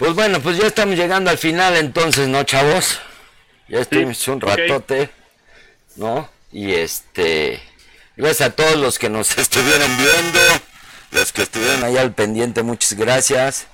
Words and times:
Pues 0.00 0.14
bueno, 0.14 0.40
pues 0.40 0.56
ya 0.56 0.66
estamos 0.66 0.96
llegando 0.96 1.30
al 1.30 1.36
final 1.36 1.76
entonces, 1.76 2.26
¿no, 2.26 2.42
chavos? 2.44 2.98
Ya 3.68 3.80
estuvimos 3.80 4.26
un 4.28 4.40
ratote, 4.40 5.10
¿no? 5.96 6.26
Y 6.50 6.72
este, 6.72 7.60
gracias 8.16 8.48
a 8.48 8.56
todos 8.56 8.76
los 8.76 8.98
que 8.98 9.10
nos 9.10 9.36
estuvieron 9.38 9.94
viendo, 9.98 10.40
los 11.10 11.34
que 11.34 11.42
estuvieron 11.42 11.84
ahí 11.84 11.98
al 11.98 12.14
pendiente, 12.14 12.62
muchas 12.62 12.94
gracias. 12.94 13.66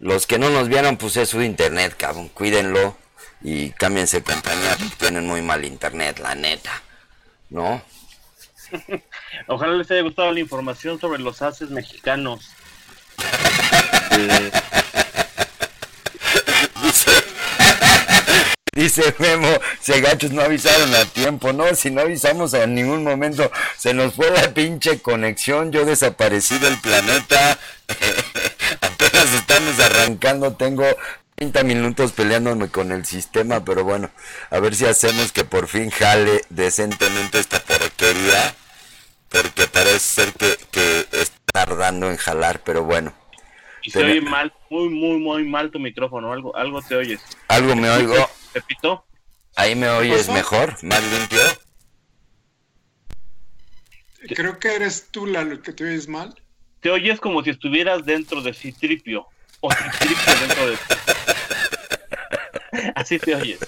Los 0.00 0.26
que 0.26 0.40
no 0.40 0.50
nos 0.50 0.68
vieron, 0.68 0.96
pues 0.96 1.16
es 1.16 1.28
su 1.28 1.42
internet, 1.42 1.94
cabrón, 1.96 2.28
cuídenlo 2.30 2.96
y 3.40 3.70
cámbiense 3.70 4.20
compañía, 4.24 4.76
tienen 4.98 5.28
muy 5.28 5.42
mal 5.42 5.64
internet, 5.64 6.18
la 6.18 6.34
neta, 6.34 6.82
¿no? 7.50 7.80
Ojalá 9.46 9.74
les 9.74 9.88
haya 9.92 10.02
gustado 10.02 10.32
la 10.32 10.40
información 10.40 10.98
sobre 10.98 11.20
los 11.20 11.40
haces 11.40 11.70
mexicanos. 11.70 12.50
Dice 18.78 19.12
Memo, 19.18 19.48
si 19.80 20.00
gachos 20.00 20.30
no 20.30 20.40
avisaron 20.40 20.94
a 20.94 21.04
tiempo, 21.04 21.52
no, 21.52 21.74
si 21.74 21.90
no 21.90 22.02
avisamos 22.02 22.54
en 22.54 22.76
ningún 22.76 23.02
momento, 23.02 23.50
se 23.76 23.92
nos 23.92 24.14
fue 24.14 24.30
la 24.30 24.54
pinche 24.54 25.02
conexión, 25.02 25.72
yo 25.72 25.84
desaparecí 25.84 26.60
del 26.60 26.78
planeta, 26.80 27.58
apenas 28.80 29.34
estamos 29.34 29.80
arrancando, 29.80 30.52
tengo 30.52 30.84
30 31.34 31.64
minutos 31.64 32.12
peleándome 32.12 32.68
con 32.68 32.92
el 32.92 33.04
sistema, 33.04 33.64
pero 33.64 33.82
bueno, 33.82 34.12
a 34.48 34.60
ver 34.60 34.76
si 34.76 34.86
hacemos 34.86 35.32
que 35.32 35.44
por 35.44 35.66
fin 35.66 35.90
jale 35.90 36.42
decentemente 36.48 37.40
esta 37.40 37.58
porquería, 37.58 38.54
porque 39.28 39.66
parece 39.66 39.98
ser 39.98 40.32
que, 40.34 40.56
que 40.70 41.00
está 41.10 41.36
tardando 41.52 42.08
en 42.12 42.16
jalar, 42.16 42.60
pero 42.62 42.84
bueno. 42.84 43.17
Y 43.88 43.90
se 43.90 44.04
oye 44.04 44.20
mal, 44.20 44.52
muy, 44.68 44.90
muy, 44.90 45.16
muy 45.16 45.44
mal 45.44 45.70
tu 45.70 45.78
micrófono, 45.78 46.30
algo, 46.30 46.54
algo 46.54 46.82
te 46.82 46.94
oyes. 46.94 47.22
Algo 47.48 47.74
me 47.74 47.88
oigo. 47.88 48.16
Repito. 48.52 49.02
Ahí 49.56 49.74
me 49.74 49.88
oyes 49.88 50.28
mejor, 50.28 50.74
más 50.84 51.02
limpio. 51.10 51.40
Creo 54.36 54.58
que 54.58 54.74
eres 54.74 55.08
tú 55.10 55.24
la 55.24 55.42
que 55.62 55.72
te 55.72 55.84
oyes 55.84 56.06
mal. 56.06 56.38
Te 56.80 56.90
oyes 56.90 57.18
como 57.18 57.42
si 57.42 57.48
estuvieras 57.48 58.04
dentro 58.04 58.42
de 58.42 58.52
Citripio. 58.52 59.26
O 59.60 59.72
Citripio 59.72 60.34
dentro 60.38 60.70
de 60.70 60.76
Así 62.94 63.18
te 63.18 63.36
oyes. 63.36 63.58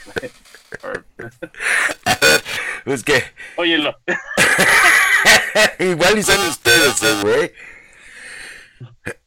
Es 2.85 3.05
que. 3.05 3.25
Óyelo. 3.57 3.99
Igual 5.79 6.19
y 6.19 6.23
son 6.23 6.47
ustedes, 6.47 7.03
eh, 7.05 7.17
güey. 7.23 7.53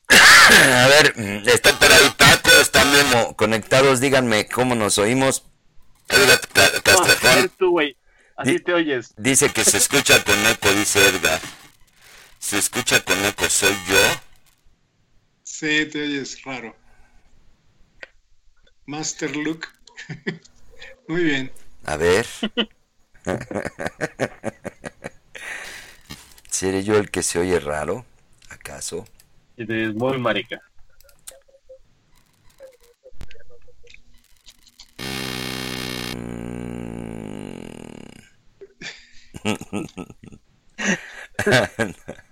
A 0.09 0.87
ver, 0.87 1.13
por 1.79 1.91
ahí 1.91 2.13
Paco, 2.17 2.51
están 2.61 2.91
Memo 2.91 3.35
conectados, 3.35 3.99
díganme 3.99 4.47
cómo 4.47 4.75
nos 4.75 4.97
oímos. 4.97 5.45
Así 8.35 8.59
te 8.59 8.73
oyes. 8.73 9.13
Dice 9.17 9.51
que 9.51 9.63
se 9.63 9.77
escucha 9.77 10.23
con 10.23 10.37
eco, 10.47 10.71
dice 10.73 11.07
Edgar. 11.07 11.39
¿Se 12.39 12.57
escucha 12.57 13.03
con 13.03 13.23
eco? 13.25 13.49
¿Soy 13.49 13.73
yo? 13.87 14.21
Sí, 15.43 15.85
te 15.85 16.01
oyes 16.01 16.43
raro. 16.43 16.75
Master 18.85 19.35
Look. 19.35 19.67
Muy 21.07 21.23
bien. 21.23 21.51
A 21.85 21.95
ver. 21.95 22.27
¿Seré 26.49 26.83
yo 26.83 26.97
el 26.97 27.09
que 27.09 27.23
se 27.23 27.39
oye 27.39 27.59
raro? 27.59 28.05
¿Acaso? 28.49 29.05
Es 29.57 29.95
muy 29.95 30.17
marica. 30.17 30.61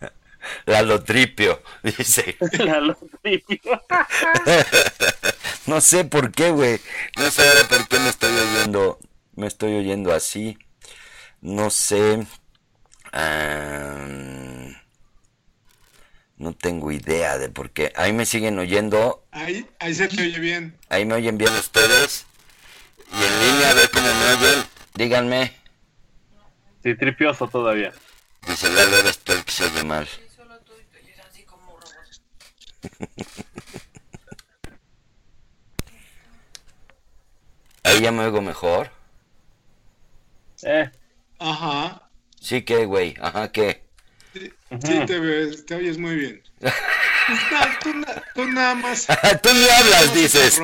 La 0.66 0.82
lotripio, 0.82 1.62
dice. 1.84 2.38
La 2.60 2.80
lotripio. 2.80 3.82
no 5.68 5.82
sé 5.82 6.06
por 6.06 6.32
qué, 6.32 6.52
güey. 6.52 6.80
No 7.18 7.32
sé 7.32 7.44
por 7.70 7.88
qué 7.88 8.00
me 8.00 8.10
estoy 8.10 8.32
oyendo. 8.32 9.00
Me 9.36 9.48
estoy 9.48 9.76
oyendo 9.76 10.14
así. 10.14 10.58
No 11.42 11.70
sé. 11.70 12.26
No 16.42 16.54
tengo 16.54 16.92
idea 16.92 17.38
de 17.38 17.50
por 17.50 17.70
qué. 17.70 17.94
Ahí 17.96 18.14
me 18.14 18.26
siguen 18.26 18.58
oyendo. 18.58 19.24
Ahí, 19.32 19.70
ahí 19.80 19.94
se 19.94 20.08
te 20.08 20.22
oye 20.24 20.40
bien. 20.40 20.76
Ahí 20.90 21.06
me 21.06 21.14
oyen 21.14 21.38
bien 21.38 21.54
ustedes. 21.54 22.26
Y 23.12 23.24
en 23.24 23.40
línea, 23.54 23.70
a 23.70 23.74
ver 23.76 23.90
cómo 23.92 24.08
me 24.08 24.34
oyen. 24.34 24.66
Díganme. 24.96 25.56
Sí, 26.84 26.96
tripioso 26.96 27.48
todavía. 27.48 27.94
Dice 28.48 28.68
eres 28.68 29.20
tú 29.20 29.34
el 29.34 29.46
que 29.46 29.52
se 29.52 29.66
oye 29.66 29.84
mal. 29.84 30.08
Ahí 37.84 38.02
ya 38.02 38.12
me 38.12 38.26
oigo 38.26 38.42
mejor. 38.42 38.90
Eh. 40.64 40.90
Ajá. 41.38 42.10
Sí 42.40 42.64
que, 42.64 42.86
güey. 42.86 43.16
Ajá, 43.22 43.52
¿qué? 43.52 43.91
Sí, 44.80 45.06
te, 45.06 45.20
ves, 45.20 45.66
te 45.66 45.76
oyes 45.76 45.98
muy 45.98 46.16
bien. 46.16 46.42
tú, 47.84 47.92
tú, 48.36 48.46
nada 48.46 48.76
más. 48.76 49.06
tú 49.44 49.54
ni 49.54 49.68
hablas, 49.68 50.14
dices. 50.14 50.62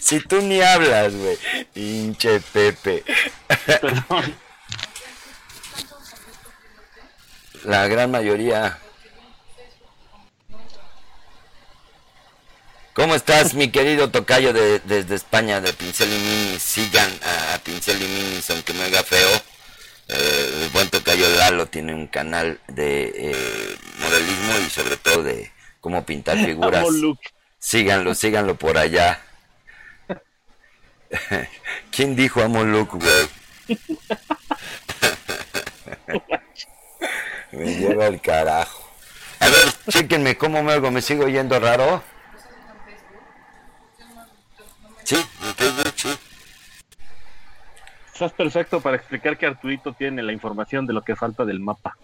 Si 0.00 0.20
tú 0.28 0.40
ni 0.40 0.62
hablas, 0.62 1.14
güey. 1.14 1.38
Hinche 1.74 2.40
Pepe. 2.40 3.04
Perdón. 3.66 4.34
La 7.64 7.86
gran 7.86 8.10
mayoría. 8.10 8.78
¿Cómo 12.94 13.14
estás, 13.14 13.54
mi 13.54 13.70
querido 13.70 14.10
tocayo 14.10 14.52
de, 14.52 14.80
desde 14.80 15.14
España, 15.14 15.60
de 15.60 15.72
Pincel 15.72 16.12
y 16.12 16.18
Minis? 16.18 16.62
Sigan 16.62 17.10
a, 17.22 17.58
Pincel 17.58 18.02
y 18.02 18.06
Minis, 18.06 18.50
aunque 18.50 18.72
me 18.72 18.84
haga 18.84 19.02
feo. 19.02 19.51
Eh, 20.14 20.64
el 20.64 20.68
buen 20.70 20.88
tocayo 20.90 21.26
Lalo 21.36 21.66
tiene 21.66 21.94
un 21.94 22.06
canal 22.06 22.60
de 22.68 23.12
eh, 23.14 23.76
modelismo 23.98 24.58
y 24.66 24.70
sobre 24.70 24.98
todo 24.98 25.22
de 25.22 25.50
cómo 25.80 26.04
pintar 26.04 26.36
figuras. 26.44 26.84
Síganlo, 27.58 28.14
síganlo 28.14 28.56
por 28.56 28.76
allá. 28.76 29.22
¿Quién 31.90 32.14
dijo 32.16 32.42
amo 32.42 32.64
Luke, 32.64 32.98
güey? 32.98 33.28
me 37.52 37.74
lleva 37.74 38.06
el 38.06 38.20
carajo. 38.20 38.90
A 39.40 39.48
ver, 39.48 39.72
chéquenme 39.88 40.36
cómo 40.36 40.62
me 40.62 40.72
hago, 40.72 40.90
me 40.90 41.00
sigo 41.00 41.26
yendo 41.28 41.58
raro. 41.58 42.02
Sí, 45.04 45.16
sí. 45.96 46.18
Estás 48.22 48.36
perfecto 48.36 48.80
para 48.80 48.96
explicar 48.98 49.36
que 49.36 49.46
Arturito 49.46 49.94
tiene 49.94 50.22
la 50.22 50.32
información 50.32 50.86
de 50.86 50.92
lo 50.92 51.02
que 51.02 51.16
falta 51.16 51.44
del 51.44 51.58
mapa. 51.58 51.96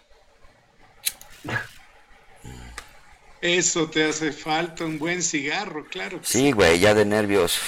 Eso 3.41 3.89
te 3.89 4.09
hace 4.09 4.33
falta, 4.33 4.85
un 4.85 4.99
buen 4.99 5.23
cigarro, 5.23 5.87
claro. 5.89 6.19
sí, 6.25 6.51
güey, 6.51 6.81
ya 6.81 6.93
de 6.95 7.05
nervios. 7.05 7.61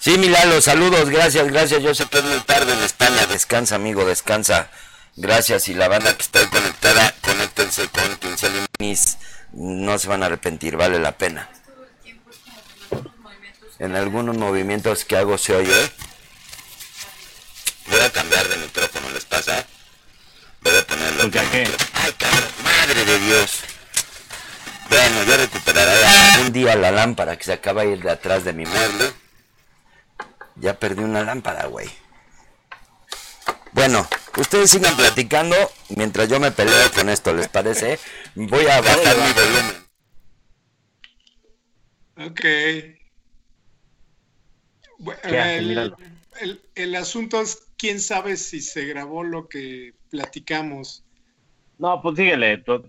Sí, 0.00 0.18
Milalo, 0.18 0.60
saludos, 0.60 1.10
gracias, 1.10 1.46
gracias. 1.46 1.80
Yo 1.84 1.94
sé 1.94 2.06
que 2.06 2.20
muy 2.22 2.40
tarde 2.40 2.72
en 2.72 2.80
España. 2.80 3.24
Descansa, 3.26 3.76
amigo, 3.76 4.04
descansa. 4.04 4.68
Gracias. 5.14 5.68
Y 5.68 5.74
la 5.74 5.86
banda 5.86 6.16
que 6.16 6.22
está 6.22 6.50
conectada, 6.50 7.14
conéctense 7.20 7.86
con 7.86 8.16
Pincel 8.16 8.50
No 9.52 9.96
se 9.96 10.08
van 10.08 10.24
a 10.24 10.26
arrepentir, 10.26 10.76
vale 10.76 10.98
la 10.98 11.12
pena. 11.12 11.48
En 13.78 13.94
algunos 13.94 14.36
movimientos 14.36 15.04
que 15.04 15.16
hago 15.16 15.38
se 15.38 15.54
oye. 15.54 15.92
Cambiar 18.12 18.48
de 18.48 18.56
micrófono, 18.58 19.10
¿les 19.10 19.24
pasa? 19.24 19.66
Voy 20.60 20.76
a 20.76 20.86
ponerlo. 20.86 21.30
qué? 21.30 21.68
Ay, 21.94 22.14
madre 22.62 23.04
de 23.04 23.18
Dios. 23.20 23.60
Bueno, 24.88 25.24
yo 25.24 25.36
recuperaré 25.36 26.42
un 26.42 26.52
día 26.52 26.76
la 26.76 26.90
lámpara 26.90 27.36
que 27.36 27.44
se 27.44 27.52
acaba 27.54 27.82
de 27.82 27.92
ir 27.92 28.02
de 28.02 28.10
atrás 28.10 28.44
de 28.44 28.52
mi 28.52 28.66
mueble. 28.66 29.12
Ya 30.56 30.78
perdí 30.78 31.02
una 31.02 31.22
lámpara, 31.22 31.66
güey. 31.66 31.90
Bueno, 33.72 34.06
ustedes 34.36 34.70
sigan 34.70 34.94
platicando 34.96 35.56
mientras 35.96 36.28
yo 36.28 36.38
me 36.38 36.52
peleo 36.52 36.92
con 36.92 37.08
esto, 37.08 37.32
¿les 37.32 37.48
parece? 37.48 37.98
Voy 38.34 38.66
a 38.66 38.80
bajar 38.82 39.16
mi 39.16 39.32
volumen. 39.32 39.82
Ok. 42.18 42.44
el, 45.24 46.60
el, 46.74 46.94
asunto 46.96 47.40
es 47.40 47.71
quién 47.82 47.98
sabe 47.98 48.36
si 48.36 48.60
se 48.60 48.84
grabó 48.84 49.24
lo 49.24 49.48
que 49.48 49.92
platicamos. 50.08 51.04
No, 51.78 52.00
pues 52.00 52.16
síguele. 52.16 52.58
todo, 52.58 52.84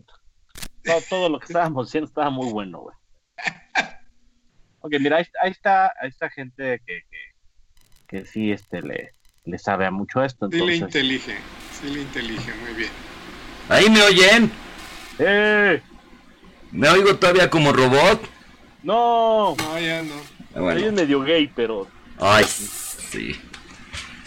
lo 1.30 1.40
que 1.40 1.46
estábamos 1.50 1.88
haciendo 1.88 2.08
estaba 2.08 2.30
muy 2.30 2.52
bueno, 2.52 2.82
güey. 2.82 2.96
Ok, 4.82 4.94
mira, 5.00 5.18
ahí, 5.18 5.50
está, 5.50 5.92
ahí 6.00 6.10
está 6.10 6.30
gente 6.30 6.80
que, 6.86 7.02
que, 8.08 8.26
sí 8.26 8.52
este, 8.52 8.84
le, 8.84 9.14
le 9.46 9.58
sabe 9.58 9.88
a 9.88 9.92
mucho 9.92 10.24
esto. 10.24 10.48
Sí 10.52 10.60
le 10.60 10.76
intelige, 10.76 11.38
sí 11.72 11.90
le 11.90 12.02
intelige, 12.02 12.54
muy 12.54 12.74
bien. 12.76 12.92
¿Ahí 13.70 13.90
me 13.90 14.04
oyen? 14.04 14.52
¡Eh! 15.18 15.82
¿Me 16.72 16.88
oigo 16.90 17.16
todavía 17.16 17.50
como 17.50 17.74
robot? 17.74 18.22
No. 18.84 19.56
No, 19.56 19.80
ya 19.80 20.04
no. 20.04 20.16
Ah, 20.56 20.76
es 20.76 20.94
medio 20.94 21.22
gay, 21.22 21.52
pero... 21.56 21.88
Ay, 22.20 22.44
sí. 22.44 23.42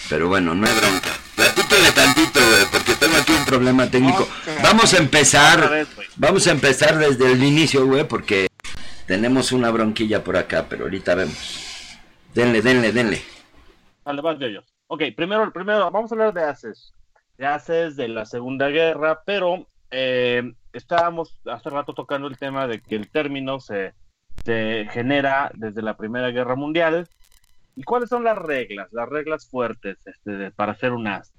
Pero 0.08 0.28
bueno, 0.28 0.54
no 0.54 0.66
hay 0.66 0.74
bronca. 0.74 1.10
Platícale 1.34 1.92
tantito, 1.92 2.40
güey, 2.40 2.64
porque 2.70 2.94
tengo 2.94 3.16
aquí 3.16 3.32
un 3.32 3.44
problema 3.44 3.90
técnico. 3.90 4.28
vamos 4.62 4.94
a 4.94 4.98
empezar, 4.98 5.86
vamos 6.16 6.46
a 6.46 6.52
empezar 6.52 6.96
desde 6.98 7.32
el 7.32 7.42
inicio, 7.42 7.86
güey, 7.86 8.04
porque 8.04 8.46
tenemos 9.06 9.52
una 9.52 9.70
bronquilla 9.70 10.22
por 10.22 10.36
acá, 10.36 10.66
pero 10.68 10.84
ahorita 10.84 11.14
vemos. 11.14 11.98
Denle, 12.34 12.62
denle, 12.62 12.92
denle. 12.92 13.22
Vale, 14.04 14.22
va 14.22 14.34
de 14.34 14.46
ellos. 14.46 14.64
Ok, 14.86 15.02
primero, 15.16 15.52
primero, 15.52 15.90
vamos 15.90 16.12
a 16.12 16.14
hablar 16.14 16.32
de 16.32 16.44
ACES. 16.44 16.92
De 17.36 17.46
ACES 17.46 17.96
de 17.96 18.08
la 18.08 18.24
Segunda 18.24 18.68
Guerra, 18.68 19.22
pero 19.26 19.66
eh, 19.90 20.52
estábamos 20.72 21.38
hace 21.46 21.70
rato 21.70 21.94
tocando 21.94 22.28
el 22.28 22.38
tema 22.38 22.66
de 22.66 22.80
que 22.80 22.94
el 22.94 23.10
término 23.10 23.58
se, 23.58 23.94
se 24.44 24.86
genera 24.92 25.50
desde 25.54 25.82
la 25.82 25.96
Primera 25.96 26.30
Guerra 26.30 26.54
Mundial 26.54 27.08
¿Y 27.76 27.84
cuáles 27.84 28.08
son 28.08 28.24
las 28.24 28.38
reglas, 28.38 28.88
las 28.90 29.08
reglas 29.08 29.48
fuertes 29.48 29.98
este, 30.06 30.50
para 30.52 30.72
hacer 30.72 30.92
un 30.92 31.06
as? 31.06 31.32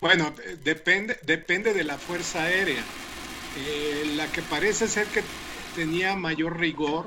Bueno, 0.00 0.34
depende, 0.64 1.18
depende 1.22 1.72
de 1.74 1.84
la 1.84 1.98
Fuerza 1.98 2.44
Aérea. 2.44 2.82
Eh, 3.58 4.14
la 4.16 4.26
que 4.32 4.40
parece 4.42 4.88
ser 4.88 5.06
que 5.08 5.22
tenía 5.74 6.16
mayor 6.16 6.58
rigor 6.58 7.04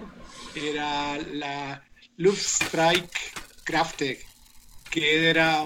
era 0.55 1.17
la 1.31 1.83
Luftstreitkräfte, 2.17 4.19
que 4.91 5.29
era... 5.29 5.65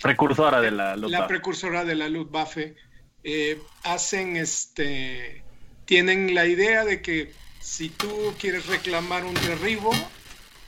Precursora 0.00 0.62
de 0.62 0.70
la 0.70 0.96
Luftwaffe. 0.96 1.20
La 1.20 1.28
precursora 1.28 1.84
de 1.84 1.94
la 1.94 2.08
Luftwaffe. 2.08 2.76
Eh, 3.22 3.60
hacen 3.84 4.36
este... 4.36 5.44
Tienen 5.84 6.34
la 6.34 6.46
idea 6.46 6.86
de 6.86 7.02
que 7.02 7.34
si 7.60 7.90
tú 7.90 8.34
quieres 8.38 8.66
reclamar 8.66 9.24
un 9.24 9.34
derribo, 9.34 9.92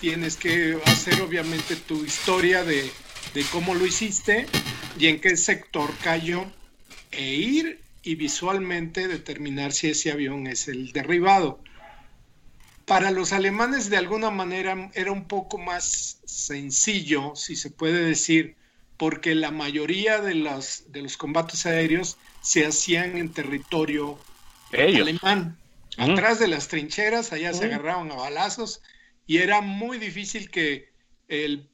tienes 0.04 0.36
que 0.36 0.78
hacer 0.84 1.22
obviamente 1.22 1.76
tu 1.76 2.04
historia 2.04 2.62
de, 2.62 2.90
cómo 3.50 3.74
lo 3.74 3.86
hiciste 3.86 4.44
y 4.98 5.06
en 5.06 5.18
qué 5.18 5.34
sector 5.34 5.90
cayó 6.02 6.44
e 7.10 7.24
ir 7.36 7.80
y 8.02 8.14
visualmente 8.14 9.08
determinar 9.08 9.72
si 9.72 9.88
ese 9.88 10.12
avión 10.12 10.46
es 10.46 10.68
el 10.68 10.92
derribado. 10.92 11.58
Para 12.84 13.12
los 13.12 13.32
alemanes 13.32 13.88
de 13.88 13.96
alguna 13.96 14.28
manera 14.28 14.90
era 14.92 15.10
un 15.10 15.24
poco 15.24 15.56
más 15.56 16.18
sencillo, 16.26 17.34
si 17.34 17.56
se 17.56 17.70
puede 17.70 18.04
decir, 18.04 18.56
porque 18.98 19.34
la 19.34 19.52
mayoría 19.52 20.20
de 20.20 20.34
los, 20.34 20.92
de 20.92 21.00
los 21.00 21.16
combates 21.16 21.64
aéreos 21.64 22.18
se 22.42 22.66
hacían 22.66 23.16
en 23.16 23.32
territorio 23.32 24.18
alemán. 24.70 25.56
Atrás 25.96 26.38
de 26.40 26.48
las 26.48 26.68
trincheras, 26.68 27.32
allá 27.32 27.54
se 27.54 27.64
agarraban 27.64 28.12
a 28.12 28.16
balazos 28.16 28.82
y 29.26 29.38
era 29.38 29.60
muy 29.60 29.98
difícil 29.98 30.50
que 30.50 30.92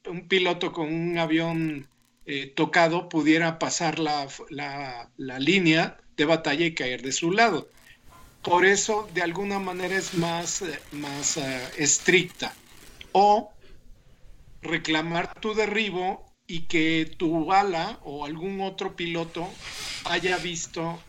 un 0.07 0.27
piloto 0.27 0.71
con 0.71 0.93
un 0.93 1.17
avión 1.17 1.87
eh, 2.25 2.51
tocado 2.55 3.09
pudiera 3.09 3.59
pasar 3.59 3.99
la, 3.99 4.27
línea 5.17 5.97
de 6.15 6.25
batalla 6.25 6.65
y 6.65 6.73
caer 6.73 7.01
de 7.01 7.11
su 7.11 7.31
lado. 7.31 7.69
Por 8.41 8.65
eso, 8.65 9.09
de 9.13 9.21
alguna 9.21 9.59
manera, 9.59 9.95
es 9.95 10.13
más, 10.15 10.61
eh, 10.61 10.79
más 10.91 11.37
eh, 11.37 11.61
estricta. 11.77 12.53
O 13.11 13.51
reclamar 14.61 15.39
tu 15.39 15.53
derribo 15.53 16.25
y 16.47 16.61
que 16.61 17.11
tu 17.17 17.45
bala 17.45 17.99
o 18.03 18.25
algún 18.25 18.61
otro 18.61 18.95
piloto 18.95 19.47
haya 20.05 20.37
visto 20.37 20.99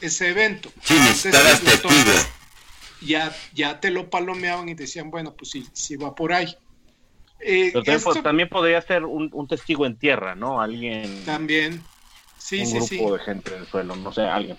ese, 0.00 0.28
evento. 0.28 0.72
Sí, 0.82 0.94
testigo 1.22 1.90
ya, 3.06 3.34
ya 3.52 3.80
te 3.80 3.90
lo 3.90 4.08
palomeaban 4.10 4.68
y 4.68 4.74
decían, 4.74 5.10
bueno, 5.10 5.34
pues 5.36 5.50
sí, 5.50 5.64
sí 5.74 5.96
va 5.96 6.14
por 6.14 6.32
ahí. 6.32 6.54
Eh, 7.44 7.72
también, 8.22 8.48
podría 8.48 8.80
ser 8.80 9.04
un, 9.04 9.48
testigo 9.48 9.84
en 9.84 9.98
tierra, 9.98 10.34
¿no? 10.34 10.60
Alguien. 10.60 11.24
También. 11.24 11.84
Sí, 12.36 12.60
un 12.60 12.80
sí, 12.82 12.96
grupo 12.96 13.14
de 13.14 13.20
gente 13.20 13.54
en 13.54 13.60
el 13.62 13.66
suelo, 13.66 13.96
no 13.96 14.12
sé, 14.12 14.22
alguien. 14.22 14.56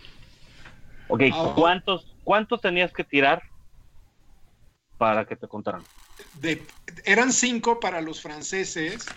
Ok, 1.07 1.21
¿cuántos, 1.55 2.15
¿cuántos 2.23 2.61
tenías 2.61 2.91
que 2.91 3.03
tirar 3.03 3.41
para 4.97 5.25
que 5.25 5.35
te 5.35 5.47
contaran? 5.47 5.85
eran 7.05 7.31
cinco 7.31 7.79
para 7.79 8.01
los 8.01 8.21
franceses. 8.21 9.07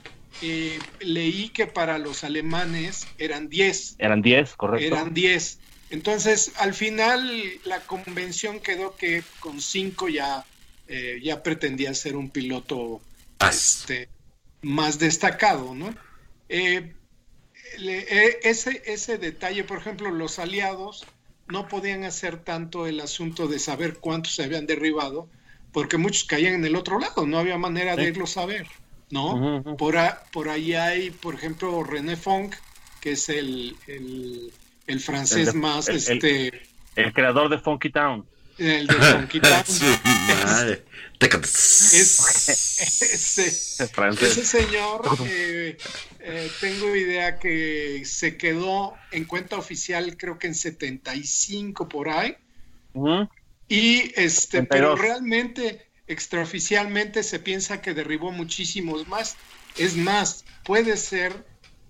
Eh, 0.41 0.79
leí 1.01 1.49
que 1.49 1.67
para 1.67 1.99
los 1.99 2.25
alemanes 2.25 3.15
eran 3.19 3.49
diez. 3.49 3.97
Eran 3.99 4.21
diez, 4.21 4.55
correcto. 4.57 4.87
Eran 4.87 5.15
diez. 5.15 5.63
Entonces, 5.91 6.53
al 6.57 6.75
final, 6.75 7.43
la 7.65 7.81
convención 7.81 8.61
quedó 8.61 8.97
que 8.97 9.23
con 9.41 9.61
cinco 9.61 10.09
ya, 10.09 10.45
eh, 10.89 11.21
ya 11.23 11.43
pretendía 11.43 11.95
ser 11.95 12.17
un 12.17 12.31
piloto 12.31 13.01
este, 13.49 14.09
más 14.63 14.99
destacado, 14.99 15.75
¿no? 15.75 15.95
Eh, 16.49 16.93
eh, 17.79 18.39
ese, 18.43 18.83
ese 18.87 19.19
detalle, 19.19 19.63
por 19.63 19.79
ejemplo, 19.79 20.11
los 20.11 20.39
aliados 20.39 21.07
no 21.49 21.69
podían 21.69 22.03
hacer 22.03 22.39
tanto 22.39 22.89
el 22.89 23.01
asunto 23.01 23.47
de 23.47 23.61
saber 23.61 23.99
cuántos 23.99 24.35
se 24.35 24.45
habían 24.45 24.67
derribado, 24.67 25.29
porque 25.73 25.99
muchos 25.99 26.25
caían 26.25 26.55
en 26.55 26.65
el 26.65 26.75
otro 26.75 26.99
lado, 26.99 27.27
no 27.27 27.39
había 27.39 27.59
manera 27.59 27.95
de 27.95 28.05
irlo 28.09 28.27
saber, 28.27 28.67
¿no? 29.11 29.63
por, 29.79 29.97
por 30.33 30.49
ahí 30.49 30.75
hay, 30.75 31.11
por 31.11 31.35
ejemplo, 31.35 31.85
René 31.85 32.17
Funk, 32.17 32.57
que 33.01 33.13
es 33.13 33.29
el 33.29 33.77
el 33.87 34.53
francés 35.01 35.55
más, 35.55 35.89
este... 35.89 36.53
El, 36.95 37.13
creador 37.13 37.49
de 37.51 37.59
Funky 37.59 37.91
Town. 37.91 38.25
El 38.59 38.87
de 38.87 38.95
Funky 38.95 39.41
Town. 39.41 39.65
ese, 41.21 42.53
ese, 44.21 44.45
señor, 44.45 45.03
eh, 45.27 45.77
eh, 46.21 46.51
tengo 46.61 46.95
idea 46.95 47.39
que 47.39 48.03
se 48.05 48.37
quedó 48.37 48.95
en 49.13 49.25
cuenta 49.25 49.57
oficial, 49.57 50.17
creo 50.17 50.39
que 50.39 50.47
en 50.49 50.55
75 50.55 51.89
por 51.89 52.09
ahí. 52.09 52.37
Y 53.69 54.13
este, 54.17 54.63
pero 54.63 54.97
realmente, 54.97 55.87
extraoficialmente, 56.07 57.23
se 57.23 57.39
piensa 57.39 57.81
que 57.83 57.95
derribó 57.95 58.33
muchísimos 58.33 59.07
más. 59.09 59.37
Es 59.77 59.97
más, 59.97 60.45
puede 60.65 60.97
ser 60.97 61.45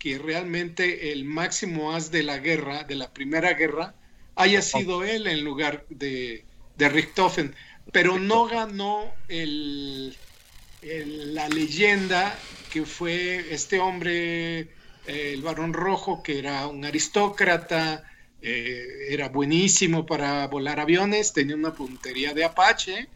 que 0.06 0.18
realmente 0.18 1.10
el 1.10 1.24
máximo 1.24 1.92
as 1.92 2.12
de 2.12 2.22
la 2.22 2.38
guerra, 2.38 2.84
de 2.84 2.94
la 2.94 3.12
primera 3.12 3.54
guerra, 3.54 3.92
haya 4.36 4.62
sido 4.62 5.02
él 5.02 5.26
en 5.26 5.42
lugar 5.42 5.84
de, 5.88 6.44
de 6.76 6.88
Richthofen, 6.88 7.56
pero 7.90 8.16
no 8.16 8.46
ganó 8.46 9.12
el, 9.26 10.16
la 11.34 11.48
leyenda 11.48 12.38
que 12.72 12.84
fue 12.84 13.52
este 13.52 13.80
hombre, 13.80 14.68
el 15.08 15.42
varón 15.42 15.72
rojo, 15.72 16.22
que 16.22 16.38
era 16.38 16.68
un 16.68 16.84
aristócrata, 16.84 18.04
eh, 18.40 19.08
era 19.08 19.28
buenísimo 19.28 20.06
para 20.06 20.46
volar 20.46 20.78
aviones, 20.78 21.32
tenía 21.32 21.56
una 21.56 21.74
puntería 21.74 22.32
de 22.32 22.44
Apache, 22.44 23.08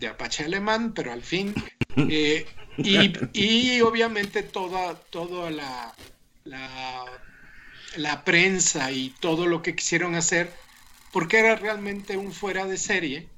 de 0.00 0.08
Apache 0.08 0.42
alemán, 0.42 0.92
pero 0.92 1.12
al 1.12 1.22
fin 1.22 1.54
eh, 1.96 2.46
y, 2.78 3.80
obviamente 3.80 4.42
toda, 4.42 4.94
toda 5.10 5.52
la, 5.52 5.94
la, 6.46 8.24
prensa 8.24 8.90
y 8.92 9.10
todo 9.20 9.46
lo 9.46 9.62
que 9.62 9.74
quisieron 9.74 10.14
hacer, 10.14 10.52
porque 11.12 11.38
era 11.38 11.56
realmente 11.56 12.16
un 12.16 12.32
fuera 12.32 12.66
de 12.66 12.76
serie 12.76 13.28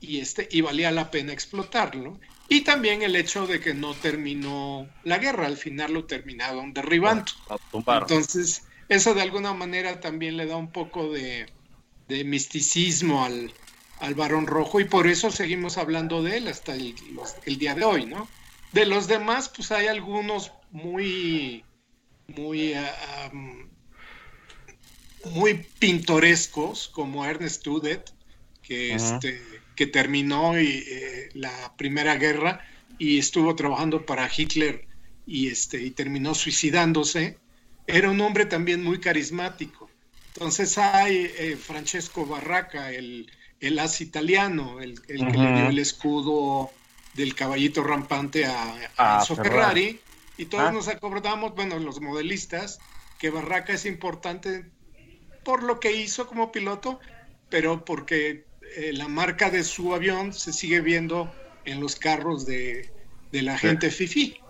y, 0.00 0.20
este, 0.20 0.48
y 0.50 0.60
valía 0.60 0.90
la 0.90 1.10
pena 1.10 1.32
explotarlo. 1.32 2.18
Y 2.48 2.62
también 2.62 3.02
el 3.02 3.16
hecho 3.16 3.46
de 3.46 3.60
que 3.60 3.72
no 3.72 3.94
terminó 3.94 4.88
la 5.04 5.18
guerra, 5.18 5.46
al 5.46 5.56
final 5.56 5.94
lo 5.94 6.04
terminaron 6.04 6.74
derribando. 6.74 7.32
Entonces, 7.72 8.64
eso 8.88 9.14
de 9.14 9.22
alguna 9.22 9.54
manera 9.54 10.00
también 10.00 10.36
le 10.36 10.46
da 10.46 10.56
un 10.56 10.70
poco 10.70 11.10
de, 11.10 11.46
misticismo 12.08 13.24
al, 13.24 13.54
al 14.00 14.14
varón 14.14 14.46
rojo 14.46 14.80
y 14.80 14.84
por 14.84 15.06
eso 15.06 15.30
seguimos 15.30 15.78
hablando 15.78 16.22
de 16.22 16.36
él 16.36 16.48
hasta 16.48 16.74
el, 16.74 16.94
el 17.46 17.58
día 17.58 17.74
de 17.74 17.84
hoy, 17.84 18.04
¿no? 18.04 18.28
De 18.72 18.84
los 18.84 19.06
demás, 19.06 19.48
pues 19.48 19.72
hay 19.72 19.86
algunos 19.86 20.52
muy, 20.72 21.64
muy, 22.36 22.74
ah, 22.74 23.30
muy 25.24 25.66
pintorescos, 25.78 26.88
como 26.88 27.24
Ernest 27.24 27.66
Udet, 27.66 28.12
que, 28.62 28.94
este, 28.94 29.40
que 29.76 29.86
terminó 29.86 30.58
y, 30.58 30.84
eh, 30.86 31.28
la 31.34 31.74
Primera 31.76 32.16
Guerra 32.16 32.64
y 32.98 33.18
estuvo 33.18 33.54
trabajando 33.56 34.06
para 34.06 34.30
Hitler 34.34 34.86
y, 35.26 35.48
este, 35.48 35.82
y 35.82 35.90
terminó 35.90 36.34
suicidándose. 36.34 37.38
Era 37.86 38.10
un 38.10 38.20
hombre 38.20 38.46
también 38.46 38.82
muy 38.82 39.00
carismático. 39.00 39.90
Entonces 40.34 40.78
hay 40.78 41.30
eh, 41.36 41.56
Francesco 41.56 42.24
Barraca, 42.26 42.90
el, 42.92 43.30
el 43.60 43.78
as 43.78 44.00
italiano, 44.00 44.80
el, 44.80 45.00
que 45.02 45.14
le 45.14 45.32
dio 45.32 45.68
el 45.68 45.78
escudo 45.78 46.70
del 47.14 47.34
caballito 47.34 47.82
rampante 47.82 48.46
a, 48.46 48.90
a 48.96 49.24
Ferrari. 49.24 50.00
Y 50.36 50.46
todos 50.46 50.64
ah. 50.64 50.72
nos 50.72 50.88
acordamos, 50.88 51.54
bueno, 51.54 51.78
los 51.78 52.00
modelistas, 52.00 52.78
que 53.18 53.30
Barraca 53.30 53.72
es 53.72 53.86
importante 53.86 54.70
por 55.44 55.62
lo 55.62 55.80
que 55.80 55.92
hizo 55.92 56.26
como 56.26 56.52
piloto, 56.52 57.00
pero 57.48 57.84
porque 57.84 58.46
eh, 58.76 58.92
la 58.92 59.08
marca 59.08 59.50
de 59.50 59.64
su 59.64 59.94
avión 59.94 60.32
se 60.32 60.52
sigue 60.52 60.80
viendo 60.80 61.32
en 61.64 61.80
los 61.80 61.96
carros 61.96 62.46
de, 62.46 62.90
la 63.30 63.58
gente 63.58 63.90
FIFI, 63.90 64.40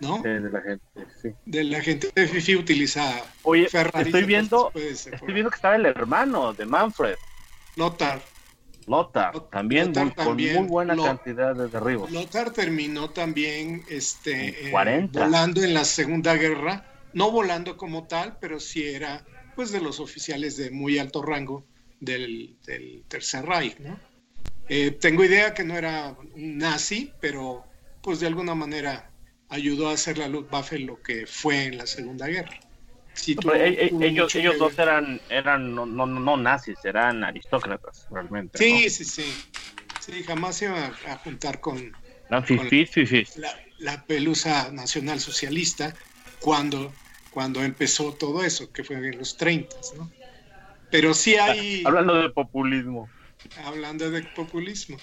¿no? 0.00 0.22
de 0.22 0.40
la 0.40 0.60
gente, 0.60 1.06
sí. 1.20 1.30
De 1.46 1.64
la 1.64 1.80
gente 1.80 2.10
de 2.14 2.28
FIFI 2.28 2.56
utiliza 2.56 3.22
Oye, 3.42 3.66
estoy 3.66 4.24
viendo, 4.24 4.70
estoy 4.74 5.32
viendo 5.32 5.50
que 5.50 5.56
estaba 5.56 5.76
el 5.76 5.86
hermano 5.86 6.52
de 6.52 6.66
Manfred. 6.66 7.16
Lothar. 7.76 8.20
Lothar, 8.86 9.48
también, 9.50 9.92
con 9.92 10.36
muy 10.36 10.66
buena 10.66 10.96
cantidad 10.96 11.54
de 11.54 11.68
derribos. 11.68 12.10
Lothar 12.10 12.52
terminó 12.52 13.10
también 13.10 13.82
este, 13.88 14.70
40. 14.70 15.18
Eh, 15.18 15.24
volando 15.24 15.62
en 15.62 15.74
la 15.74 15.84
Segunda 15.84 16.34
Guerra, 16.34 16.84
no 17.12 17.30
volando 17.30 17.76
como 17.76 18.06
tal, 18.06 18.38
pero 18.40 18.58
sí 18.60 18.82
era 18.82 19.24
pues 19.54 19.72
de 19.72 19.80
los 19.80 20.00
oficiales 20.00 20.56
de 20.56 20.70
muy 20.70 20.98
alto 20.98 21.22
rango 21.22 21.64
del, 22.00 22.56
Tercer 23.08 23.44
Reich, 23.44 23.78
¿no? 23.78 23.98
Eh, 24.68 24.92
tengo 24.92 25.24
idea 25.24 25.52
que 25.52 25.64
no 25.64 25.76
era 25.76 26.16
un 26.34 26.58
nazi, 26.58 27.12
pero 27.20 27.64
pues 28.02 28.20
de 28.20 28.28
alguna 28.28 28.54
manera 28.54 29.10
ayudó 29.48 29.88
a 29.88 29.94
hacer 29.94 30.16
la 30.16 30.28
Luftwaffe 30.28 30.78
lo 30.78 31.02
que 31.02 31.26
fue 31.26 31.64
en 31.64 31.76
la 31.76 31.86
Segunda 31.86 32.28
Guerra. 32.28 32.58
E, 33.26 33.90
e, 33.90 34.06
ellos, 34.06 34.34
ellos 34.34 34.58
dos 34.58 34.78
eran, 34.78 35.20
eran 35.28 35.74
no, 35.74 35.86
no, 35.86 36.06
no, 36.06 36.36
nazis, 36.36 36.84
eran 36.84 37.24
aristócratas, 37.24 38.06
realmente. 38.10 38.58
Sí, 38.58 38.90
sí, 38.90 39.04
sí. 39.04 39.24
Sí, 40.00 40.22
jamás 40.24 40.56
se 40.56 40.64
iba 40.66 40.86
a, 41.06 41.16
juntar 41.18 41.60
con, 41.60 41.92
la, 42.30 42.42
la, 43.78 44.06
pelusa 44.06 44.72
nacional 44.72 45.20
socialista 45.20 45.94
cuando, 46.40 46.92
cuando 47.30 47.62
empezó 47.62 48.14
todo 48.14 48.42
eso, 48.42 48.72
que 48.72 48.82
fue 48.82 48.96
en 48.96 49.18
los 49.18 49.36
30, 49.36 49.76
¿no? 49.96 50.10
Pero 50.90 51.14
sí 51.14 51.36
hay... 51.36 51.82
Hablando 51.84 52.14
de 52.14 52.30
populismo. 52.30 53.08
Hablando 53.64 54.10
de 54.10 54.22
populismo. 54.22 54.96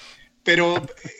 Pero 0.43 0.77
eh, 0.77 1.11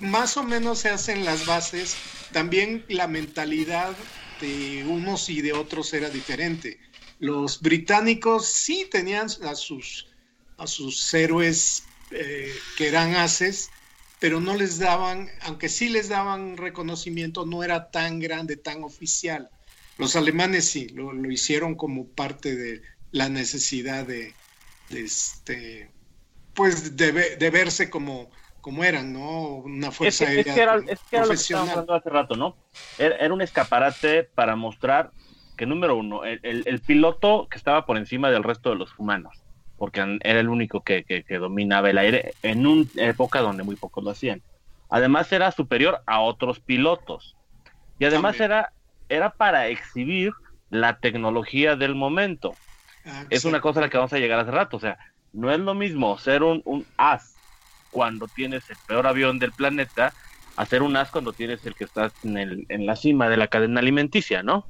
más 0.00 0.36
o 0.36 0.42
menos 0.42 0.80
se 0.80 0.88
hacen 0.88 1.24
las 1.24 1.46
bases. 1.46 1.96
También 2.32 2.84
la 2.88 3.06
mentalidad 3.06 3.94
de 4.40 4.84
unos 4.86 5.28
y 5.28 5.40
de 5.40 5.52
otros 5.52 5.92
era 5.94 6.10
diferente. 6.10 6.78
Los 7.18 7.60
británicos 7.60 8.46
sí 8.46 8.86
tenían 8.90 9.28
a 9.44 9.54
sus, 9.54 10.08
a 10.56 10.66
sus 10.66 11.12
héroes 11.14 11.84
eh, 12.10 12.52
que 12.76 12.88
eran 12.88 13.16
haces, 13.16 13.70
pero 14.20 14.40
no 14.40 14.56
les 14.56 14.78
daban, 14.78 15.28
aunque 15.42 15.68
sí 15.68 15.88
les 15.88 16.08
daban 16.08 16.56
reconocimiento, 16.56 17.46
no 17.46 17.62
era 17.62 17.90
tan 17.90 18.18
grande, 18.18 18.56
tan 18.56 18.84
oficial. 18.84 19.50
Los 19.96 20.16
alemanes 20.16 20.64
sí, 20.64 20.88
lo, 20.90 21.12
lo 21.12 21.30
hicieron 21.30 21.74
como 21.74 22.06
parte 22.06 22.54
de, 22.56 22.82
la 23.10 23.28
necesidad 23.28 24.06
de, 24.06 24.34
este, 24.90 25.90
pues 26.54 26.96
de, 26.96 27.50
verse 27.50 27.90
como, 27.90 28.30
como 28.68 28.84
eran, 28.84 29.14
¿no? 29.14 29.54
Una 29.54 29.90
fuerza 29.90 30.30
es 30.30 30.44
que, 30.44 30.60
era, 30.60 30.76
es 30.76 31.00
que 31.08 31.16
era 31.16 31.24
lo 31.24 31.30
que 31.30 31.36
estábamos 31.36 31.70
hablando 31.70 31.94
hace 31.94 32.10
rato, 32.10 32.36
¿no? 32.36 32.54
Era, 32.98 33.32
un 33.32 33.40
escaparate 33.40 34.24
para 34.24 34.56
mostrar 34.56 35.10
que, 35.56 35.64
número 35.64 35.96
uno, 35.96 36.22
el, 36.26 36.80
piloto 36.86 37.48
que 37.50 37.56
estaba 37.56 37.86
por 37.86 37.96
encima 37.96 38.30
del 38.30 38.44
resto 38.44 38.68
de 38.68 38.76
los 38.76 38.90
humanos, 38.98 39.42
porque 39.78 40.18
era 40.20 40.40
el 40.40 40.50
único 40.50 40.82
que, 40.82 41.02
que, 41.04 41.38
dominaba 41.38 41.88
el 41.88 41.96
aire 41.96 42.34
en 42.42 42.66
una 42.66 42.84
época 42.96 43.40
donde 43.40 43.62
muy 43.62 43.74
pocos 43.74 44.04
lo 44.04 44.10
hacían. 44.10 44.42
Además 44.90 45.32
era 45.32 45.50
superior 45.50 46.02
a 46.04 46.20
otros 46.20 46.60
pilotos. 46.60 47.36
Y 47.98 48.04
además 48.04 48.38
era, 48.38 48.74
era 49.08 49.30
para 49.30 49.68
exhibir 49.68 50.34
la 50.68 50.98
tecnología 50.98 51.74
del 51.74 51.94
momento. 51.94 52.54
Ah, 53.06 53.24
es 53.30 53.46
una 53.46 53.62
cosa 53.62 53.80
a 53.80 53.84
la 53.84 53.88
que 53.88 53.96
vamos 53.96 54.12
a 54.12 54.18
llegar 54.18 54.38
hace 54.38 54.50
rato. 54.50 54.76
O 54.76 54.80
sea, 54.80 54.98
no 55.32 55.50
es 55.50 55.58
lo 55.58 55.72
mismo 55.72 56.18
ser 56.18 56.42
un, 56.42 56.60
un 56.66 56.84
as 56.98 57.37
cuando 57.90 58.28
tienes 58.28 58.68
el 58.70 58.76
peor 58.86 59.06
avión 59.06 59.38
del 59.38 59.52
planeta 59.52 60.12
a 60.56 60.66
ser 60.66 60.82
un 60.82 60.96
as 60.96 61.10
cuando 61.10 61.32
tienes 61.32 61.64
el 61.66 61.74
que 61.74 61.84
está 61.84 62.12
en, 62.24 62.36
el, 62.36 62.66
en 62.68 62.84
la 62.86 62.96
cima 62.96 63.28
de 63.28 63.36
la 63.36 63.48
cadena 63.48 63.80
alimenticia, 63.80 64.42
¿no? 64.42 64.66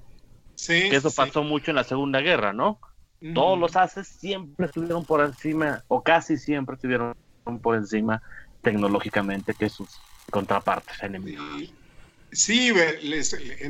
Sí. 0.55 0.91
Que 0.91 0.97
eso 0.97 1.11
pasó 1.11 1.43
mucho 1.43 1.71
en 1.71 1.77
la 1.77 1.85
Segunda 1.85 2.21
Guerra, 2.21 2.53
¿no? 2.53 2.79
Todos 3.35 3.59
los 3.59 3.75
ases 3.75 4.07
siempre 4.07 4.67
estuvieron 4.67 5.05
por 5.05 5.25
encima, 5.25 5.83
o 5.89 6.03
casi 6.03 6.37
siempre 6.37 6.77
estuvieron 6.77 7.17
por 7.63 7.75
encima 7.75 8.23
tecnológicamente 8.63 9.55
que 9.55 9.69
sus 9.69 9.89
contrapartes 10.31 11.03
enemigos. 11.03 11.73
Sí, 12.31 12.73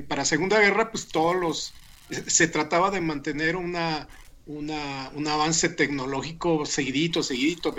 para 0.06 0.24
Segunda 0.24 0.58
Guerra, 0.60 0.90
pues 0.90 1.08
todos 1.08 1.36
los. 1.36 1.74
Se 2.10 2.48
trataba 2.48 2.90
de 2.90 3.00
mantener 3.00 3.56
una 3.56 4.08
un 4.48 5.28
avance 5.28 5.68
tecnológico 5.68 6.64
seguidito, 6.64 7.22
seguidito. 7.22 7.74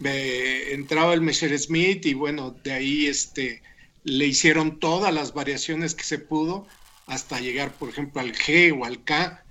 Entraba 0.00 1.14
el 1.14 1.20
Messerschmitt 1.20 2.06
y 2.06 2.14
bueno, 2.14 2.52
de 2.62 2.72
ahí 2.72 3.06
este, 3.06 3.62
le 4.04 4.26
hicieron 4.26 4.78
todas 4.78 5.12
las 5.12 5.34
variaciones 5.34 5.94
que 5.94 6.04
se 6.04 6.18
pudo 6.18 6.66
hasta 7.06 7.40
llegar, 7.40 7.72
por 7.72 7.88
ejemplo, 7.88 8.20
al 8.20 8.32
G 8.32 8.78
o 8.78 8.84
al 8.84 9.02
K, 9.02 9.44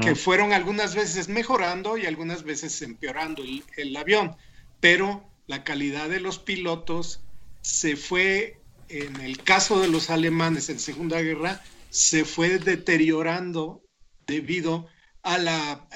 que 0.00 0.12
mm. 0.12 0.16
fueron 0.16 0.52
algunas 0.52 0.94
veces 0.94 1.28
mejorando 1.28 1.98
y 1.98 2.06
algunas 2.06 2.44
veces 2.44 2.80
empeorando 2.82 3.42
el, 3.42 3.64
el 3.76 3.96
avión, 3.96 4.36
pero 4.78 5.28
la 5.46 5.64
calidad 5.64 6.08
de 6.08 6.20
los 6.20 6.38
pilotos 6.38 7.20
se 7.60 7.96
fue, 7.96 8.58
en 8.88 9.20
el 9.20 9.42
caso 9.42 9.80
de 9.80 9.88
los 9.88 10.08
alemanes 10.08 10.68
en 10.70 10.78
Segunda 10.78 11.20
Guerra, 11.20 11.62
se 11.90 12.24
fue 12.24 12.58
deteriorando 12.58 13.82
debido 14.26 14.88
a 15.22 15.38
la, 15.38 15.88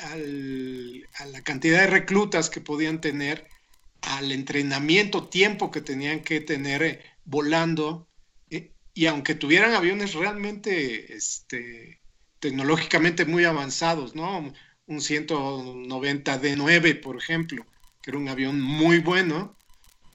a 1.15 1.27
la 1.27 1.43
cantidad 1.43 1.81
de 1.81 1.87
reclutas 1.87 2.51
que 2.51 2.61
podían 2.61 3.01
tener, 3.01 3.47
al 4.05 4.33
entrenamiento, 4.33 5.29
tiempo 5.29 5.71
que 5.71 5.81
tenían 5.81 6.21
que 6.21 6.41
tener 6.41 6.83
eh, 6.83 7.01
volando, 7.25 8.09
eh, 8.51 8.73
y 8.95 9.07
aunque 9.07 9.35
tuvieran 9.35 9.75
aviones 9.75 10.15
realmente 10.15 11.15
este, 11.15 12.01
tecnológicamente 12.41 13.25
muy 13.25 13.45
avanzados, 13.45 14.15
¿no? 14.15 14.53
Un 14.87 15.01
190 15.01 16.41
D9, 16.41 17.01
por 17.01 17.17
ejemplo, 17.17 17.67
que 18.03 18.11
era 18.11 18.19
un 18.19 18.29
avión 18.29 18.61
muy 18.61 18.99
bueno, 18.99 19.57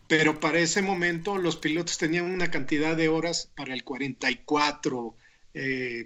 pero 0.07 0.39
para 0.39 0.59
ese 0.59 0.81
momento 0.81 1.37
los 1.37 1.57
pilotos 1.57 1.97
tenían 1.97 2.25
una 2.25 2.51
cantidad 2.51 2.95
de 2.95 3.09
horas 3.09 3.51
para 3.55 3.73
el 3.73 3.83
44, 3.83 5.15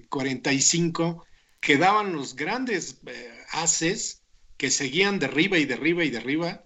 45, 0.10 1.25
quedaban 1.63 2.13
los 2.13 2.36
grandes 2.36 3.00
eh, 3.06 3.32
haces 3.52 4.22
que 4.58 4.70
seguían 4.70 5.20
de 5.20 5.28
arriba 5.28 5.58
y 5.58 5.66
de 5.66 5.74
arriba 5.74 6.04
y 6.04 6.10
de 6.10 6.18
arriba 6.18 6.62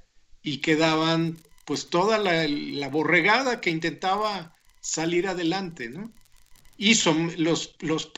y 0.47 0.59
quedaban 0.59 1.37
pues 1.65 1.89
toda 1.89 2.17
la, 2.17 2.87
borregada 2.87 3.59
que 3.59 3.69
intentaba 3.69 4.55
salir 4.79 5.27
adelante, 5.27 5.89
¿no? 5.89 6.09
Y 6.77 6.95
son 6.95 7.33
los, 7.37 7.75
los, 7.79 8.13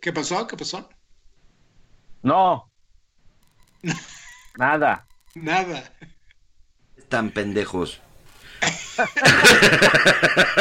¿qué 0.00 0.12
pasó? 0.12 0.46
¿Qué 0.46 0.56
pasó? 0.56 0.88
No. 2.22 2.70
Nada. 4.56 5.04
Nada. 5.34 5.92
Están 6.96 7.30
pendejos. 7.30 8.00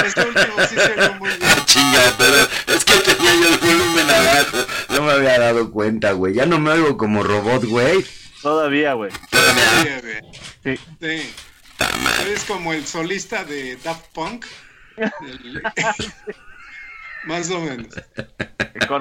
este 0.04 0.22
último 0.26 0.66
sí 0.68 0.76
se 0.76 0.96
ve 0.96 1.10
muy 1.20 1.30
bien. 1.30 1.52
Chinga, 1.66 2.02
pero 2.18 2.76
es 2.76 2.84
que 2.84 2.94
tenía 3.02 3.36
yo 3.36 3.54
el 3.54 3.60
volumen 3.60 4.10
abajo. 4.10 4.58
No 4.90 5.04
me 5.04 5.12
había 5.12 5.38
dado 5.38 5.70
cuenta, 5.70 6.14
güey. 6.14 6.34
Ya 6.34 6.48
no 6.48 6.60
me 6.60 6.72
oigo 6.72 6.98
como 6.98 7.22
robot, 7.22 7.66
güey. 7.66 8.04
Todavía, 8.44 8.94
güey. 8.94 9.12
Todavía, 9.32 10.02
güey. 10.02 10.22
Sí. 10.64 10.78
sí. 11.00 11.34
Eres 12.22 12.44
como 12.44 12.74
el 12.74 12.86
solista 12.86 13.44
de 13.46 13.78
Daft 13.78 14.14
Punk. 14.14 14.46
Más 17.26 17.50
o 17.50 17.62
menos. 17.62 17.96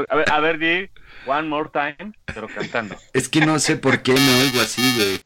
A 0.08 0.16
ver, 0.16 0.30
a 0.30 0.40
ver, 0.40 0.58
di 0.58 0.88
One 1.26 1.48
More 1.48 1.70
Time, 1.72 2.12
pero 2.26 2.46
cantando. 2.46 2.96
Es 3.12 3.28
que 3.28 3.44
no 3.44 3.58
sé 3.58 3.76
por 3.76 4.00
qué 4.02 4.12
me 4.12 4.42
oigo 4.42 4.60
así, 4.60 4.82
güey. 4.96 5.20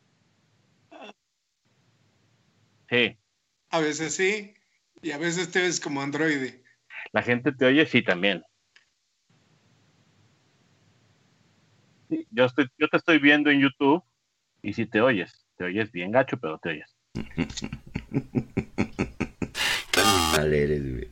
Sí. 2.88 3.18
A 3.70 3.80
veces 3.80 4.14
sí, 4.14 4.54
y 5.02 5.11
a 5.11 5.18
veces 5.18 5.50
te 5.50 5.61
ves 5.61 5.78
como 5.78 6.00
androide. 6.00 6.64
La 7.12 7.23
gente 7.23 7.52
te 7.52 7.66
oye, 7.66 7.85
sí, 7.87 8.00
también. 8.02 8.42
Yo, 12.31 12.45
estoy, 12.45 12.69
yo 12.79 12.89
te 12.89 12.97
estoy 12.97 13.19
viendo 13.19 13.51
en 13.51 13.61
YouTube 13.61 14.03
y 14.63 14.73
si 14.73 14.87
te 14.87 15.01
oyes, 15.01 15.47
te 15.57 15.65
oyes 15.65 15.93
bien 15.93 16.11
gacho, 16.11 16.39
pero 16.39 16.59
te 16.59 16.71
oyes. 16.71 16.97
Qué 19.93 20.03
mal 20.33 20.53
eres, 20.53 20.83
güey. 20.83 21.11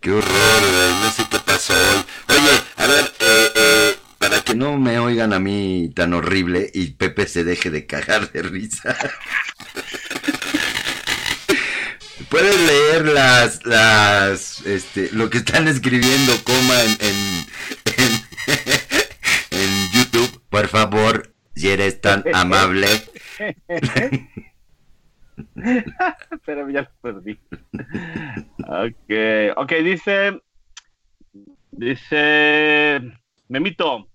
Qué 0.00 0.10
horror, 0.10 0.60
güey. 0.60 0.90
No 1.02 1.10
sé 1.10 1.24
qué 1.30 1.38
pasó 1.44 1.72
hoy. 1.74 2.04
Oye, 2.36 2.60
a 2.76 2.86
ver, 2.86 3.04
eh, 3.20 3.50
eh, 3.56 3.96
para 4.18 4.40
que 4.42 4.54
no 4.54 4.76
me 4.76 4.98
oigan 4.98 5.32
a 5.32 5.38
mí 5.38 5.90
tan 5.94 6.12
horrible 6.12 6.70
y 6.74 6.90
Pepe 6.90 7.26
se 7.26 7.44
deje 7.44 7.70
de 7.70 7.86
cagar 7.86 8.30
de 8.30 8.42
risa. 8.42 8.96
Puedes 12.28 12.60
leer 12.60 13.06
las, 13.06 13.64
las, 13.64 14.60
este, 14.66 15.08
lo 15.12 15.30
que 15.30 15.38
están 15.38 15.66
escribiendo, 15.66 16.34
coma, 16.44 16.82
en, 16.82 16.98
en, 17.00 17.46
por 20.58 20.66
favor, 20.66 21.32
si 21.54 21.70
eres 21.70 22.00
tan 22.00 22.24
amable. 22.34 22.88
Pero 26.44 26.68
ya 26.68 26.82
lo 26.82 26.90
perdí. 27.00 27.38
Ok, 28.66 29.12
ok, 29.56 29.72
dice, 29.84 30.42
dice, 31.70 33.00
Memito, 33.48 34.08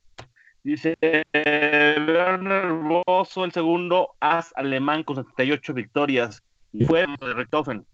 dice, 0.63 0.97
Werner 1.33 2.73
Bosso, 2.73 3.45
el 3.45 3.53
segundo 3.53 4.15
as 4.19 4.51
alemán 4.57 5.03
con 5.03 5.15
78 5.15 5.73
victorias, 5.73 6.43
y 6.73 6.83
fue 6.83 7.05
de 7.21 7.33
Richtofen. 7.33 7.85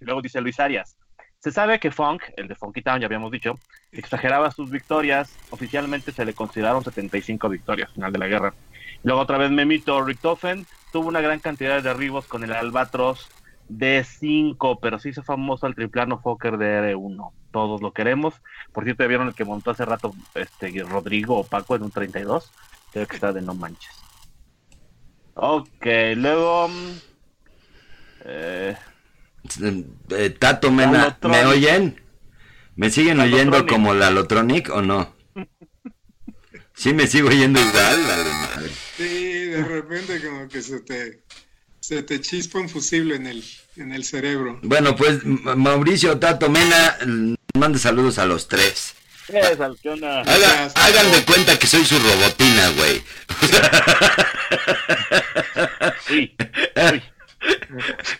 Luego 0.00 0.20
dice 0.20 0.40
Luis 0.40 0.58
Arias. 0.58 0.96
Se 1.44 1.52
sabe 1.52 1.78
que 1.78 1.90
Funk, 1.90 2.22
el 2.38 2.48
de 2.48 2.54
Funky 2.54 2.80
Town, 2.80 3.00
ya 3.00 3.04
habíamos 3.04 3.30
dicho, 3.30 3.58
exageraba 3.92 4.50
sus 4.50 4.70
victorias. 4.70 5.36
Oficialmente 5.50 6.10
se 6.10 6.24
le 6.24 6.32
consideraron 6.32 6.82
75 6.82 7.50
victorias 7.50 7.90
al 7.90 7.94
final 7.96 8.12
de 8.14 8.18
la 8.18 8.28
guerra. 8.28 8.54
Luego 9.02 9.20
otra 9.20 9.36
vez 9.36 9.50
Memito 9.50 10.02
Richtofen 10.02 10.66
tuvo 10.90 11.08
una 11.08 11.20
gran 11.20 11.40
cantidad 11.40 11.74
de 11.74 11.82
derribos 11.82 12.26
con 12.26 12.44
el 12.44 12.52
Albatros 12.54 13.28
D5, 13.68 14.78
pero 14.80 14.98
se 14.98 15.10
hizo 15.10 15.22
famoso 15.22 15.66
el 15.66 15.74
triplano 15.74 16.18
Fokker 16.18 16.56
de 16.56 16.94
R1. 16.94 17.30
Todos 17.50 17.82
lo 17.82 17.92
queremos. 17.92 18.40
Por 18.72 18.84
cierto, 18.84 19.06
vieron 19.06 19.28
el 19.28 19.34
que 19.34 19.44
montó 19.44 19.72
hace 19.72 19.84
rato 19.84 20.14
este 20.34 20.72
Rodrigo 20.82 21.36
o 21.36 21.44
Paco 21.44 21.76
en 21.76 21.82
un 21.82 21.90
32. 21.90 22.50
Creo 22.90 23.06
que 23.06 23.16
está 23.16 23.34
de 23.34 23.42
no 23.42 23.52
manches. 23.52 23.92
Ok, 25.34 25.84
luego. 26.16 26.70
Eh, 28.24 28.74
eh, 28.74 28.93
Tato 30.38 30.70
Mena, 30.70 31.18
¿me 31.22 31.44
oyen? 31.46 32.00
¿Me 32.76 32.90
siguen 32.90 33.20
oyendo 33.20 33.66
como 33.66 33.94
la 33.94 34.10
Lotronic 34.10 34.70
o 34.70 34.82
no? 34.82 35.14
Sí, 36.74 36.92
me 36.92 37.06
sigo 37.06 37.28
oyendo 37.28 37.60
igual, 37.60 37.98
Sí, 38.96 39.44
de 39.46 39.64
repente 39.64 40.20
como 40.22 40.48
que 40.48 40.60
se 40.62 40.80
te, 40.80 41.22
se 41.80 42.02
te 42.02 42.20
chispa 42.20 42.58
un 42.58 42.68
fusible 42.68 43.16
en 43.16 43.26
el, 43.26 43.44
en 43.76 43.92
el 43.92 44.04
cerebro. 44.04 44.58
Bueno, 44.62 44.96
pues 44.96 45.24
Mauricio 45.24 46.18
Tato 46.18 46.48
Mena, 46.50 46.96
mande 47.56 47.78
saludos 47.78 48.18
a 48.18 48.26
los 48.26 48.48
tres. 48.48 48.94
hagan 50.74 51.12
de 51.12 51.24
cuenta 51.26 51.58
que 51.58 51.66
soy 51.66 51.84
su 51.84 51.98
robotina, 51.98 52.70
güey. 52.70 53.02
Sí, 56.06 56.36
sí. 56.90 57.02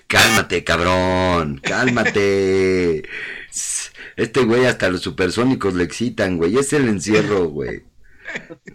Cálmate, 0.07 0.65
cabrón, 0.65 1.61
cálmate. 1.63 3.03
Este 4.17 4.45
güey 4.45 4.67
hasta 4.67 4.91
los 4.91 5.03
supersónicos 5.03 5.75
le 5.75 5.85
excitan, 5.85 6.37
güey. 6.37 6.57
Es 6.57 6.73
el 6.73 6.89
encierro, 6.89 7.49
güey. 7.49 7.83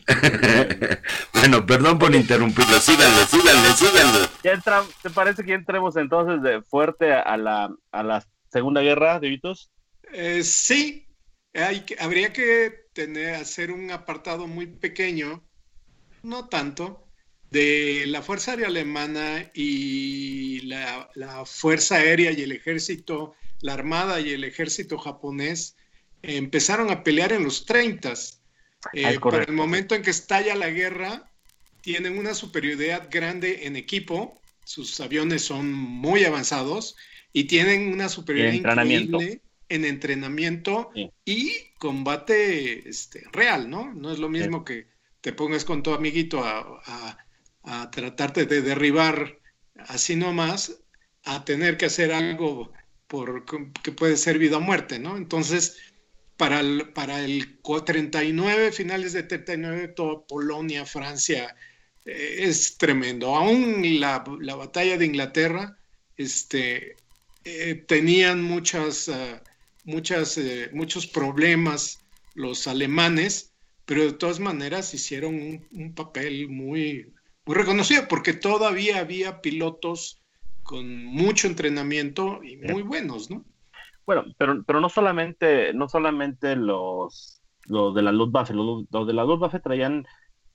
bueno, 1.34 1.66
perdón 1.66 2.00
por 2.00 2.14
interrumpirlo. 2.14 2.80
Síganlo, 2.80 3.26
síganlo, 3.26 3.74
síganlo. 3.74 4.30
Ya 4.44 4.62
¿Te 5.02 5.10
parece 5.10 5.44
que 5.44 5.54
entremos 5.54 5.96
entonces 5.96 6.42
de 6.42 6.62
fuerte 6.62 7.14
a 7.14 7.38
la, 7.38 7.74
a 7.92 8.04
la 8.04 8.26
Segunda 8.52 8.82
Guerra 8.82 9.20
de 9.20 9.30
Vitos? 9.30 9.72
Eh, 10.12 10.44
sí, 10.44 11.08
Hay 11.54 11.86
habría 12.00 12.34
que 12.34 12.88
tener, 12.94 13.36
hacer 13.36 13.72
un 13.72 13.92
apartado 13.92 14.48
muy 14.48 14.68
pequeño, 14.68 15.44
no 16.24 16.48
tanto, 16.48 17.09
de 17.52 18.06
la 18.08 18.22
Fuerza 18.22 18.52
Aérea 18.52 18.68
Alemana 18.68 19.50
y 19.54 20.62
la, 20.62 21.10
Fuerza 21.46 21.96
Aérea 21.96 22.32
y 22.32 22.42
el 22.42 22.52
Ejército, 22.52 23.36
la 23.62 23.74
Armada 23.74 24.20
y 24.22 24.32
el 24.32 24.44
Ejército 24.44 24.98
japonés 24.98 25.76
empezaron 26.22 26.92
a 26.92 27.04
pelear 27.04 27.34
en 27.34 27.44
los 27.44 27.66
30. 27.66 28.14
Eh, 28.94 29.20
para 29.20 29.44
el 29.44 29.54
momento 29.54 29.96
en 29.96 30.04
que 30.04 30.12
estalla 30.12 30.56
la 30.56 30.70
guerra, 30.70 31.30
tienen 31.82 32.18
una 32.18 32.34
superioridad 32.34 33.08
grande 33.10 33.66
en 33.66 33.76
equipo, 33.76 34.40
sus 34.64 35.00
aviones 35.00 35.42
son 35.44 35.74
muy 35.74 36.26
avanzados 36.26 36.96
y 37.34 37.46
tienen 37.46 37.92
una 37.92 38.10
superioridad 38.10 38.54
increíble 38.54 39.42
en 39.70 39.86
entrenamiento 39.86 40.92
y 41.26 41.54
combate 41.78 42.88
este, 42.88 43.24
real, 43.32 43.70
¿no? 43.70 43.94
No 43.94 44.12
es 44.12 44.20
lo 44.20 44.30
mismo 44.30 44.64
que 44.64 44.88
te 45.22 45.34
pongas 45.34 45.66
con 45.66 45.84
tu 45.84 45.94
amiguito 45.94 46.44
a 46.44 46.82
a 46.86 47.18
tratarte 47.92 48.46
de 48.46 48.62
derribar 48.62 49.40
así 49.88 50.16
nomás, 50.16 50.82
a 51.24 51.46
tener 51.46 51.78
que 51.78 51.86
hacer 51.86 52.12
algo 52.12 52.72
por, 53.08 53.46
que 53.84 53.92
puede 53.92 54.18
ser 54.18 54.38
vida 54.38 54.58
o 54.58 54.62
muerte, 54.62 55.00
¿no? 55.00 55.18
Entonces, 55.18 55.78
para 56.38 56.62
el, 56.62 56.90
para 56.94 57.24
el 57.24 57.60
39, 57.86 58.72
finales 58.72 59.14
de 59.14 59.24
39, 59.24 59.90
toda 59.90 60.26
Polonia, 60.26 60.86
Francia, 60.86 61.56
eh, 62.06 62.36
es 62.40 62.78
tremendo. 62.78 63.36
Aún 63.36 64.00
la, 64.00 64.24
la, 64.40 64.56
batalla 64.56 64.98
de 64.98 65.06
Inglaterra, 65.06 65.78
este, 66.18 66.96
eh, 67.44 67.76
tenían 67.88 68.42
muchas, 68.42 69.10
ah, 69.10 69.44
muchas, 69.84 70.38
eh, 70.38 70.70
muchos 70.72 71.08
problemas 71.08 72.00
los 72.36 72.68
alemanes, 72.68 73.54
pero 73.86 74.06
de 74.06 74.14
todas 74.14 74.40
maneras 74.40 74.94
hicieron 74.94 75.36
un, 75.36 75.68
un 75.72 75.94
papel 75.94 76.48
muy, 76.48 77.12
muy 77.50 77.56
reconocido 77.56 78.08
porque 78.08 78.34
todavía 78.34 79.00
había 79.00 79.42
pilotos 79.42 80.22
con 80.62 81.04
mucho 81.04 81.48
entrenamiento 81.48 82.44
y 82.44 82.58
muy 82.58 82.84
buenos, 82.84 83.32
¿no? 83.32 83.44
Bueno, 84.06 84.26
pero, 84.38 84.64
pero 84.64 84.80
no 84.80 84.88
solamente, 84.88 85.74
no 85.74 85.90
solamente 85.90 86.56
los, 86.56 87.42
los 87.66 87.96
de 87.96 88.04
la 88.04 88.12
Luftwaffe, 88.12 88.54
los, 88.54 88.86
los 88.92 89.08
de 89.08 89.14
la 89.14 89.24
Luftwaffe 89.24 89.60
traían 89.62 90.06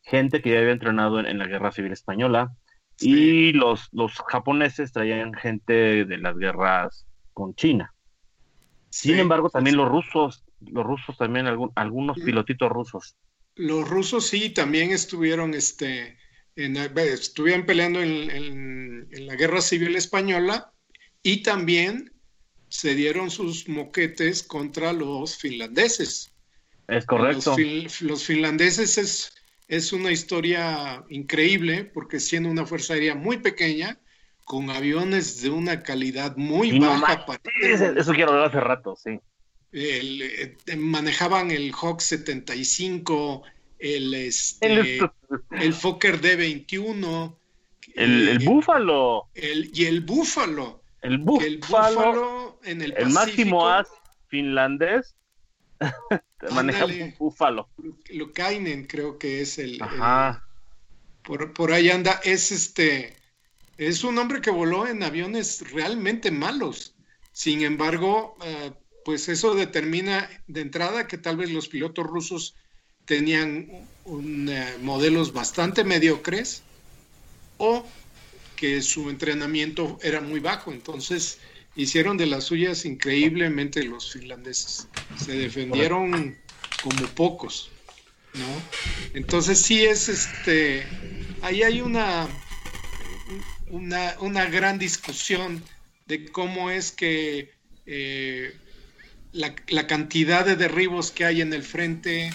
gente 0.03 0.41
que 0.41 0.53
ya 0.53 0.61
había 0.61 0.71
entrenado 0.71 1.19
en, 1.19 1.37
la 1.37 1.49
Guerra 1.49 1.73
Civil 1.73 1.91
Española 1.91 2.55
y 3.01 3.53
los, 3.55 3.89
los 3.91 4.13
japoneses 4.29 4.93
traían 4.93 5.35
gente 5.35 6.05
de 6.05 6.19
las 6.19 6.37
guerras 6.37 7.09
con 7.33 7.57
China. 7.57 7.93
Sin 8.91 9.19
embargo, 9.19 9.51
también 9.51 9.77
los 9.77 9.89
rusos, 9.89 10.45
los 10.61 10.87
rusos 10.87 11.19
también, 11.19 11.49
algún, 11.49 11.73
algunos 11.75 12.21
pilotitos 12.21 12.71
rusos. 12.71 13.17
Los 13.57 13.89
rusos 13.89 14.29
sí, 14.29 14.51
también 14.51 14.93
estuvieron 14.93 15.55
este, 15.55 16.19
estuvieron 16.57 17.67
peleando 17.67 18.01
en, 18.01 19.09
la 19.11 19.37
Guerra 19.37 19.61
Civil 19.61 19.97
Española 19.97 20.73
y 21.23 21.43
también 21.43 22.13
se 22.69 22.95
dieron 22.95 23.31
sus 23.31 23.69
moquetes 23.69 24.43
contra 24.43 24.93
los 24.93 25.37
finlandeses. 25.37 26.33
Es 26.89 27.07
correcto. 27.07 27.57
Los, 28.01 28.25
finlandeses 28.25 28.99
es, 28.99 29.35
es 29.69 29.93
una 29.93 30.11
historia 30.11 31.05
increíble 31.09 31.85
porque 31.85 32.21
siendo 32.21 32.51
una 32.51 32.67
fuerza 32.67 32.95
aérea 32.95 33.15
muy 33.15 33.39
pequeña, 33.39 33.99
con 34.45 34.71
aviones 34.71 35.43
de 35.43 35.51
una 35.51 35.83
calidad 35.83 36.37
muy 36.37 36.79
baja. 36.79 37.25
eso, 37.63 38.13
quiero 38.13 38.33
hablar 38.33 38.49
hace 38.49 38.61
rato, 38.61 38.97
sí. 38.97 39.19
Eh, 39.73 40.57
manejaban 40.77 41.51
el 41.51 41.73
Hawk 41.73 42.01
75, 42.01 43.43
el, 43.85 44.15
este, 44.15 44.99
el 45.51 45.75
Fokker 45.75 46.21
D21. 46.21 47.37
El, 47.95 48.29
el, 48.29 48.39
Búfalo. 48.39 49.29
El, 49.35 49.71
y 49.75 49.85
el 49.85 50.01
Búfalo. 50.01 50.83
El 51.03 51.19
Búfalo. 51.19 52.59
en 52.65 52.81
el, 52.81 52.95
el 52.97 53.11
máximo 53.11 53.69
as 53.69 53.89
finlandés 54.29 55.15
maneja 56.51 56.87
un 56.87 57.15
Búfalo. 57.19 57.69
Lukainen 58.11 58.87
creo 58.87 59.19
que 59.19 59.43
es 59.43 59.59
el. 59.59 59.79
por, 61.23 61.53
por 61.53 61.73
ahí 61.73 61.91
anda. 61.91 62.21
Es 62.25 62.53
este. 62.53 63.17
Es 63.77 64.03
un 64.03 64.17
hombre 64.17 64.41
que 64.41 64.51
voló 64.51 64.87
en 64.87 65.03
aviones 65.03 65.71
realmente 65.73 66.31
malos. 66.31 66.95
Sin 67.33 67.63
embargo, 67.63 68.37
eh, 68.45 68.73
pues 69.05 69.29
eso 69.29 69.55
determina 69.55 70.31
de 70.47 70.63
entrada 70.63 71.07
que 71.07 71.19
tal 71.19 71.37
vez 71.37 71.51
los 71.51 71.69
pilotos 71.69 72.07
rusos 72.07 72.55
tenían 73.05 73.69
eh, 74.07 74.77
modelos 74.83 75.33
bastante 75.33 75.85
mediocres 75.85 76.63
o 77.59 77.87
que 78.57 78.83
su 78.83 79.11
entrenamiento 79.11 79.99
era 80.03 80.21
muy 80.21 80.41
bajo. 80.41 80.73
Entonces 80.73 81.39
hicieron 81.77 82.17
de 82.17 82.27
las 82.27 82.45
suyas 82.45 82.85
increíblemente 82.85 83.83
los 83.83 84.13
finlandeses. 84.13 84.89
Se 85.17 85.33
defendieron 85.33 86.37
como 86.83 87.07
pocos. 87.09 87.71
¿no? 88.35 88.47
Entonces 89.15 89.61
sí 89.61 89.85
es 89.85 90.09
este, 90.09 90.85
ahí 91.43 91.63
hay 91.63 91.81
una, 91.81 92.29
una, 93.69 94.17
una 94.21 94.47
gran 94.47 94.79
discusión 94.79 95.63
de 96.07 96.27
cómo 96.31 96.71
es 96.71 96.91
que 96.91 97.53
eh, 97.87 98.57
la, 99.33 99.55
la, 99.69 99.87
cantidad 99.87 100.45
de 100.45 100.57
derribos 100.57 101.11
que 101.11 101.25
hay 101.25 101.41
en 101.41 101.53
el 101.53 101.63
frente 101.63 102.33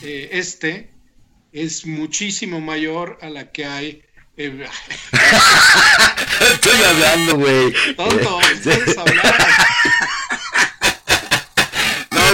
eh, 0.00 0.28
este 0.32 0.90
es 1.52 1.86
muchísimo 1.86 2.60
mayor 2.60 3.18
a 3.22 3.28
la 3.28 3.50
que 3.52 3.64
hay. 3.64 4.02
eh, 4.36 4.66
Estoy 6.52 6.82
hablando, 6.82 7.36
güey. 7.36 7.72
tonto, 7.96 8.40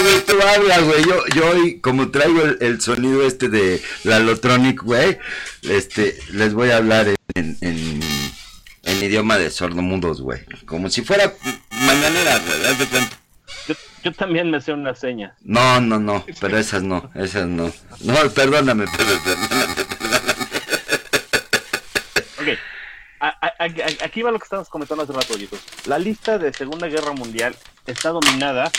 güey, 0.03 0.25
tú 0.25 0.41
hablas, 0.41 0.83
güey. 0.83 1.03
Yo, 1.05 1.25
yo 1.35 1.49
hoy, 1.49 1.79
como 1.79 2.11
traigo 2.11 2.41
el, 2.41 2.57
el 2.61 2.81
sonido 2.81 3.25
este 3.25 3.47
de 3.49 3.81
la 4.03 4.19
Lotronic, 4.19 4.81
güey, 4.81 5.17
este, 5.61 6.17
les 6.31 6.53
voy 6.53 6.71
a 6.71 6.77
hablar 6.77 7.07
en, 7.35 7.57
en, 7.61 7.99
en 8.83 9.03
idioma 9.03 9.37
de 9.37 9.49
sordomudos, 9.49 10.21
güey. 10.21 10.41
Como 10.65 10.89
si 10.89 11.01
fuera 11.03 11.33
mañanera, 11.71 12.39
güey. 12.39 12.59
Yo, 14.03 14.11
también 14.11 14.51
me 14.51 14.59
sé 14.59 14.73
una 14.73 14.93
seña. 14.95 15.35
No, 15.41 15.79
no, 15.79 15.99
no, 15.99 16.25
pero 16.41 16.57
esas 16.57 16.83
no, 16.83 17.09
esas 17.15 17.47
no. 17.47 17.71
No, 18.01 18.29
perdóname, 18.35 18.85
pero- 18.97 19.19
perdóname. 19.23 19.73
Ok. 22.39 22.59
A- 23.21 23.27
a- 23.27 23.53
a- 23.65 24.05
aquí 24.05 24.21
va 24.21 24.31
lo 24.31 24.39
que 24.39 24.43
estábamos 24.43 24.67
comentando 24.69 25.03
hace 25.03 25.13
rato, 25.13 25.33
ojitos. 25.33 25.61
La 25.85 25.97
lista 25.97 26.37
de 26.37 26.51
Segunda 26.53 26.87
Guerra 26.87 27.13
Mundial 27.13 27.55
está 27.87 28.09
dominada, 28.09 28.69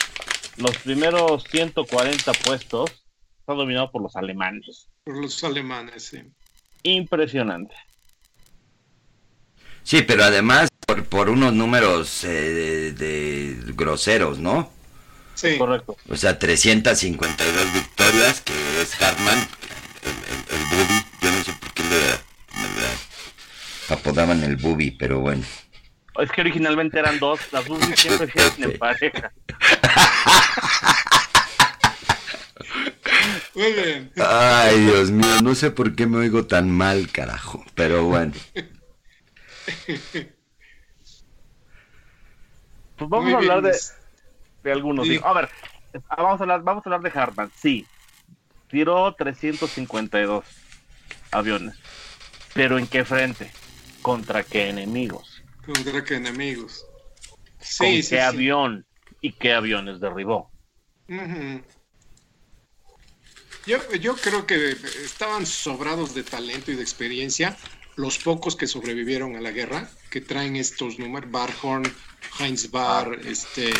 los 0.59 0.77
primeros 0.79 1.45
140 1.51 2.33
puestos, 2.45 2.91
está 3.41 3.55
dominado 3.55 3.91
por 3.91 4.03
los 4.03 4.15
alemanes. 4.17 4.89
Por 5.05 5.17
los 5.23 5.43
alemanes, 5.45 6.05
sí. 6.07 6.23
Impresionante. 6.83 7.75
Sí, 9.83 10.03
pero 10.03 10.25
además 10.25 10.69
por, 10.87 11.05
por 11.07 11.31
unos 11.31 11.55
números 11.55 12.25
eh, 12.25 12.29
de, 12.29 12.93
de 12.93 13.73
groseros, 13.73 14.39
¿no? 14.39 14.71
Sí. 15.35 15.59
Correcto. 15.59 15.97
O 16.09 16.16
sea, 16.16 16.38
352 16.38 17.73
victorias, 17.73 18.40
que 18.40 18.53
es 18.83 19.01
Hartman, 19.01 19.38
el, 20.03 20.11
el, 20.11 20.61
el 20.61 20.64
Bubi. 20.66 21.05
Yo 21.20 21.31
no 21.33 21.44
sé 21.44 21.53
por 21.55 21.73
qué 21.73 21.83
le, 21.85 22.01
le 22.01 22.16
apodaban 23.88 24.42
el 24.44 24.57
Bubi, 24.57 24.90
pero 24.92 25.20
bueno. 25.20 25.42
Es 26.20 26.31
que 26.31 26.42
originalmente 26.42 26.99
eran 26.99 27.18
dos, 27.18 27.40
las 27.53 27.64
dos 27.66 27.79
siempre 27.97 28.31
se 28.31 28.40
hacen 28.42 28.64
en 28.64 28.79
pareja. 28.79 29.33
Muy 33.55 33.73
bien. 33.73 34.12
Ay, 34.16 34.81
Dios 34.85 35.11
mío, 35.11 35.40
no 35.42 35.55
sé 35.55 35.70
por 35.70 35.94
qué 35.94 36.07
me 36.07 36.18
oigo 36.18 36.47
tan 36.47 36.70
mal, 36.70 37.11
carajo. 37.11 37.64
Pero 37.75 38.05
bueno. 38.05 38.33
Pues 42.97 43.11
vamos 43.11 43.25
Muy 43.25 43.33
a 43.33 43.37
hablar 43.38 43.61
bien. 43.61 43.62
de, 43.62 43.73
de 44.64 44.72
algunos. 44.72 45.07
Sí. 45.07 45.20
A 45.22 45.33
ver, 45.33 45.48
ah, 46.09 46.22
vamos 46.22 46.40
a 46.40 46.44
hablar, 46.44 46.62
vamos 46.62 46.85
a 46.85 46.90
hablar 46.90 47.12
de 47.12 47.18
Hartman. 47.20 47.53
Sí, 47.57 47.87
tiró 48.68 49.14
352 49.14 50.44
aviones. 51.31 51.77
Pero 52.55 52.79
¿en 52.79 52.87
qué 52.87 53.05
frente? 53.05 53.53
¿Contra 54.03 54.42
qué 54.42 54.70
enemigos? 54.70 55.42
Contra 55.64 56.03
qué 56.03 56.16
enemigos. 56.16 56.85
¿Con 57.29 57.38
Sí, 57.61 57.85
qué 57.85 58.03
sí, 58.03 58.09
sí. 58.11 58.16
avión? 58.18 58.87
¿Y 59.20 59.33
qué 59.33 59.55
aviones 59.55 60.00
derribó? 60.00 60.50
Yo, 63.66 63.79
yo 63.94 64.14
creo 64.16 64.46
que 64.46 64.72
estaban 65.03 65.46
sobrados 65.46 66.14
de 66.14 66.22
talento 66.22 66.70
y 66.70 66.77
de 66.77 66.83
experiencia 66.83 67.57
los 67.96 68.18
pocos 68.18 68.57
que 68.57 68.66
sobrevivieron 68.66 69.37
a 69.37 69.40
la 69.40 69.50
guerra, 69.53 69.88
que 70.11 70.20
traen 70.20 70.57
estos 70.57 70.98
números, 70.98 71.31
Barhorn, 71.31 71.85
Heinz 72.38 72.70
Barr, 72.70 73.18
este, 73.24 73.72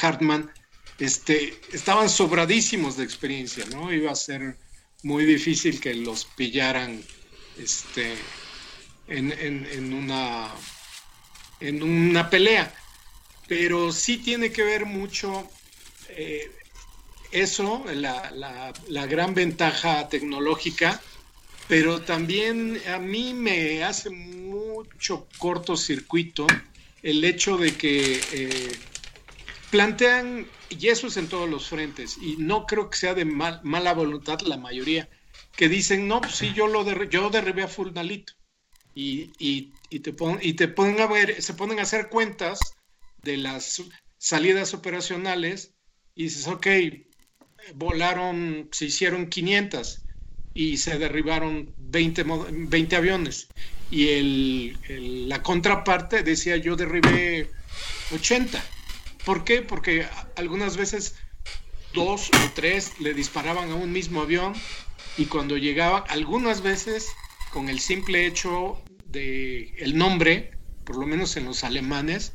Hartmann, 0.00 0.50
este, 0.98 1.58
estaban 1.72 2.08
sobradísimos 2.08 2.96
de 2.96 3.04
experiencia, 3.04 3.64
¿no? 3.66 3.92
Iba 3.92 4.12
a 4.12 4.16
ser 4.16 4.56
muy 5.02 5.24
difícil 5.24 5.80
que 5.80 5.94
los 5.94 6.24
pillaran 6.24 7.02
este, 7.58 8.14
en, 9.08 9.32
en- 9.32 9.66
en 9.70 9.92
una, 9.92 10.48
en 11.60 11.82
una 11.82 12.30
pelea 12.30 12.72
pero 13.46 13.92
sí 13.92 14.16
tiene 14.16 14.50
que 14.50 14.62
ver 14.62 14.86
mucho 14.86 15.46
eh, 16.08 16.50
eso, 17.30 17.84
la, 17.92 18.30
la- 18.30 18.72
la 18.88 19.06
gran 19.06 19.34
ventaja 19.34 20.08
tecnológica, 20.08 20.98
pero 21.68 22.00
también 22.00 22.80
a 22.88 22.98
mí 22.98 23.34
me 23.34 23.84
hace 23.84 24.08
mucho 24.08 25.26
cortocircuito 25.36 26.46
el 27.02 27.22
hecho 27.24 27.58
de 27.58 27.74
que 27.74 28.18
eh, 28.32 28.72
plantean, 29.74 30.52
y 30.68 30.88
eso 30.88 31.06
es 31.08 31.16
en 31.16 31.28
todos 31.28 31.48
los 31.48 31.68
frentes, 31.68 32.16
y 32.18 32.36
no 32.38 32.66
creo 32.66 32.90
que 32.90 32.96
sea 32.98 33.14
de 33.14 33.24
mal- 33.24 33.60
mala 33.64 33.92
voluntad 33.94 34.40
la 34.42 34.56
mayoría, 34.58 35.08
que 35.56 35.68
dicen, 35.68 36.08
no, 36.08 36.20
pues 36.20 36.36
sí, 36.36 36.52
yo, 36.54 36.66
lo 36.68 36.84
derri- 36.84 37.08
yo 37.10 37.30
derribé 37.30 37.62
a 37.64 37.68
Fulnalito. 37.68 38.32
Y, 38.94 39.34
y, 39.90 40.00
te 40.00 40.12
pon- 40.12 40.40
y 40.42 40.54
te 40.54 40.68
ponen 40.68 41.00
a 41.00 41.06
ver, 41.08 41.42
se 41.42 41.54
ponen 41.54 41.78
a 41.80 41.82
hacer 41.82 42.08
cuentas 42.10 42.78
de 43.22 43.36
las 43.38 43.82
salidas 44.18 44.74
operacionales 44.74 45.74
y 46.14 46.24
dices, 46.24 46.46
ok, 46.48 46.66
volaron, 47.74 48.68
se 48.72 48.86
hicieron 48.86 49.28
500 49.28 50.04
y 50.52 50.76
se 50.78 50.98
derribaron 50.98 51.74
20, 51.76 52.24
mo- 52.24 52.46
20 52.50 52.96
aviones. 52.96 53.52
Y 53.88 54.08
el- 54.08 55.28
la 55.28 55.42
contraparte 55.42 56.22
decía, 56.22 56.56
yo 56.56 56.76
derribé 56.76 57.52
80. 58.08 58.73
¿Por 59.24 59.44
qué? 59.44 59.62
Porque 59.62 60.06
algunas 60.36 60.76
veces 60.76 61.16
dos 61.92 62.30
o 62.30 62.50
tres 62.54 63.00
le 63.00 63.14
disparaban 63.14 63.70
a 63.70 63.74
un 63.74 63.92
mismo 63.92 64.20
avión 64.22 64.52
y 65.16 65.26
cuando 65.26 65.56
llegaban, 65.56 66.04
algunas 66.08 66.60
veces 66.60 67.12
con 67.52 67.68
el 67.68 67.78
simple 67.80 68.26
hecho 68.26 68.82
de 69.06 69.74
el 69.78 69.96
nombre, 69.96 70.50
por 70.84 70.96
lo 70.98 71.06
menos 71.06 71.36
en 71.36 71.44
los 71.44 71.62
alemanes, 71.64 72.34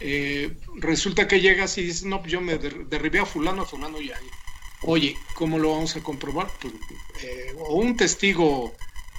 eh, 0.00 0.56
resulta 0.76 1.26
que 1.28 1.40
llegas 1.40 1.76
y 1.78 1.82
dices, 1.82 2.04
no, 2.04 2.24
yo 2.26 2.40
me 2.40 2.58
der- 2.58 2.86
derribé 2.86 3.18
a 3.18 3.26
fulano, 3.26 3.62
a 3.62 3.66
fulano 3.66 4.00
y 4.00 4.10
ahí. 4.10 4.28
Oye, 4.84 5.16
¿cómo 5.34 5.58
lo 5.58 5.72
vamos 5.72 5.94
a 5.96 6.02
comprobar? 6.02 6.50
Pues, 6.60 6.74
eh, 7.22 7.52
o 7.58 7.74
un 7.76 7.96
testigo 7.96 8.72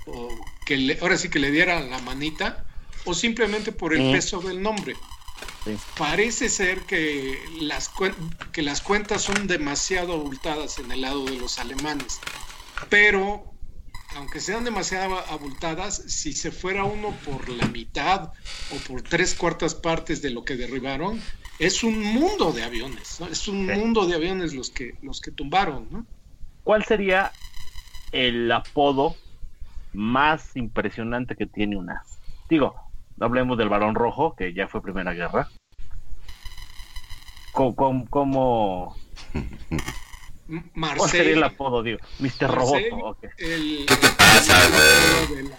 o 0.07 0.29
que 0.65 0.77
le- 0.77 0.97
ahora 1.01 1.17
sí 1.17 1.29
que 1.29 1.39
le 1.39 1.51
diera 1.51 1.79
la 1.81 1.99
manita, 1.99 2.65
o 3.05 3.13
simplemente 3.13 3.71
por 3.71 3.93
el 3.93 4.01
Ujú. 4.01 4.11
peso 4.11 4.39
del 4.41 4.61
nombre. 4.61 4.95
Sí. 5.65 5.77
Parece 5.97 6.49
ser 6.49 6.85
que 6.85 7.39
las, 7.61 7.89
que 8.51 8.61
las 8.61 8.81
cuentas 8.81 9.21
son 9.21 9.47
demasiado 9.47 10.13
abultadas 10.13 10.79
en 10.79 10.91
el 10.91 11.01
lado 11.01 11.25
de 11.25 11.37
los 11.37 11.57
alemanes, 11.59 12.19
pero 12.89 13.53
aunque 14.15 14.39
sean 14.39 14.63
demasiado 14.63 15.17
abultadas, 15.29 15.95
si 16.07 16.33
se 16.33 16.51
fuera 16.51 16.83
uno 16.83 17.21
por 17.25 17.49
la 17.49 17.67
mitad 17.67 18.31
o 18.69 18.75
por 18.87 19.01
tres 19.01 19.33
cuartas 19.35 19.73
partes 19.75 20.21
de 20.21 20.29
lo 20.31 20.43
que 20.43 20.55
derribaron, 20.55 21.21
es 21.59 21.83
un 21.83 21.99
mundo 22.01 22.51
de 22.51 22.63
aviones, 22.63 23.19
¿no? 23.19 23.27
es 23.27 23.47
un 23.47 23.67
Sí. 23.67 23.73
mundo 23.73 24.05
de 24.05 24.15
aviones 24.15 24.53
los 24.53 24.69
que, 24.69 24.97
los 25.01 25.21
que 25.21 25.31
tumbaron, 25.31 25.87
¿no? 25.91 26.05
¿Cuál 26.63 26.83
sería 26.85 27.31
el 28.11 28.51
apodo 28.51 29.15
más 29.93 30.55
impresionante 30.55 31.35
que 31.35 31.45
tiene 31.45 31.77
una? 31.77 32.03
Digo, 32.49 32.75
hablemos 33.19 33.57
del 33.57 33.69
Barón 33.69 33.95
Rojo, 33.95 34.35
que 34.35 34.53
ya 34.53 34.67
fue 34.67 34.81
Primera 34.81 35.13
Guerra. 35.13 35.47
¿Cómo, 37.51 38.05
cómo, 38.09 38.95
cuál 40.97 41.09
sería 41.09 41.33
el 41.33 41.43
apodo? 41.43 41.83
Digo, 41.83 41.99
Mr. 42.19 42.47
Marcel, 42.55 42.89
Roboto. 42.91 43.27
el, 43.37 43.85
¿Qué 43.87 43.95
te 43.95 44.09
pasa, 44.09 44.59
el 45.37 45.49
la, 45.49 45.57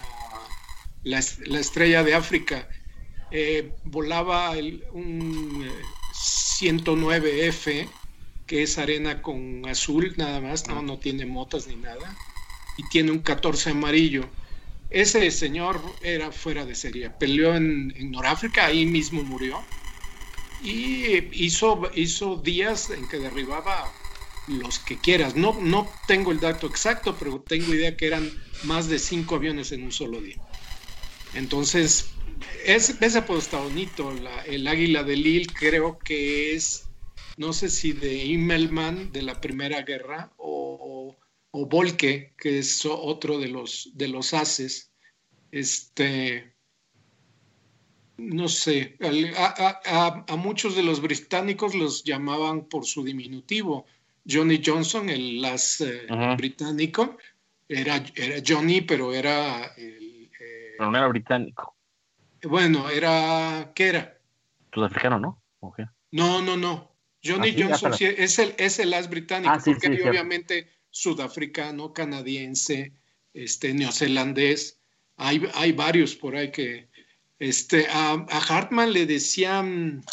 la 1.04 1.18
es- 1.18 1.38
la 1.46 1.60
estrella 1.60 2.02
de 2.02 2.14
África, 2.16 2.68
eh, 3.30 3.72
volaba 3.84 4.56
el- 4.56 4.84
un 4.92 5.64
eh, 5.64 5.82
109F, 6.12 7.88
que 8.46 8.62
es 8.64 8.76
arena 8.78 9.22
con 9.22 9.62
azul 9.68 10.14
nada 10.16 10.40
más, 10.40 10.66
no, 10.66 10.82
no 10.82 10.98
tiene 10.98 11.26
motas 11.26 11.66
ni 11.68 11.76
nada, 11.76 12.16
y 12.76 12.82
tiene 12.88 13.12
un 13.12 13.20
14 13.20 13.70
amarillo. 13.70 14.28
Ese 14.94 15.28
señor 15.32 15.80
era 16.04 16.30
fuera 16.30 16.64
de 16.64 16.76
serie, 16.76 17.10
peleó 17.10 17.56
en, 17.56 17.92
Noráfrica, 18.12 18.66
ahí 18.66 18.86
mismo 18.86 19.24
murió, 19.24 19.60
y 20.62 21.44
hizo, 21.44 21.90
hizo 21.96 22.36
días 22.36 22.90
en 22.90 23.08
que 23.08 23.18
derribaba 23.18 23.92
los 24.46 24.78
que 24.78 24.96
quieras. 24.96 25.34
No, 25.34 25.58
no 25.60 25.88
tengo 26.06 26.30
el 26.30 26.38
dato 26.38 26.68
exacto, 26.68 27.16
pero 27.18 27.40
tengo 27.40 27.74
idea 27.74 27.96
que 27.96 28.06
eran 28.06 28.30
más 28.62 28.88
de 28.88 29.00
cinco 29.00 29.34
aviones 29.34 29.72
en 29.72 29.82
un 29.82 29.90
solo 29.90 30.20
día. 30.20 30.38
Entonces, 31.34 32.10
ese, 32.64 32.94
ese 33.04 33.18
apodo 33.18 33.38
está 33.38 33.58
bonito. 33.58 34.12
El 34.46 34.68
águila 34.68 35.02
de 35.02 35.16
Lille 35.16 35.52
creo 35.52 35.98
que 35.98 36.54
es, 36.54 36.88
no 37.36 37.52
sé 37.52 37.68
si 37.68 37.90
de 37.92 38.26
Immelman 38.26 39.10
de 39.10 39.22
la 39.22 39.40
Primera 39.40 39.82
Guerra 39.82 40.30
o, 40.36 41.16
o, 41.56 41.66
Volke, 41.66 42.34
que 42.36 42.58
es 42.58 42.84
otro 42.84 43.38
de 43.38 43.48
los, 43.48 43.90
de 43.94 44.08
los 44.08 44.34
haces. 44.34 44.90
Este, 45.52 46.52
no 48.16 48.48
sé, 48.48 48.96
a, 49.36 49.44
a- 49.46 49.80
a- 49.84 50.24
a 50.28 50.36
muchos 50.36 50.74
de 50.74 50.82
los 50.82 51.00
británicos 51.00 51.74
los 51.74 52.02
llamaban 52.02 52.64
por 52.68 52.84
su 52.86 53.04
diminutivo. 53.04 53.86
Johnny 54.28 54.60
Johnson, 54.64 55.08
el 55.10 55.44
as 55.44 55.80
eh, 55.80 56.06
británico, 56.36 57.18
Era, 57.68 58.02
era 58.14 58.42
Johnny, 58.46 58.80
pero 58.82 59.12
era... 59.14 59.72
El, 59.76 60.28
eh, 60.40 60.74
pero 60.76 60.90
no 60.90 60.98
era 60.98 61.08
británico. 61.08 61.76
Bueno, 62.42 62.90
era... 62.90 63.72
¿Qué 63.74 63.86
era? 63.86 64.18
Sudafricano, 64.72 65.18
¿no? 65.18 65.40
No, 66.10 66.42
no, 66.42 66.56
no. 66.56 66.92
Johnny 67.24 67.50
ah, 67.50 67.54
Johnson 67.58 67.92
es, 68.00 68.38
el, 68.38 68.54
es 68.58 68.78
el 68.78 68.92
as 68.92 69.08
británico, 69.08 69.54
ah, 69.54 69.62
porque 69.64 70.02
obviamente 70.08 70.68
sudafricano, 70.94 71.92
canadiense, 71.92 72.92
este, 73.34 73.74
neozelandés. 73.74 74.78
Hay, 75.16 75.42
hay 75.54 75.72
varios 75.72 76.14
por 76.14 76.36
ahí 76.36 76.50
que... 76.50 76.88
Este, 77.40 77.88
a, 77.90 78.12
a 78.12 78.38
Hartman 78.38 78.92
le 78.92 79.04
decían... 79.04 80.04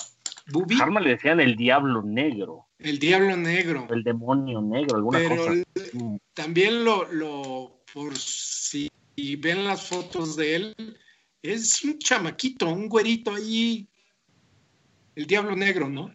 Bubi. 0.47 0.75
Hartman 0.81 1.03
le 1.03 1.11
decían 1.11 1.39
el 1.39 1.55
diablo 1.55 2.01
negro. 2.01 2.65
El 2.79 2.97
diablo 2.97 3.37
negro. 3.37 3.87
El 3.91 4.03
demonio 4.03 4.59
negro, 4.59 4.97
alguna 4.97 5.19
Pero 5.19 5.53
mm. 5.93 6.17
también 6.33 6.83
lo, 6.83 7.05
lo, 7.13 7.83
por 7.93 8.17
si 8.17 8.89
ven 9.37 9.63
las 9.63 9.87
fotos 9.87 10.35
de 10.35 10.55
él, 10.55 10.75
es 11.43 11.83
un 11.83 11.99
chamaquito, 11.99 12.67
un 12.69 12.89
güerito 12.89 13.35
ahí. 13.35 13.87
El 15.15 15.27
diablo 15.27 15.55
negro, 15.55 15.89
¿no? 15.89 16.11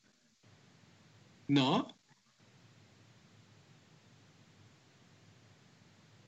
¿No? 1.47 1.96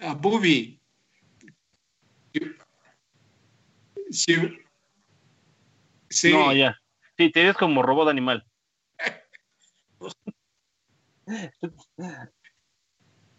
A 0.01 0.15
Bubi. 0.15 0.81
Sí. 4.11 4.35
sí. 6.09 6.33
No, 6.33 6.53
ya. 6.53 6.77
Sí, 7.17 7.31
te 7.31 7.45
ves 7.45 7.57
como 7.57 7.83
robot 7.83 8.09
animal. 8.09 8.45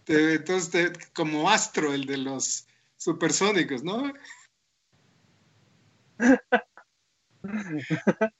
Entonces, 0.08 0.92
como 1.14 1.50
Astro, 1.50 1.94
el 1.94 2.06
de 2.06 2.18
los 2.18 2.68
supersónicos, 2.98 3.84
¿no? 3.84 4.12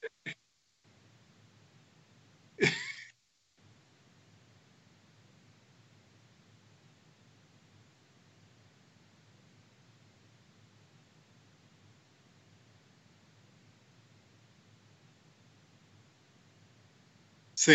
Sí. 17.60 17.74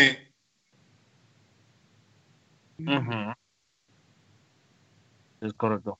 Es 5.40 5.54
correcto. 5.54 5.98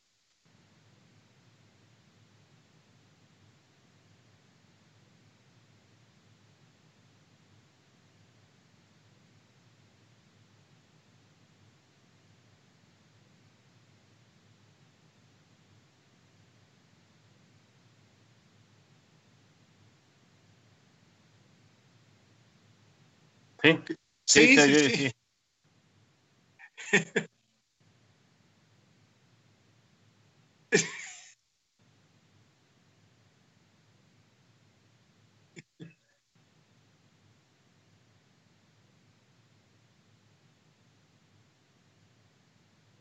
Sí, 24.26 24.56
sí, 24.56 24.74
sí. 24.74 24.96
sí. 24.96 25.10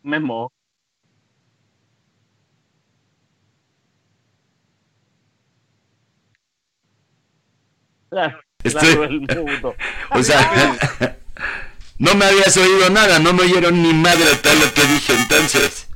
Memo. 0.03 0.51
Estoy... 8.69 9.27
o 10.11 10.23
sea, 10.23 10.77
no 11.99 12.15
me 12.15 12.25
habías 12.25 12.57
oído 12.57 12.89
nada, 12.89 13.19
no 13.19 13.33
me 13.33 13.43
oyeron 13.43 13.81
ni 13.81 13.93
madre 13.93 14.35
tal 14.41 14.59
lo 14.59 14.73
que 14.73 14.85
dije 14.85 15.13
entonces. 15.13 15.87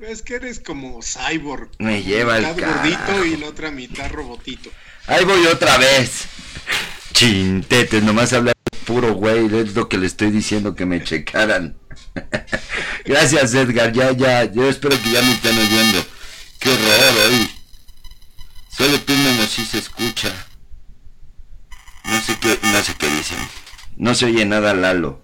Es 0.00 0.22
que 0.22 0.36
eres 0.36 0.60
como 0.60 1.00
cyborg. 1.02 1.68
Me 1.78 2.02
lleva 2.02 2.38
el 2.38 2.46
gordito 2.54 3.24
y 3.26 3.36
la 3.36 3.48
otra 3.48 3.70
mitad 3.70 4.10
robotito. 4.10 4.70
Ahí 5.06 5.24
voy 5.26 5.46
otra 5.46 5.76
vez. 5.76 6.24
Chintetes, 7.12 8.02
nomás 8.02 8.32
hablar 8.32 8.54
puro 8.86 9.12
güey, 9.12 9.46
es 9.54 9.74
lo 9.74 9.88
que 9.88 9.98
le 9.98 10.06
estoy 10.06 10.30
diciendo 10.30 10.74
que 10.74 10.86
me 10.86 11.04
checaran. 11.04 11.76
Gracias 13.04 13.54
Edgar, 13.54 13.92
ya, 13.92 14.12
ya, 14.12 14.44
yo 14.44 14.68
espero 14.68 15.00
que 15.00 15.10
ya 15.10 15.20
me 15.20 15.32
estén 15.32 15.56
oyendo. 15.58 16.04
Qué 16.58 16.70
horror 16.70 17.14
hoy. 17.26 17.50
Solo 18.76 19.00
tú 19.00 19.12
menos 19.12 19.50
si 19.50 19.64
se 19.64 19.78
escucha. 19.78 20.32
No 22.10 22.20
sé 22.20 22.38
qué, 22.40 22.58
no 22.62 22.82
sé 22.82 22.94
qué 22.96 23.08
dicen. 23.08 23.38
No 23.96 24.14
se 24.14 24.26
oye 24.26 24.44
nada 24.44 24.74
Lalo. 24.74 25.22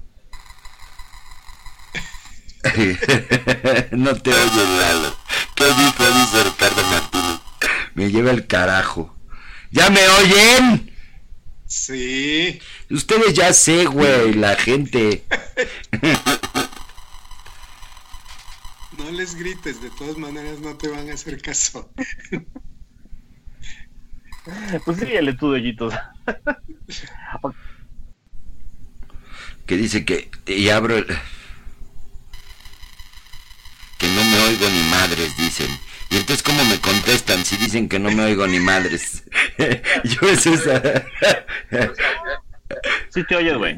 no 3.93 4.15
te 4.17 4.31
oye 4.33 4.79
Lalo. 4.79 5.17
¿Qué 5.55 5.65
dijo 5.65 6.05
dice 6.19 6.45
Ricardo 6.45 6.83
Martínez? 6.85 7.41
Me 7.95 8.11
lleva 8.11 8.31
el 8.31 8.47
carajo. 8.47 9.17
¿Ya 9.71 9.91
me 9.91 10.07
oyen? 10.09 10.95
Sí. 11.67 12.61
Ustedes 12.91 13.35
ya 13.35 13.53
sé, 13.53 13.87
güey, 13.87 14.35
la 14.35 14.57
gente. 14.57 15.25
No 18.99 19.11
les 19.11 19.35
grites, 19.35 19.83
de 19.83 19.91
todas 19.91 20.17
maneras 20.17 20.59
no 20.61 20.75
te 20.77 20.89
van 20.89 21.11
a 21.11 21.15
hacer 21.15 21.41
caso. 21.41 21.93
Pues 24.85 24.99
síguele 24.99 25.33
tú, 25.35 25.51
Dollitos. 25.51 25.95
que 29.67 29.77
dice 29.77 30.05
que, 30.05 30.31
y 30.47 30.69
abro 30.69 30.97
el... 30.97 31.07
Que 33.99 34.09
no 34.09 34.25
me 34.25 34.39
oigo 34.43 34.69
ni 34.69 34.83
madres, 34.91 35.37
dicen. 35.37 35.69
Y 36.11 36.17
entonces, 36.17 36.43
¿cómo 36.43 36.65
me 36.67 36.79
contestan 36.81 37.45
si 37.45 37.57
dicen 37.57 37.89
que 37.89 37.99
no 37.99 38.11
me 38.11 38.25
oigo 38.25 38.47
ni 38.47 38.61
madres? 38.61 39.25
Yo 40.05 40.29
es 40.29 40.47
esa... 40.47 41.05
sí 43.09 43.25
te 43.25 43.37
oyes, 43.37 43.57
güey. 43.57 43.77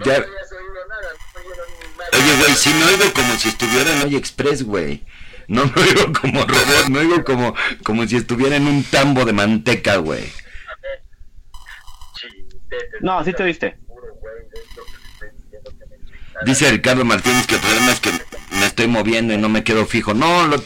Oye, 2.12 2.36
güey, 2.38 2.54
si 2.54 2.70
me 2.74 2.84
oigo 2.84 3.12
como 3.14 3.34
si 3.36 3.48
estuviera 3.48 3.94
en 3.94 4.02
Hoy 4.02 4.16
Express, 4.16 4.64
güey. 4.64 5.04
No 5.46 5.64
me 5.64 5.82
oigo 5.82 6.12
como 6.20 6.44
robot, 6.44 6.88
me 6.88 6.98
oigo 6.98 7.24
como, 7.24 7.54
como 7.82 8.06
si 8.06 8.16
estuviera 8.16 8.56
en 8.56 8.66
un 8.66 8.82
tambo 8.84 9.24
de 9.24 9.32
manteca, 9.32 9.96
güey. 9.96 10.30
No, 13.00 13.24
sí 13.24 13.32
te 13.32 13.44
viste. 13.44 13.78
Dice 16.44 16.70
Ricardo 16.70 17.04
Martínez 17.04 17.46
que 17.46 17.56
el 17.56 17.60
problema 17.60 17.92
es 17.92 18.00
que 18.00 18.10
me 18.52 18.66
estoy 18.66 18.86
moviendo 18.86 19.34
y 19.34 19.38
no 19.38 19.48
me 19.48 19.64
quedo 19.64 19.86
fijo. 19.86 20.14
No, 20.14 20.46
lo, 20.46 20.62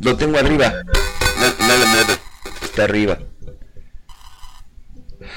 lo 0.00 0.16
tengo 0.16 0.38
arriba. 0.38 0.72
Está 2.62 2.84
arriba. 2.84 3.18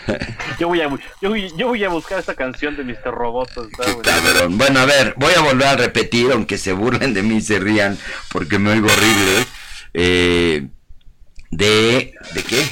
Yo 0.60 0.68
voy, 0.68 0.82
a, 0.82 0.90
yo, 1.22 1.68
voy 1.68 1.84
a 1.84 1.90
buscar 1.90 2.20
esta 2.20 2.34
canción 2.36 2.78
de 2.78 2.84
Mr. 2.84 3.12
Robot. 3.12 3.50
Bueno, 4.50 4.80
a 4.80 4.86
ver, 4.86 5.14
voy 5.18 5.34
a 5.34 5.42
volver 5.42 5.68
a 5.68 5.76
repetir, 5.76 6.32
aunque 6.32 6.58
se 6.58 6.74
burlen 6.74 7.14
de 7.14 7.24
mí 7.24 7.38
y 7.38 7.42
se 7.42 7.60
rían, 7.60 7.98
porque 8.32 8.58
me 8.58 8.72
oigo 8.72 8.88
horrible. 8.88 9.46
Eh, 9.94 10.68
de... 11.52 12.14
¿De 12.34 12.44
qué? 12.44 12.66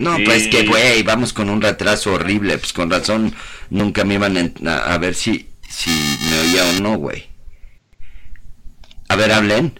No, 0.00 0.16
pues 0.24 0.48
que, 0.48 0.64
güey, 0.64 1.02
vamos 1.02 1.34
con 1.34 1.50
un 1.50 1.60
retraso 1.60 2.14
horrible. 2.14 2.56
Pues 2.56 2.72
con 2.72 2.90
razón 2.90 3.34
nunca 3.68 4.02
me 4.02 4.14
iban 4.14 4.54
a, 4.66 4.96
ver 4.96 5.14
si, 5.14 5.50
si 5.68 5.90
me 5.90 6.40
oía 6.40 6.64
o 6.64 6.80
no, 6.80 6.96
güey. 6.96 7.28
A 9.08 9.16
ver, 9.16 9.30
hablen. 9.30 9.78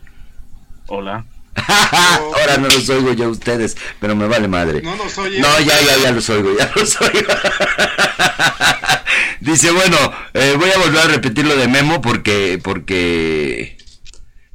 Hola. 0.89 1.25
Ahora 1.57 2.59
no 2.59 2.69
los 2.69 2.87
oigo 2.91 3.15
yo 3.15 3.25
a 3.25 3.29
ustedes, 3.29 3.79
pero 3.99 4.15
me 4.15 4.29
vale 4.29 4.47
madre. 4.47 4.83
No 4.83 4.95
los 4.95 5.17
oye. 5.17 5.41
No, 5.41 5.59
ya, 5.61 5.81
ya, 5.81 5.97
ya 6.03 6.13
los 6.13 6.29
oigo, 6.29 6.51
ya 6.57 6.71
los 6.77 7.01
oigo. 7.01 7.33
Dice, 9.41 9.71
bueno, 9.71 9.97
eh, 10.35 10.55
voy 10.59 10.71
a 10.71 10.79
volver 10.79 11.01
a 11.01 11.09
repetir 11.09 11.47
lo 11.47 11.57
de 11.57 11.67
Memo 11.67 12.03
porque, 12.03 12.61
porque 12.63 13.79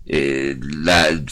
eh, 0.07 0.57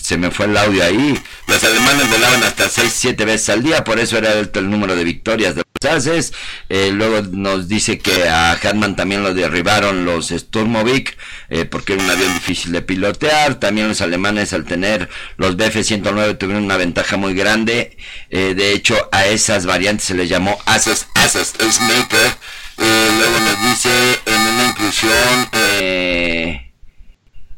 se 0.02 0.18
me 0.18 0.32
fue 0.32 0.48
el 0.48 0.58
audio 0.58 0.84
ahí. 0.84 1.20
Los 1.48 1.64
alemanes 1.64 2.10
volaban 2.10 2.44
hasta 2.44 2.70
6, 2.70 2.92
7 2.94 3.26
veces 3.26 3.50
al 3.50 3.64
día, 3.64 3.84
por 3.84 4.00
eso 4.00 4.18
era 4.18 4.32
alto 4.32 4.60
el 4.60 4.70
número 4.70 4.96
de 4.96 5.04
victorias 5.04 5.56
de 5.56 5.64
los 5.64 5.92
Ases. 5.92 6.34
Eh, 6.70 6.92
luego 6.94 7.22
nos 7.32 7.68
dice 7.68 8.00
que 8.00 8.28
a 8.28 8.54
Hartmann 8.54 8.96
también 8.96 9.24
lo 9.24 9.34
derribaron 9.34 10.06
los 10.06 10.30
Sturmovik, 10.30 11.18
eh, 11.50 11.66
porque 11.66 11.94
era 11.94 12.04
un 12.04 12.10
avión 12.10 12.34
difícil 12.34 12.72
de 12.72 12.82
pilotear. 12.82 13.56
También 13.60 13.88
los 13.88 14.02
alemanes 14.02 14.54
al 14.54 14.66
tener 14.66 15.10
los 15.38 15.56
BF-109 15.58 16.38
tuvieron 16.38 16.64
una 16.64 16.78
ventaja 16.78 17.18
muy 17.18 17.34
grande. 17.34 17.98
de 18.30 18.74
hecho, 18.74 19.10
a 19.12 19.26
esas 19.28 19.66
variantes 19.66 20.08
se 20.08 20.16
les 20.16 20.30
llamó 20.30 20.58
Ases, 20.66 21.08
Ases 21.16 21.54
Maker. 21.82 22.36
luego 22.78 23.40
nos 23.40 23.64
dice 23.70 23.90
en 24.26 24.42
una 24.42 24.68
inclusión... 24.70 25.50
Eh, 25.54 26.73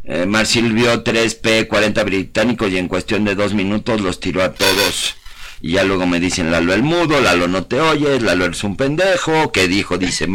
eh, 0.08 0.26
Marcil 0.26 0.72
vio 0.74 1.02
3 1.02 1.36
P-40 1.36 2.06
británicos 2.06 2.72
y 2.72 2.78
en 2.78 2.88
cuestión 2.88 3.26
de 3.26 3.36
dos 3.36 3.54
minutos 3.54 4.02
los 4.02 4.20
tiró 4.20 4.44
a 4.44 4.54
todos. 4.54 5.15
Y 5.62 5.74
ya 5.74 5.84
luego 5.84 6.06
me 6.06 6.20
dicen, 6.20 6.52
Lalo 6.52 6.74
el 6.74 6.84
mudo, 6.84 7.20
Lalo 7.22 7.48
no 7.48 7.65
te 7.65 7.80
oyes, 7.80 8.22
Lalo 8.22 8.46
eres 8.46 8.63
un 8.63 8.78
pendejo. 8.78 9.52
¿Qué 9.52 9.68
dijo? 9.68 9.98
Dice 9.98 10.28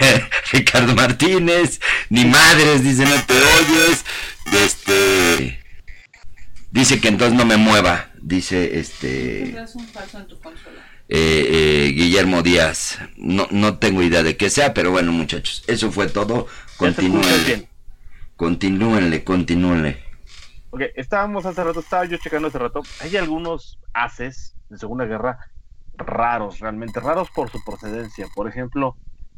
Ricardo 0.52 0.94
Martínez. 0.94 1.80
Ni 2.08 2.24
madres, 2.24 2.82
dice, 2.82 3.04
no 3.04 3.22
te 3.26 3.34
oyes. 3.34 4.04
Este... 4.52 5.60
Dice 6.70 7.00
que 7.00 7.08
entonces 7.08 7.36
no 7.36 7.44
me 7.44 7.58
mueva. 7.58 8.10
Dice, 8.22 8.78
este... 8.78 9.54
Eh, 11.08 11.46
eh, 11.50 11.92
Guillermo 11.94 12.42
Díaz. 12.42 13.00
No, 13.16 13.48
no 13.50 13.78
tengo 13.78 14.02
idea 14.02 14.22
de 14.22 14.36
qué 14.36 14.48
sea, 14.48 14.72
pero 14.72 14.92
bueno, 14.92 15.12
muchachos, 15.12 15.64
eso 15.66 15.90
fue 15.90 16.06
todo. 16.06 16.46
Continúen. 16.76 17.69
Continúenle, 18.40 19.22
continúenle. 19.22 20.02
Ok, 20.70 20.80
estábamos 20.94 21.44
hace 21.44 21.62
rato, 21.62 21.80
estaba 21.80 22.06
yo 22.06 22.16
checando 22.16 22.48
hace 22.48 22.58
rato. 22.58 22.80
Hay 23.02 23.14
algunos 23.18 23.78
haces 23.92 24.56
de 24.70 24.78
Segunda 24.78 25.04
Guerra 25.04 25.38
raros, 25.92 26.58
realmente 26.58 27.00
raros 27.00 27.28
por 27.32 27.50
su 27.50 27.62
procedencia. 27.62 28.28
Por 28.34 28.48
ejemplo, 28.48 28.96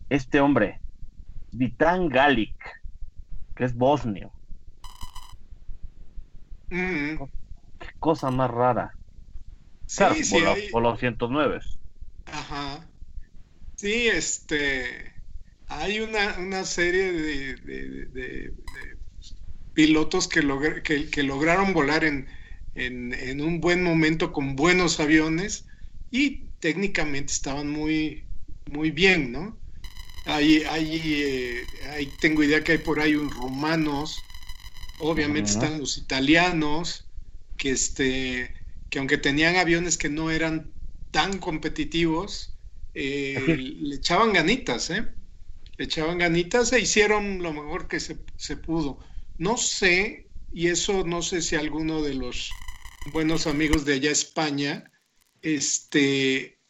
este 0.09 0.41
hombre, 0.41 0.81
Vitan 1.51 2.11
Galik, 2.11 2.55
que 3.57 3.65
es 3.65 3.75
bosnio. 3.75 4.31
Mm. 6.71 7.25
Qué 7.81 7.89
cosa 7.99 8.31
más 8.31 8.53
rara. 8.53 8.97
Sí, 9.87 10.23
sí, 10.23 10.45
por, 10.71 10.81
los 10.81 11.01
109. 11.01 11.59
Ajá. 12.27 12.87
Sí, 13.75 14.07
este. 14.07 15.13
Hay 15.67 15.99
una, 15.99 16.37
una 16.39 16.65
serie 16.65 17.13
de 17.13 18.53
pilotos 19.75 20.29
que, 20.29 20.43
que, 21.11 21.23
lograron 21.23 21.73
volar 21.73 22.05
en, 22.05 22.29
en, 22.75 23.41
un 23.41 23.61
buen 23.61 23.83
momento 23.83 24.33
con 24.33 24.57
buenos 24.57 25.01
aviones 25.01 25.67
y 26.11 26.49
técnicamente 26.61 27.33
estaban 27.33 27.71
muy, 27.71 28.25
muy 28.71 28.91
bien, 28.91 29.33
¿no? 29.33 29.59
Eh, 30.25 31.67
tengo 32.19 32.43
idea 32.43 32.63
que 32.63 32.73
hay 32.73 32.79
por 32.79 33.01
ahí 33.01 33.15
un 33.15 33.31
rumanos, 33.31 34.31
obviamente 34.99 35.51
están 35.51 35.81
los 35.81 35.99
italianos, 35.99 37.09
que, 37.57 37.71
este, 37.71 38.55
que 38.89 38.99
aunque 38.99 39.19
tenían 39.19 39.57
aviones 39.57 39.99
que 39.99 40.09
no 40.09 40.31
eran 40.31 40.73
tan 41.11 41.39
competitivos, 41.39 42.57
eh, 42.95 43.57
le 43.57 43.97
echaban 43.97 44.33
ganitas, 44.33 44.91
¿eh? 44.91 45.09
Le 45.79 45.87
echaban 45.87 46.19
ganitas 46.19 46.73
e 46.73 46.81
hicieron 46.81 47.43
lo 47.43 47.53
mejor 47.53 47.89
que 47.89 47.99
se, 48.01 48.19
se 48.37 48.57
pudo. 48.57 49.01
No 49.43 49.57
sé, 49.57 50.29
y 50.53 50.69
eso 50.69 51.03
no 51.05 51.21
sé 51.21 51.43
si 51.43 51.57
alguno 51.57 52.01
de 52.01 52.15
los 52.15 52.49
buenos 53.07 53.49
amigos 53.49 53.85
de 53.85 53.95
allá 53.95 54.13
España 54.13 54.89
este, 55.41 56.61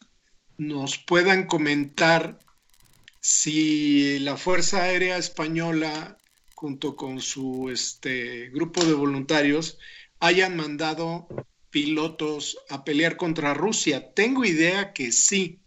nos 0.57 0.97
puedan 0.97 1.45
comentar 1.45 2.39
si 3.19 4.17
la 4.21 4.37
Fuerza 4.37 4.81
Aérea 4.81 5.19
Española, 5.19 6.17
junto 6.55 6.95
con 6.95 7.21
su 7.21 7.69
este, 7.69 8.49
grupo 8.49 8.83
de 8.83 8.93
voluntarios, 8.93 9.77
hayan 10.19 10.55
mandado 10.55 11.27
pilotos 11.69 12.57
a 12.71 12.83
pelear 12.83 13.17
contra 13.17 13.53
Rusia. 13.53 14.15
Tengo 14.15 14.45
idea 14.45 14.93
que 14.93 15.11
sí, 15.11 15.59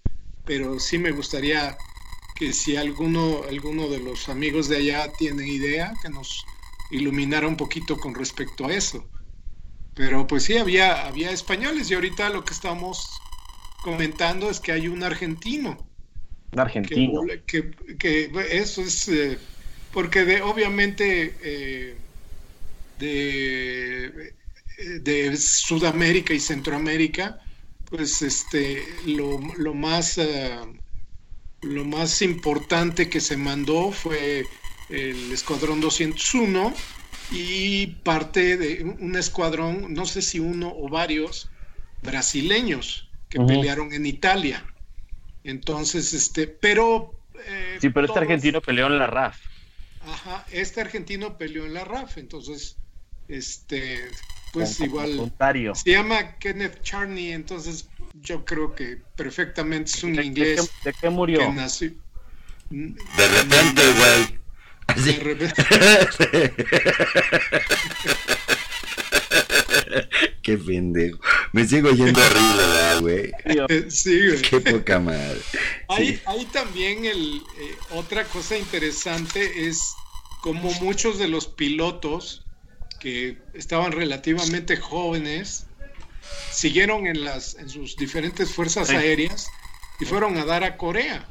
pero 0.45 0.81
sí 0.81 0.99
me 0.99 1.13
gustaría 1.13 1.79
que 2.35 2.53
si 2.53 2.75
alguno, 2.75 3.45
alguno 3.49 3.89
de 3.89 4.01
los 4.01 4.29
amigos 4.29 4.69
de 4.69 4.79
allá 4.79 5.13
tiene 5.17 5.47
idea, 5.47 5.95
que 6.03 6.09
nos 6.09 6.45
iluminara 6.91 7.47
un 7.47 7.57
poquito 7.57 7.97
con 7.97 8.15
respecto 8.15 8.67
a 8.67 8.73
eso. 8.73 9.09
Pero 9.95 10.27
pues 10.27 10.45
sí, 10.45 10.57
había, 10.57 11.07
había 11.07 11.31
españoles 11.31 11.91
y 11.91 11.95
ahorita 11.95 12.29
lo 12.29 12.45
que 12.45 12.53
estamos 12.53 13.09
comentando 13.83 14.51
es 14.51 14.61
que 14.61 14.73
hay 14.73 14.89
un 14.89 15.03
argentino. 15.03 15.79
Un 16.53 16.61
argentino. 16.61 17.23
Que, 17.47 18.31
eso 18.51 18.83
es, 18.83 19.09
eh, 19.09 19.39
porque 19.93 20.25
de, 20.25 20.43
obviamente 20.43 21.35
eh, 21.43 21.97
de, 22.99 24.35
de, 25.01 25.37
Sudamérica 25.37 26.35
y 26.35 26.41
Centroamérica, 26.41 27.41
pues 27.89 28.23
este, 28.23 28.85
lo, 29.07 29.41
lo 29.57 29.75
más... 29.75 30.19
Eh, 30.19 30.59
lo 31.63 31.85
más 31.85 32.23
importante 32.23 33.09
que 33.09 33.21
se 33.21 33.37
mandó 33.37 33.91
fue 33.91 34.47
el 34.89 35.33
Escuadrón 35.33 35.81
201 35.81 36.75
y 37.33 37.87
parte 37.87 38.57
de 38.57 38.85
un 38.85 39.17
escuadrón, 39.17 39.93
no 39.95 40.07
sé 40.07 40.23
si 40.23 40.39
uno 40.39 40.73
o 40.77 40.89
varios, 40.89 41.51
brasileños 42.03 43.09
que 43.29 43.41
pelearon 43.41 43.93
en 43.93 44.07
Italia. 44.07 44.65
Entonces, 45.45 46.13
este, 46.13 46.47
pero... 46.47 47.13
Eh, 47.47 47.79
sí, 47.81 47.91
pero 47.91 48.07
este 48.07 48.19
argentino 48.19 48.61
peleó 48.61 48.87
en 48.87 48.99
la 48.99 49.07
RAF. 49.07 49.39
Ajá, 50.07 50.47
este 50.53 50.81
argentino 50.81 51.37
peleó 51.37 51.67
en 51.67 51.75
la 51.75 51.85
RAF, 51.85 52.19
entonces, 52.19 52.77
este, 53.29 54.09
pues 54.53 54.79
igual... 54.81 55.33
Se 55.75 55.91
llama 55.91 56.37
Kenneth 56.39 56.83
Charney, 56.83 57.33
entonces 57.33 57.89
yo 58.15 58.45
creo 58.45 58.75
que 58.75 58.99
perfectamente 59.17 59.91
es 59.91 60.05
un 60.05 60.23
inglés. 60.23 60.71
¿De 60.85 60.93
qué, 60.93 61.11
murió? 61.11 61.41
De 62.71 63.29
repente, 63.29 63.83
güey. 63.99 64.46
Qué 70.43 70.59
pendejo. 70.59 71.19
Me 71.53 71.67
sigo 71.67 71.91
yendo 71.91 72.21
horrible, 72.21 73.01
güey. 73.01 73.33
Sí, 73.91 74.29
güey. 74.29 74.43
Qué 74.43 74.61
poca 74.61 75.01
madre. 75.01 75.41
Hay, 75.89 76.21
también 76.53 77.05
el, 77.05 77.43
eh, 77.59 77.75
otra 77.91 78.23
cosa 78.25 78.57
interesante 78.57 79.67
es 79.67 79.95
como 80.41 80.73
muchos 80.75 81.19
de 81.19 81.27
los 81.29 81.49
pilotos 81.49 82.45
que 83.01 83.39
estaban 83.55 83.91
relativamente 83.93 84.77
jóvenes 84.77 85.67
siguieron 86.51 87.07
en 87.07 87.25
las 87.25 87.55
en 87.57 87.69
sus 87.69 87.97
diferentes 87.97 88.53
fuerzas 88.53 88.91
aéreas 88.91 89.49
y 90.01 90.05
fueron 90.05 90.37
a 90.39 90.45
dar 90.45 90.65
a 90.65 90.77
Corea 90.77 91.25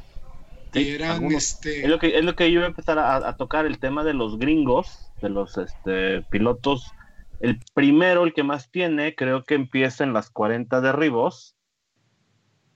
este, 0.76 1.82
es, 1.82 1.88
lo 1.88 1.98
que, 1.98 2.18
es 2.18 2.24
lo 2.24 2.36
que 2.36 2.50
yo 2.50 2.58
iba 2.58 2.64
a 2.64 2.70
empezar 2.70 2.98
a, 2.98 3.36
tocar, 3.36 3.66
el 3.66 3.78
tema 3.78 4.04
de 4.04 4.14
los 4.14 4.38
gringos, 4.38 5.10
de 5.22 5.28
los 5.28 5.56
este, 5.58 6.22
pilotos. 6.30 6.92
El 7.40 7.60
primero, 7.74 8.24
el 8.24 8.32
que 8.32 8.42
más 8.42 8.70
tiene, 8.70 9.14
creo 9.14 9.44
que 9.44 9.54
empieza 9.54 10.04
en 10.04 10.12
las 10.12 10.30
40 10.30 10.80
derribos. 10.80 11.56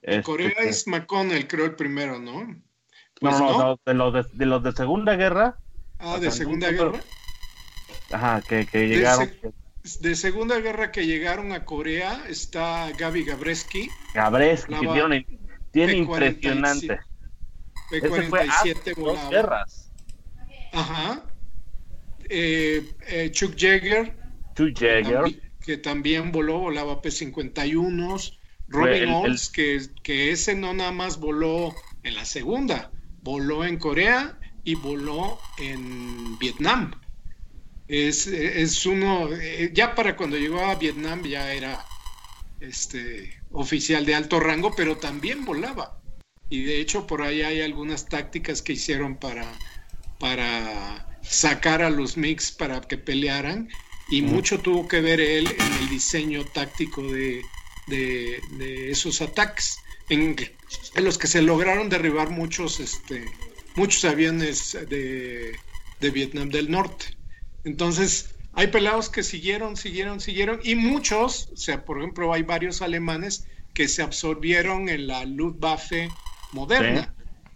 En 0.02 0.22
Corea 0.22 0.48
este, 0.48 0.68
es 0.68 0.86
McConnell, 0.86 1.46
creo, 1.46 1.66
el 1.66 1.74
primero, 1.76 2.18
¿no? 2.18 2.44
no, 2.44 2.58
pues 3.20 3.38
no, 3.38 3.80
de, 3.84 3.94
los 3.94 4.38
de, 4.38 4.46
los 4.46 4.62
de 4.62 4.72
Segunda 4.72 5.16
Guerra. 5.16 5.56
Ah, 5.98 6.18
de 6.18 6.30
Segunda 6.30 6.70
Guerra. 6.70 7.00
Ajá, 8.10 8.42
que, 8.42 8.64
llegaron. 8.72 9.30
De, 10.00 10.14
Segunda 10.14 10.58
Guerra 10.58 10.90
que 10.90 11.06
llegaron 11.06 11.52
a 11.52 11.64
Corea 11.64 12.24
está 12.28 12.90
Gaby 12.98 13.24
Gabreski. 13.24 13.88
Gabreski, 14.14 14.74
tiene, 14.74 15.26
tiene 15.70 15.96
impresionante. 15.96 17.00
B-47 17.90 18.94
volaba. 18.96 19.30
guerras. 19.30 19.90
Ajá. 20.72 21.24
Eh, 22.28 22.92
eh, 23.08 23.30
Chuck 23.32 23.54
Jagger. 23.56 24.16
Chuck 24.54 24.78
Jagger. 24.78 25.40
Que, 25.60 25.76
también 25.76 26.32
voló, 26.32 26.58
volaba 26.58 27.02
P-51. 27.02 28.36
Robin 28.68 29.08
Olds, 29.08 29.50
Que, 29.50 29.80
que 30.02 30.30
ese 30.30 30.54
no 30.54 30.72
nada 30.72 30.92
más 30.92 31.18
voló 31.18 31.74
en 32.04 32.14
la 32.14 32.24
segunda, 32.24 32.92
voló 33.22 33.64
en 33.64 33.78
Corea 33.78 34.38
y 34.64 34.76
voló 34.76 35.38
en 35.58 36.38
Vietnam. 36.38 36.92
Es, 37.88 38.28
es, 38.28 38.86
uno, 38.86 39.28
eh, 39.32 39.72
ya 39.74 39.96
para 39.96 40.16
cuando 40.16 40.36
llegó 40.36 40.60
a 40.64 40.76
Vietnam 40.76 41.22
ya 41.24 41.52
era 41.52 41.84
este 42.60 43.42
oficial 43.50 44.06
de 44.06 44.14
alto 44.14 44.38
rango, 44.38 44.72
pero 44.76 44.96
también 44.98 45.44
volaba 45.44 45.99
y 46.50 46.64
de 46.64 46.80
hecho 46.80 47.06
por 47.06 47.22
ahí 47.22 47.42
hay 47.42 47.62
algunas 47.62 48.06
tácticas 48.06 48.60
que 48.60 48.74
hicieron 48.74 49.16
para, 49.16 49.50
para 50.18 51.18
sacar 51.22 51.82
a 51.82 51.90
los 51.90 52.16
mix 52.16 52.50
para 52.50 52.80
que 52.80 52.98
pelearan 52.98 53.68
y 54.10 54.22
mucho 54.22 54.58
tuvo 54.58 54.88
que 54.88 55.00
ver 55.00 55.20
él 55.20 55.46
en 55.46 55.72
el 55.74 55.88
diseño 55.88 56.44
táctico 56.44 57.02
de, 57.02 57.42
esos 58.90 59.22
ataques, 59.22 59.78
en, 60.08 60.36
los 60.96 61.16
que 61.16 61.28
se 61.28 61.42
lograron 61.42 61.88
derribar 61.88 62.30
muchos, 62.30 62.80
este, 62.80 63.24
muchos 63.76 64.04
aviones 64.04 64.76
de, 64.88 65.56
de 66.00 66.10
Vietnam 66.10 66.50
del 66.50 66.70
Norte. 66.70 67.16
Entonces, 67.64 68.34
hay 68.54 68.68
pelados 68.68 69.08
que 69.08 69.22
siguieron, 69.22 69.76
siguieron, 69.76 70.20
siguieron, 70.20 70.60
y 70.64 70.74
muchos, 70.74 71.50
o 71.52 71.56
sea, 71.56 71.84
por 71.84 71.98
ejemplo, 71.98 72.32
hay 72.32 72.42
varios 72.42 72.82
alemanes 72.82 73.46
que 73.74 73.86
se 73.86 74.02
absorbieron 74.02 74.88
en 74.88 75.06
la 75.06 75.24
Luftwaffe 75.24 76.10
moderna, 76.52 77.14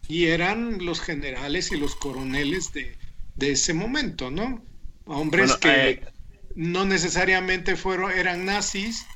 y 0.08 0.26
eran 0.26 0.84
los 0.84 1.00
generales 1.00 1.72
y 1.72 1.76
los 1.76 1.94
coroneles 1.96 2.72
de, 2.72 2.96
ese 3.38 3.74
momento, 3.74 4.30
¿no? 4.30 4.64
Hombres 5.06 5.56
que 5.56 5.90
eh, 5.90 6.02
no 6.54 6.84
necesariamente 6.84 7.76
fueron, 7.76 8.10
eran 8.12 8.44
nazis 8.44 9.06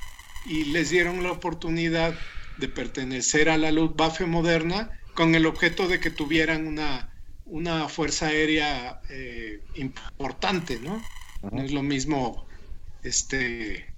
y 0.45 0.65
les 0.65 0.89
dieron 0.89 1.23
la 1.23 1.31
oportunidad 1.31 2.13
de 2.57 2.67
pertenecer 2.67 3.49
a 3.49 3.57
la 3.57 3.71
Luftwaffe 3.71 4.25
moderna 4.25 4.91
con 5.13 5.35
el 5.35 5.45
objeto 5.45 5.87
de 5.87 5.99
que 5.99 6.11
tuvieran 6.11 6.67
una, 6.67 7.09
una 7.45 7.87
fuerza 7.89 8.27
aérea 8.27 9.01
eh, 9.09 9.61
importante, 9.75 10.79
¿no? 10.79 11.01
No 11.51 11.61
es 11.63 11.71
lo 11.71 11.81
mismo 11.81 12.45
este, 13.03 13.88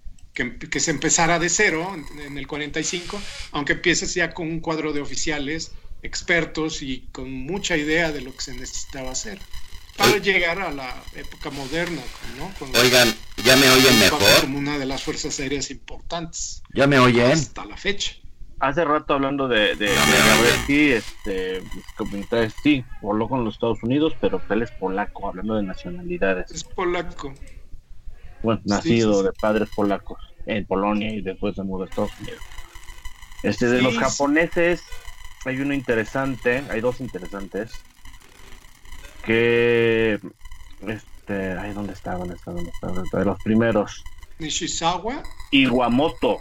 que, 0.50 0.80
se 0.80 0.92
empezara 0.92 1.40
de 1.40 1.50
cero 1.50 1.96
en, 2.26 2.38
el 2.38 2.48
45, 2.48 3.20
aunque 3.52 3.74
empieces 3.74 4.14
ya 4.14 4.34
con 4.34 4.48
un 4.48 4.60
cuadro 4.60 4.94
de 4.94 5.02
oficiales 5.02 5.72
expertos 6.04 6.82
y 6.82 7.08
con 7.12 7.32
mucha 7.32 7.78
idea 7.78 8.12
de 8.12 8.22
lo 8.22 8.34
que 8.34 8.42
se 8.42 8.54
necesitaba 8.54 9.12
hacer 9.12 9.40
para 9.98 10.18
llegar 10.18 10.60
a 10.60 10.72
la 10.72 11.04
época 11.16 11.50
moderna, 11.52 12.02
¿no? 12.38 12.52
Oigan, 12.80 13.14
¿ya 13.44 13.56
me 13.58 13.70
oyen 13.70 14.00
mejor? 14.00 14.42
Como 14.42 14.58
una 14.58 14.78
de 14.78 14.86
las 14.86 15.04
fuerzas 15.04 15.40
aéreas 15.40 15.70
importantes. 15.70 16.64
¿Ya 16.74 16.88
me 16.88 16.98
oyen? 16.98 17.32
Hasta 17.32 17.66
la 17.66 17.78
fecha. 17.78 18.14
Hace 18.60 18.86
rato 18.86 19.16
hablando 19.16 19.48
de, 19.48 19.76
de, 19.76 19.90
de 20.68 20.96
este, 20.98 21.64
sí, 22.64 22.86
voló 23.02 23.28
con 23.28 23.44
los 23.44 23.56
Estados 23.56 23.82
Unidos, 23.82 24.14
pero 24.22 24.42
él 24.50 24.62
es 24.62 24.72
polaco, 24.72 25.28
hablando 25.28 25.56
de 25.56 25.64
nacionalidades. 25.64 26.52
Es 26.52 26.64
polaco. 26.64 27.34
Bueno, 28.44 28.62
nacido 28.66 29.24
de 29.24 29.32
padres 29.34 29.70
polacos 29.76 30.31
en 30.46 30.66
Polonia 30.66 31.12
y 31.12 31.22
después 31.22 31.56
se 31.56 31.64
mudó 31.64 31.84
a 31.84 31.88
Estados 31.88 32.12
Unidos. 32.20 32.42
Este, 33.44 33.68
de 33.68 33.82
los 33.82 33.98
japoneses, 33.98 34.84
hay 35.46 35.60
uno 35.60 35.74
interesante, 35.74 36.64
hay 36.70 36.82
dos 36.82 37.02
interesantes, 37.02 37.72
que, 39.26 40.20
este, 40.88 41.52
ay, 41.54 41.74
¿dónde 41.74 41.94
está? 41.94 42.16
¿Dónde 42.16 42.36
está? 42.36 42.52
¿Dónde 42.52 42.70
está? 43.04 43.20
De 43.20 43.26
los 43.26 43.42
primeros. 43.44 44.04
Nishizawa. 44.40 45.24
Iwamoto. 45.52 46.38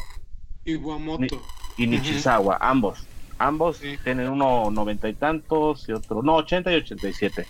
Iwamoto 0.64 1.42
y 1.76 1.86
Nishizawa, 1.86 2.58
ambos. 2.60 3.06
Ambos 3.38 3.80
tienen 4.04 4.28
uno 4.28 4.70
noventa 4.70 5.08
y 5.08 5.14
tantos 5.14 5.88
y 5.88 5.92
otro, 5.92 6.22
no, 6.22 6.34
ochenta 6.36 6.70
y 6.70 6.76
ochenta 6.76 7.08
y 7.08 7.14
siete. 7.14 7.46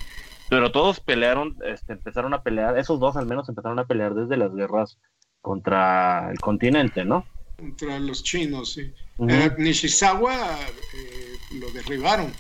Pero 0.48 0.70
todos 0.70 1.00
pelearon, 1.00 1.56
este, 1.64 1.92
empezaron 1.92 2.34
a 2.34 2.42
pelear, 2.42 2.78
esos 2.78 2.98
dos 3.00 3.16
al 3.16 3.26
menos 3.26 3.48
empezaron 3.48 3.78
a 3.78 3.84
pelear 3.84 4.14
desde 4.14 4.36
las 4.36 4.54
guerras 4.54 4.98
contra 5.40 6.30
el 6.30 6.38
continente, 6.38 7.04
¿no? 7.04 7.24
Contra 7.56 7.98
los 7.98 8.22
chinos, 8.22 8.72
sí. 8.74 8.92
Eh, 9.28 9.50
Nishizawa 9.58 10.34
eh, 10.34 11.36
lo 11.60 11.70
derribaron, 11.72 12.32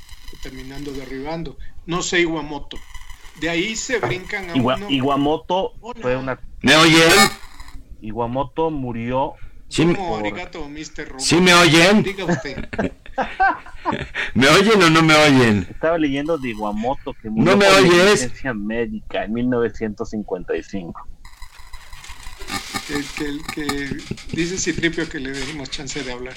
terminando 0.42 0.92
derribando. 0.92 1.58
No 1.86 2.02
sé 2.02 2.20
Iwamoto. 2.20 2.78
De 3.40 3.48
ahí 3.48 3.76
se 3.76 3.98
brincan 3.98 4.50
a 4.50 4.56
Iwamoto 4.90 5.74
fue 6.00 6.16
una... 6.16 6.38
¿Me 6.62 6.76
oyen? 6.76 7.10
Iwamoto 8.00 8.70
murió 8.70 9.34
Sí, 9.70 9.86
me... 9.86 9.94
oyen? 11.54 12.04
¿Me 14.34 14.48
oyen 14.48 14.82
o 14.82 14.90
no 14.90 15.00
me 15.02 15.14
oyen? 15.14 15.64
Estaba 15.70 15.96
leyendo 15.96 16.36
de 16.38 16.48
Iguamoto 16.48 17.14
que 17.14 17.30
murió 17.30 17.52
¿No 17.52 17.56
me 17.56 17.68
oyes? 17.68 18.32
médica 18.54 19.24
en 19.24 19.32
1955. 19.32 21.08
Que, 22.90 23.04
que, 23.16 23.38
que 23.54 24.36
dice 24.36 24.58
Citripio 24.58 25.08
que 25.08 25.20
le 25.20 25.30
dimos 25.30 25.70
chance 25.70 26.02
de 26.02 26.10
hablar. 26.10 26.34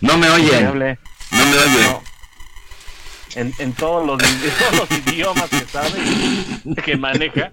No 0.00 0.18
me 0.18 0.28
oyen. 0.28 0.64
No 0.64 0.74
me 0.74 0.98
oyen 1.30 2.00
en, 3.36 3.52
en 3.58 3.72
todos, 3.74 4.06
los, 4.06 4.20
los 4.76 4.90
idiomas 4.90 5.48
que 5.48 5.64
sabe, 5.66 5.90
que 6.84 6.96
maneja, 6.96 7.50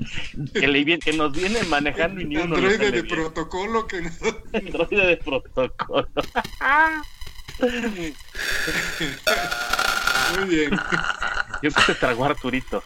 que, 0.54 0.68
le, 0.68 1.00
que 1.00 1.14
nos 1.14 1.32
viene 1.34 1.62
manejando 1.64 2.22
y 2.22 2.26
ni 2.26 2.38
uno 2.38 2.56
Androide 2.56 2.92
de 2.92 3.04
protocolo 3.04 3.88
que 3.88 3.98
Androide 4.54 5.06
de 5.08 5.18
protocolo. 5.18 6.08
Muy 10.38 10.46
bien. 10.50 10.80
Yo 11.62 11.72
que 11.72 11.82
se 11.82 11.96
tragó 11.96 12.26
a 12.26 12.30
Arturito. 12.30 12.84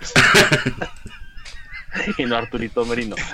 y 2.18 2.24
no 2.24 2.36
Arturito 2.36 2.84
Merino. 2.84 3.16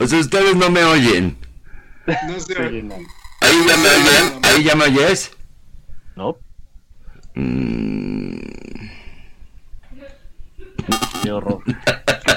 O 0.00 0.06
sea, 0.06 0.20
ustedes 0.20 0.54
no 0.54 0.70
me 0.70 0.84
oyen. 0.84 1.36
No 2.06 2.38
se 2.38 2.56
oyen. 2.56 2.92
Ahí 3.40 3.66
ya 3.66 3.76
me 3.76 3.88
oyes. 3.88 4.38
Ahí 4.44 4.62
ya 4.62 4.74
me 4.76 4.84
oyes. 4.84 5.36
No. 6.14 6.38
Mm. 7.34 8.38
Qué 11.22 11.32
horror. 11.32 11.62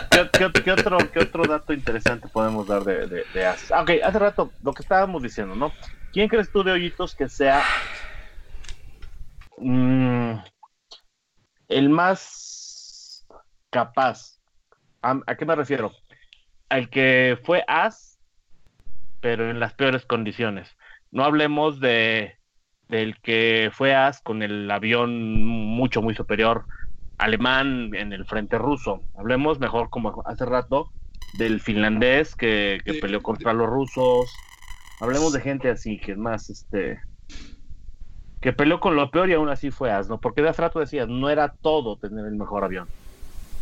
¿Qué, 0.09 0.45
otro, 0.45 0.97
¿Qué, 1.13 1.19
otro, 1.19 1.45
dato 1.45 1.71
interesante 1.71 2.27
podemos 2.27 2.67
dar 2.67 2.83
de, 2.83 3.05
de, 3.07 3.23
de 3.33 3.47
Ok, 3.79 3.91
hace 4.03 4.19
rato, 4.19 4.51
lo 4.63 4.73
que 4.73 4.81
estábamos 4.81 5.21
diciendo, 5.21 5.55
¿no? 5.55 5.71
¿Quién 6.11 6.27
crees 6.27 6.51
tú 6.51 6.63
de 6.63 6.71
Hoyitos 6.71 7.15
que 7.15 7.29
sea 7.29 7.63
mm, 9.57 10.33
el 11.69 11.89
más 11.89 12.50
capaz? 13.71 14.39
¿A, 15.01 15.19
¿A 15.25 15.35
qué 15.35 15.45
me 15.45 15.55
refiero? 15.55 15.91
Al 16.69 16.89
que 16.89 17.39
fue 17.43 17.63
As, 17.67 18.19
pero 19.19 19.49
en 19.49 19.59
las 19.59 19.73
peores 19.73 20.05
condiciones. 20.05 20.77
No 21.09 21.23
hablemos 21.23 21.79
de 21.79 22.35
del 22.91 23.19
que 23.21 23.71
fue 23.73 23.95
As 23.95 24.21
con 24.21 24.43
el 24.43 24.69
avión 24.69 25.43
mucho, 25.43 26.01
muy 26.01 26.13
superior 26.13 26.65
alemán 27.17 27.91
en 27.93 28.13
el 28.13 28.25
frente 28.25 28.57
ruso. 28.57 29.01
Hablemos 29.17 29.59
mejor, 29.59 29.89
como 29.89 30.23
hace 30.25 30.45
rato, 30.45 30.91
del 31.37 31.61
finlandés 31.61 32.35
que, 32.35 32.79
peleó 32.99 33.23
contra 33.23 33.53
los 33.53 33.69
rusos. 33.69 34.29
Hablemos 34.99 35.31
de 35.31 35.39
gente 35.39 35.69
así, 35.69 35.99
que 35.99 36.11
es 36.13 36.17
más, 36.17 36.49
este, 36.49 36.99
que 38.41 38.53
peleó 38.53 38.79
con 38.79 38.95
lo 38.95 39.09
peor 39.09 39.29
y 39.29 39.33
aún 39.33 39.49
así 39.49 39.71
fue 39.71 39.91
As, 39.91 40.09
¿no? 40.09 40.19
Porque 40.19 40.41
de 40.41 40.49
hace 40.49 40.63
rato 40.63 40.79
decías, 40.79 41.07
no 41.07 41.29
era 41.29 41.53
todo 41.61 41.97
tener 41.97 42.25
el 42.25 42.35
mejor 42.35 42.63
avión. 42.63 42.87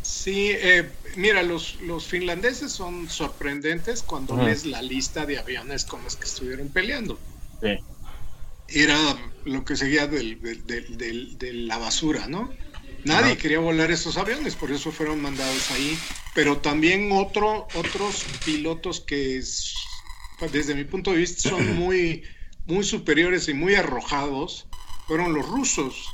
Sí, 0.10 0.50
eh, 0.52 0.90
mira, 1.16 1.44
los, 1.44 1.80
los 1.82 2.06
finlandeses 2.06 2.72
son 2.72 3.10
sorprendentes 3.10 4.02
cuando 4.02 4.36
lees 4.36 4.66
la 4.66 4.82
lista 4.82 5.26
de 5.26 5.38
aviones 5.38 5.86
con 5.86 6.04
los 6.04 6.16
que 6.16 6.26
estuvieron 6.26 6.70
peleando. 6.70 7.20
Sí 7.62 7.78
era 8.72 8.98
lo 9.46 9.66
que 9.66 9.76
seguía 9.76 10.08
de 10.08 11.52
la 11.54 11.78
basura, 11.78 12.28
¿no? 12.28 12.54
Nadie 13.04 13.38
quería 13.38 13.60
volar 13.60 13.92
esos 13.92 14.18
aviones, 14.18 14.56
por 14.56 14.72
eso 14.72 14.92
fueron 14.92 15.22
mandados 15.22 15.72
ahí. 15.72 15.98
Pero 16.36 16.58
también 16.58 17.12
otro, 17.12 17.68
otros 17.74 18.26
pilotos 18.46 19.00
que, 19.02 19.42
desde 20.52 20.76
mi 20.76 20.84
punto 20.84 21.12
de 21.12 21.18
vista, 21.18 21.50
son 21.50 21.76
muy, 21.80 22.24
muy 22.66 22.84
superiores 22.84 23.48
y 23.48 23.54
muy 23.54 23.76
arrojados, 23.76 24.68
fueron 25.08 25.34
los 25.34 25.48
rusos. 25.48 26.10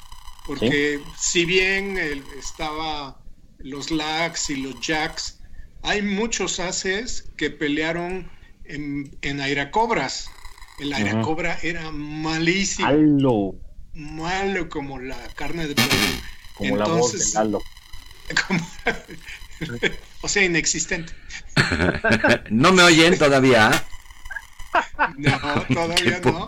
Porque 0.46 1.02
si 1.18 1.44
bien 1.46 1.98
estaba 2.38 3.20
los 3.60 3.92
LAX 3.92 4.50
y 4.50 4.58
los 4.58 4.76
JAX, 4.82 5.40
hay 5.84 6.02
muchos 6.02 6.60
haces 6.60 7.32
que 7.38 7.50
pelearon 7.50 8.30
en, 8.66 9.16
en 9.22 9.40
aeracobras 9.40 10.30
el 10.80 10.94
aire 10.94 11.22
cobra 11.22 11.58
era 11.62 11.92
malísimo. 11.92 12.88
Malo. 12.88 13.56
Malo 13.94 14.70
como 14.70 15.00
la 15.00 15.18
carne 15.36 15.68
de 15.68 15.76
pollo. 15.76 15.90
Como 16.56 16.78
la 16.78 16.86
voz 16.86 17.14
de 17.14 17.26
Lalo. 17.34 17.62
o 20.22 20.28
sea, 20.28 20.44
inexistente. 20.44 21.14
no 22.50 22.74
me 22.74 22.84
oyen 22.84 23.18
todavía. 23.18 23.86
No, 25.18 25.40
todavía 25.74 26.20
no. 26.26 26.46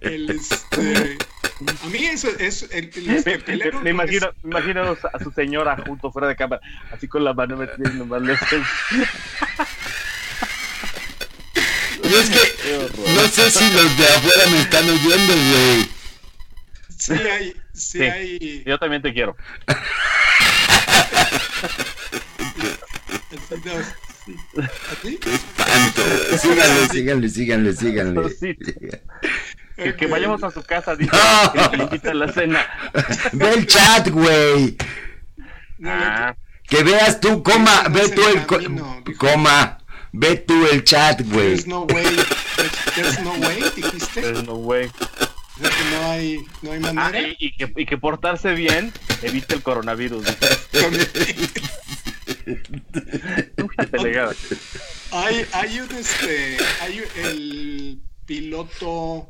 el, 0.00 0.30
este, 0.30 1.18
a 1.66 1.86
mí 1.88 2.04
eso 2.06 2.28
es 2.38 2.62
el, 2.70 2.90
el, 2.94 3.72
me, 3.82 3.90
imagino, 3.90 4.32
me 4.42 4.50
imagino 4.50 4.96
a 5.12 5.18
su 5.22 5.30
señora 5.32 5.76
junto 5.86 6.10
fuera 6.10 6.28
de 6.28 6.36
cámara, 6.36 6.62
así 6.90 7.06
con 7.06 7.24
la 7.24 7.34
mano 7.34 7.56
metida 7.56 7.90
nomás 7.90 8.22
es 12.18 12.30
que 12.30 12.42
no 13.14 13.28
sé 13.28 13.50
si 13.50 13.72
los 13.72 13.96
de 13.96 14.04
afuera 14.04 14.46
me 14.50 14.60
están 14.60 14.84
oyendo, 14.84 15.34
güey. 15.34 15.88
Sí 16.98 17.12
hay, 17.14 17.56
sí, 17.72 18.02
hay. 18.02 18.64
Yo 18.66 18.78
también 18.78 19.02
te 19.02 19.12
quiero. 19.12 19.36
Qué 25.02 25.16
espanto. 25.16 26.02
Síganle, 26.38 26.88
síganle, 26.88 27.28
síganle, 27.28 27.72
síganle. 27.74 29.02
Que, 29.82 29.96
que, 29.96 30.06
vayamos 30.06 30.42
a 30.44 30.50
su 30.50 30.62
casa, 30.62 30.94
dice, 30.96 31.10
que 31.70 31.76
le 31.76 31.84
invita 31.84 32.10
a 32.10 32.14
la 32.14 32.32
cena. 32.32 32.66
Ve 33.32 33.52
el 33.54 33.66
chat, 33.66 34.08
güey. 34.08 34.76
Ah, 35.84 36.34
Que 36.68 36.82
veas 36.84 37.18
tú, 37.20 37.42
coma, 37.42 37.84
No 37.84 37.90
ve 37.90 38.08
tú 38.10 38.22
el 38.26 38.46
co- 38.46 38.58
coma, 39.18 39.78
ve 40.12 40.36
tú 40.36 40.66
el 40.66 40.84
chat, 40.84 41.22
güey. 41.22 41.48
There's 41.56 41.66
no 41.66 41.82
way. 41.84 42.04
There's, 42.56 42.94
there's 42.94 43.20
no 43.20 43.32
way, 43.32 43.62
dijiste. 43.74 44.20
there's 44.20 44.42
no 44.46 44.56
way. 44.56 44.90
No 45.58 46.10
hay, 46.10 46.44
no 46.62 46.72
hay 46.72 46.80
Ah, 46.84 46.92
manera. 46.92 47.28
y, 47.28 47.36
y 47.38 47.52
que, 47.56 47.72
y 47.76 47.86
que 47.86 47.96
portarse 47.98 48.52
bien 48.52 48.92
evita 49.22 49.54
el 49.54 49.62
coronavirus. 49.62 50.24
Hay, 55.12 55.46
hay 55.52 55.80
un 55.80 55.90
este, 55.96 56.56
hay 56.80 57.02
el 57.16 58.00
piloto 58.26 59.28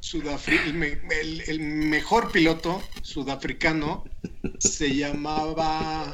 sudafricano, 0.00 0.68
el, 0.68 0.74
me- 0.74 1.00
el- 1.20 1.42
el 1.48 1.60
mejor 1.60 2.30
piloto 2.32 2.82
sudafricano 3.02 4.04
se 4.58 4.94
llamaba. 4.94 6.12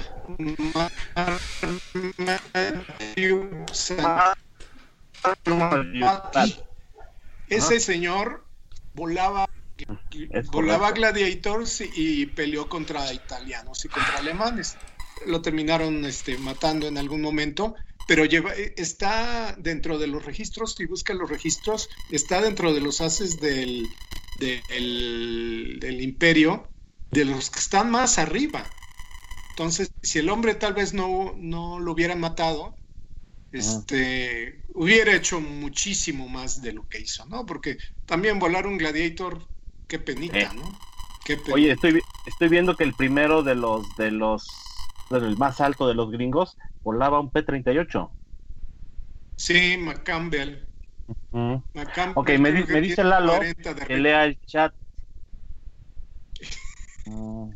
Ese 7.49 7.81
señor 7.81 8.45
volaba 8.95 9.47
volaba 10.53 10.93
gladiators 10.93 11.81
y, 11.81 12.23
y 12.23 12.27
peleó 12.27 12.69
contra 12.69 13.13
italianos 13.13 13.85
y 13.85 13.89
contra 13.89 14.19
alemanes. 14.19 14.77
Lo 15.27 15.41
terminaron 15.43 16.05
este, 16.05 16.37
matando 16.39 16.87
en 16.87 16.99
algún 16.99 17.21
momento, 17.21 17.75
pero 18.07 18.25
lleva, 18.25 18.53
está 18.77 19.55
dentro 19.59 19.99
de 19.99 20.07
los 20.07 20.25
registros, 20.25 20.75
si 20.75 20.87
busca 20.87 21.15
los 21.15 21.31
registros, 21.31 21.89
está 22.11 22.41
dentro 22.41 22.73
de 22.75 22.81
los 22.81 23.01
haces 23.01 23.41
del, 23.41 23.89
del, 24.39 25.79
del 25.81 26.01
imperio, 26.03 26.69
de 27.11 27.25
los 27.25 27.51
que 27.51 27.61
están 27.61 27.91
más 27.91 28.19
arriba. 28.19 28.65
Entonces, 29.51 29.93
si 30.03 30.19
el 30.19 30.29
hombre 30.31 30.55
tal 30.55 30.75
vez 30.75 30.95
no, 30.95 31.33
no 31.37 31.79
lo 31.79 31.93
hubieran 31.93 32.21
matado, 32.21 32.75
este, 33.53 34.61
hubiera 34.75 35.15
hecho 35.15 35.41
muchísimo 35.41 36.29
más 36.29 36.61
de 36.61 36.73
lo 36.73 36.89
que 36.89 37.01
hizo, 37.01 37.25
¿no? 37.27 37.47
Porque 37.47 37.79
también 38.05 38.41
volar 38.41 38.67
un 38.67 38.79
gladiator, 38.79 39.47
qué 39.87 40.01
penita, 40.01 40.39
Eh. 40.41 40.49
¿no? 40.55 40.77
Qué 41.25 41.37
penita. 41.37 41.55
Oye, 41.55 41.71
estoy, 41.73 42.03
estoy 42.27 42.49
viendo 42.49 42.77
que 42.77 42.83
el 42.83 42.95
primero 42.95 43.45
de 43.45 43.55
los, 43.55 43.87
de 43.97 44.11
los, 44.11 44.45
bueno, 45.09 45.29
el 45.29 45.37
más 45.39 45.61
alto 45.61 45.87
de 45.87 45.95
los 45.95 46.11
gringos, 46.11 46.57
volaba 46.85 47.19
un 47.19 47.31
P-38. 47.31 48.11
Sí, 49.37 49.77
McCampbell. 49.79 50.69
McCampbell 51.33 52.13
Ok, 52.15 52.31
me, 52.39 52.53
di- 52.53 52.65
me 52.73 52.81
dice 52.81 53.03
Lalo 53.03 53.33
40 53.39 53.75
de 53.75 53.87
que 53.87 53.97
lea 53.97 54.25
el 54.25 54.39
chat. 54.47 54.73
Mm, 57.07 57.51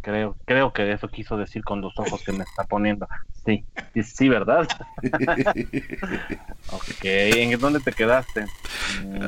Creo, 0.00 0.36
creo 0.46 0.72
que 0.72 0.92
eso 0.92 1.08
quiso 1.08 1.36
decir 1.36 1.64
con 1.64 1.80
los 1.80 1.92
ojos 1.98 2.22
que 2.24 2.32
me 2.32 2.44
está 2.44 2.64
poniendo. 2.64 3.08
Sí, 3.44 3.66
sí, 3.92 4.02
sí, 4.04 4.28
¿verdad? 4.28 4.66
ok, 6.72 7.04
¿en 7.04 7.58
dónde 7.60 7.80
te 7.80 7.92
quedaste? 7.92 8.44
Mm, 9.02 9.18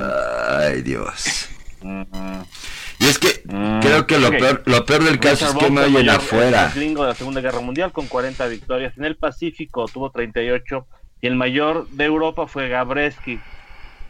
Ay, 0.60 0.82
Dios. 0.82 1.48
Y 1.83 3.07
es 3.07 3.18
que 3.18 3.43
mm. 3.45 3.80
creo 3.80 4.07
que 4.07 4.18
lo 4.18 4.30
peor, 4.30 4.62
lo 4.66 4.85
peor 4.87 5.05
del 5.05 5.18
caso 5.18 5.47
es 5.47 5.55
que 5.55 5.70
me 5.70 5.80
Boucher, 5.83 5.85
oyen 5.97 6.07
mayor- 6.07 6.20
afuera. 6.20 6.66
el 6.66 6.72
gringo 6.72 7.03
de 7.03 7.09
la 7.09 7.14
Segunda 7.14 7.41
Guerra 7.41 7.61
Mundial 7.61 7.93
con 7.93 8.07
40 8.07 8.47
victorias. 8.47 8.97
En 8.97 9.05
el 9.05 9.16
Pacífico 9.16 9.87
tuvo 9.89 10.11
38 10.11 10.87
y 11.20 11.26
el 11.26 11.35
mayor 11.37 11.89
de 11.89 12.05
Europa 12.05 12.47
fue 12.47 12.68
Gabreski 12.68 13.41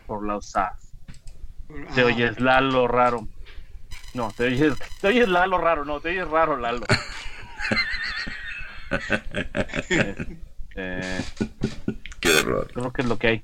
por 0.06 0.26
la 0.26 0.40
SAS. 0.40 0.92
Te 1.94 2.02
Ah, 2.02 2.04
oyes 2.06 2.38
Lalo 2.40 2.86
raro. 2.86 3.26
No, 4.14 4.30
te 4.36 4.44
oyes, 4.44 4.74
te 5.00 5.08
oyes 5.08 5.28
Lalo 5.28 5.56
raro, 5.56 5.84
no, 5.86 6.00
te 6.00 6.10
oyes 6.10 6.28
raro 6.28 6.58
Lalo. 6.58 6.84
Eh, 10.74 11.20
Qué 12.20 12.30
horror. 12.36 12.68
creo 12.72 12.92
que 12.92 13.02
es 13.02 13.08
lo 13.08 13.18
que 13.18 13.26
hay. 13.28 13.42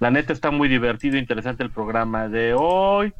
La 0.00 0.10
neta 0.10 0.32
está 0.32 0.50
muy 0.50 0.68
divertido 0.68 1.16
e 1.16 1.20
interesante 1.20 1.62
el 1.62 1.70
programa 1.70 2.28
de 2.28 2.54
hoy. 2.54 3.12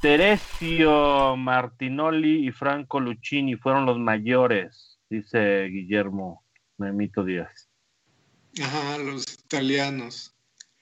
Teresio 0.00 1.36
Martinoli 1.36 2.46
y 2.46 2.52
Franco 2.52 3.00
Lucchini 3.00 3.56
fueron 3.56 3.86
los 3.86 3.98
mayores, 3.98 4.98
dice 5.08 5.64
Guillermo 5.64 6.44
Memito 6.78 7.24
Díaz. 7.24 7.68
Ajá, 8.62 8.98
los 8.98 9.24
italianos. 9.34 10.34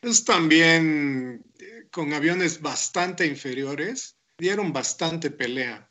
Es 0.03 0.25
también 0.25 1.43
eh, 1.59 1.89
con 1.91 2.13
aviones 2.13 2.61
bastante 2.61 3.27
inferiores, 3.27 4.17
dieron 4.39 4.73
bastante 4.73 5.31
pelea. 5.31 5.89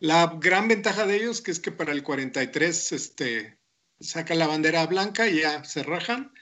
La 0.00 0.38
gran 0.40 0.68
ventaja 0.68 1.06
de 1.06 1.16
ellos 1.16 1.40
que 1.40 1.50
es 1.50 1.60
que 1.60 1.72
para 1.72 1.92
el 1.92 2.02
43 2.02 2.92
este, 2.92 3.55
saca 4.00 4.34
la 4.34 4.46
bandera 4.46 4.86
blanca 4.86 5.28
y 5.28 5.40
ya 5.40 5.64
se 5.64 5.82
rajan 5.82 6.32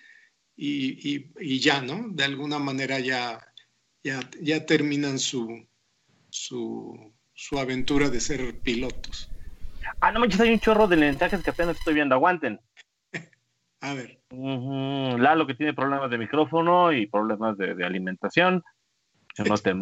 y, 0.57 1.15
y- 1.17 1.33
y 1.41 1.61
ya, 1.61 1.81
¿no? 1.83 2.09
De 2.11 2.25
alguna 2.25 2.59
manera 2.59 2.99
ya, 3.01 3.41
ya, 4.03 4.21
ya 4.41 4.65
terminan 4.67 5.19
su, 5.19 5.67
su, 6.31 7.13
su 7.33 7.59
aventura 7.59 8.09
de 8.11 8.21
ser 8.21 8.61
pilotos. 8.61 9.31
Ah, 10.01 10.13
no 10.13 10.21
manches, 10.21 10.41
hay 10.41 10.51
un 10.53 10.61
chorro 10.61 10.87
de 10.87 10.97
mensajes 10.97 11.43
que 11.43 11.51
apenas 11.51 11.77
estoy 11.77 11.95
viendo. 11.95 12.15
Aguanten. 12.15 12.61
A 13.81 13.95
ver, 13.95 14.19
Ujú, 14.31 15.19
Lalo 15.19 15.47
que 15.47 15.55
tiene 15.55 15.75
problemas 15.75 16.11
de 16.11 16.19
micrófono 16.19 16.93
y 16.93 17.07
problemas 17.07 17.59
de, 17.59 17.75
de 17.75 17.85
alimentación. 17.85 18.63
Que 19.37 19.45
no 19.45 19.55
te. 19.59 19.75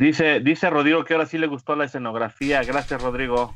Dice, 0.00 0.40
dice 0.40 0.70
Rodrigo 0.70 1.04
que 1.04 1.12
ahora 1.12 1.26
sí 1.26 1.36
le 1.36 1.46
gustó 1.46 1.76
la 1.76 1.84
escenografía. 1.84 2.62
Gracias, 2.62 3.02
Rodrigo. 3.02 3.54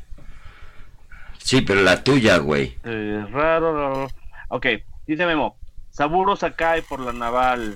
Sí, 1.39 1.63
pero 1.63 1.81
la 1.81 2.05
tuya, 2.05 2.37
güey. 2.37 2.77
Eh, 2.85 3.27
raro, 3.31 3.75
raro. 3.75 4.09
Ok, 4.49 4.67
dice 5.07 5.25
Memo. 5.25 5.57
Saburo 5.89 6.37
Sakai 6.37 6.83
por 6.83 7.01
la 7.01 7.15
naval. 7.15 7.75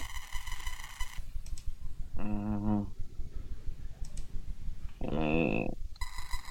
Mm. 2.17 2.83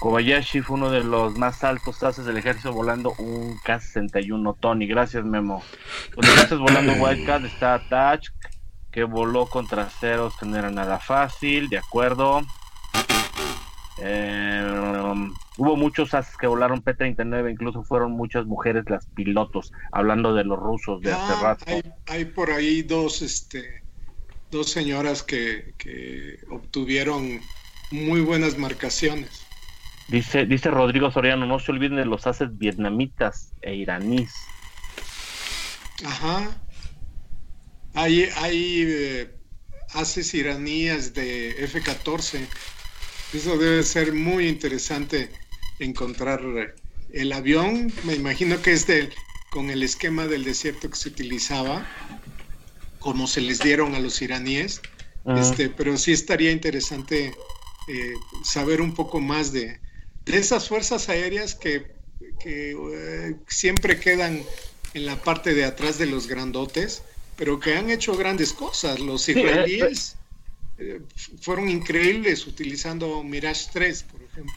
Kobayashi 0.00 0.60
fue 0.60 0.76
uno 0.76 0.90
de 0.90 1.04
los 1.04 1.38
más 1.38 1.62
altos 1.62 2.02
haces 2.02 2.24
del 2.24 2.36
ejército 2.36 2.72
volando 2.72 3.14
un 3.18 3.58
K-61 3.62 4.56
Tony. 4.58 4.88
Gracias, 4.88 5.24
Memo. 5.24 5.62
Los 6.16 6.36
haces 6.36 6.58
volando 6.58 6.92
Wildcat 7.00 7.44
está 7.44 7.80
Touch, 7.88 8.30
que 8.90 9.04
voló 9.04 9.46
con 9.46 9.66
traseros 9.66 10.36
que 10.38 10.46
no 10.46 10.56
era 10.56 10.70
nada 10.70 10.98
fácil, 10.98 11.68
de 11.68 11.78
acuerdo. 11.78 12.42
Eh, 14.00 14.64
um, 15.04 15.34
hubo 15.56 15.76
muchos 15.76 16.14
haces 16.14 16.36
que 16.36 16.46
volaron 16.46 16.80
P-39, 16.82 17.50
incluso 17.50 17.82
fueron 17.82 18.12
muchas 18.12 18.46
mujeres 18.46 18.84
las 18.88 19.06
pilotos, 19.08 19.72
hablando 19.92 20.34
de 20.34 20.44
los 20.44 20.58
rusos 20.58 21.00
de 21.00 21.12
hace 21.12 21.32
Ah, 21.34 21.40
rato. 21.42 21.64
hay, 21.66 21.82
hay 22.06 22.24
por 22.26 22.50
ahí 22.50 22.82
dos, 22.82 23.22
este, 23.22 23.82
dos 24.50 24.70
señoras 24.70 25.22
que, 25.22 25.74
que 25.78 26.38
obtuvieron 26.50 27.40
muy 27.90 28.20
buenas 28.20 28.56
marcaciones. 28.56 29.44
Dice, 30.06 30.46
dice 30.46 30.70
Rodrigo 30.70 31.10
Soriano, 31.10 31.44
no 31.44 31.58
se 31.58 31.72
olviden 31.72 31.96
de 31.96 32.06
los 32.06 32.26
haces 32.26 32.56
vietnamitas 32.56 33.52
e 33.62 33.74
iraníes. 33.74 34.32
Ajá. 36.06 36.48
Hay, 37.94 38.28
hay 38.36 38.84
eh, 38.86 39.30
haces 39.94 40.34
iraníes 40.34 41.14
de 41.14 41.50
F-14. 41.64 42.40
Eso 43.34 43.58
debe 43.58 43.82
ser 43.82 44.12
muy 44.12 44.48
interesante 44.48 45.30
encontrar 45.78 46.40
el 47.12 47.32
avión. 47.32 47.92
Me 48.04 48.14
imagino 48.14 48.60
que 48.62 48.72
es 48.72 48.86
del- 48.86 49.12
con 49.50 49.70
el 49.70 49.82
esquema 49.82 50.26
del 50.26 50.44
desierto 50.44 50.90
que 50.90 50.96
se 50.96 51.08
utilizaba, 51.08 51.86
como 52.98 53.26
se 53.26 53.40
les 53.40 53.60
dieron 53.60 53.94
a 53.94 54.00
los 54.00 54.20
iraníes. 54.22 54.80
Este, 55.36 55.68
pero 55.68 55.96
sí 55.98 56.12
estaría 56.12 56.50
interesante 56.52 57.34
eh, 57.88 58.12
saber 58.44 58.80
un 58.80 58.94
poco 58.94 59.20
más 59.20 59.52
de, 59.52 59.78
de 60.24 60.38
esas 60.38 60.68
fuerzas 60.68 61.08
aéreas 61.08 61.54
que, 61.54 61.86
que, 62.42 62.72
eh, 62.72 63.34
siempre 63.46 63.98
quedan 63.98 64.42
en 64.94 65.06
la 65.06 65.16
parte 65.22 65.54
de 65.54 65.64
atrás 65.64 65.98
de 65.98 66.06
los 66.06 66.28
grandotes, 66.28 67.02
pero 67.38 67.58
que 67.58 67.76
han 67.76 67.88
hecho 67.88 68.14
grandes 68.16 68.52
cosas. 68.52 68.98
Los 69.00 69.22
Sí, 69.22 69.32
eh, 69.32 69.38
israelíes 69.40 70.16
eh, 70.76 71.00
f- 71.16 71.32
fueron 71.40 71.68
increíbles 71.70 72.46
utilizando 72.46 73.22
Mirage 73.22 73.66
3, 73.72 74.02
por 74.02 74.20
ejemplo. 74.22 74.54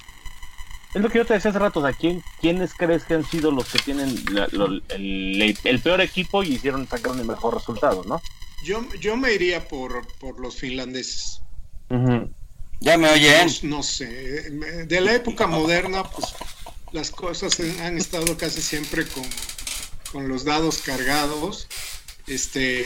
Es 0.94 1.02
lo 1.02 1.10
que 1.10 1.20
yo 1.20 1.26
te 1.26 1.36
decía 1.36 1.52
hace 1.52 1.60
rato, 1.60 1.80
o 1.80 1.84
sea, 1.84 1.94
¿quién, 1.94 2.22
¿quiénes 2.42 2.74
crees 2.74 3.06
que 3.06 3.14
han 3.14 3.26
sido 3.26 3.50
los 3.50 3.70
que 3.70 3.80
tienen 3.80 4.10
el, 4.10 5.80
peor 5.82 6.02
equipo 6.02 6.44
y 6.44 6.56
hicieron 6.56 6.86
sacar 6.86 7.16
el 7.16 7.24
mejor 7.26 7.54
resultado, 7.54 8.04
no? 8.04 8.22
Yo, 8.66 8.84
yo 9.00 9.16
me 9.16 9.32
iría 9.34 9.66
por, 9.70 10.06
por 10.18 10.38
los 10.42 10.58
finlandeses. 10.58 11.42
Ya 12.82 12.98
me 12.98 13.10
oyen. 13.10 13.48
No, 13.64 13.84
sé, 13.84 14.50
de 14.86 15.02
la 15.02 15.14
época 15.14 15.48
moderna, 15.48 16.04
pues 16.04 16.34
las 16.92 17.10
cosas 17.12 17.58
han 17.80 17.98
estado 17.98 18.36
casi 18.38 18.62
siempre 18.62 19.06
con, 19.08 19.24
con 20.12 20.28
los 20.28 20.44
dados 20.44 20.80
cargados. 20.80 21.68
Este, 22.32 22.86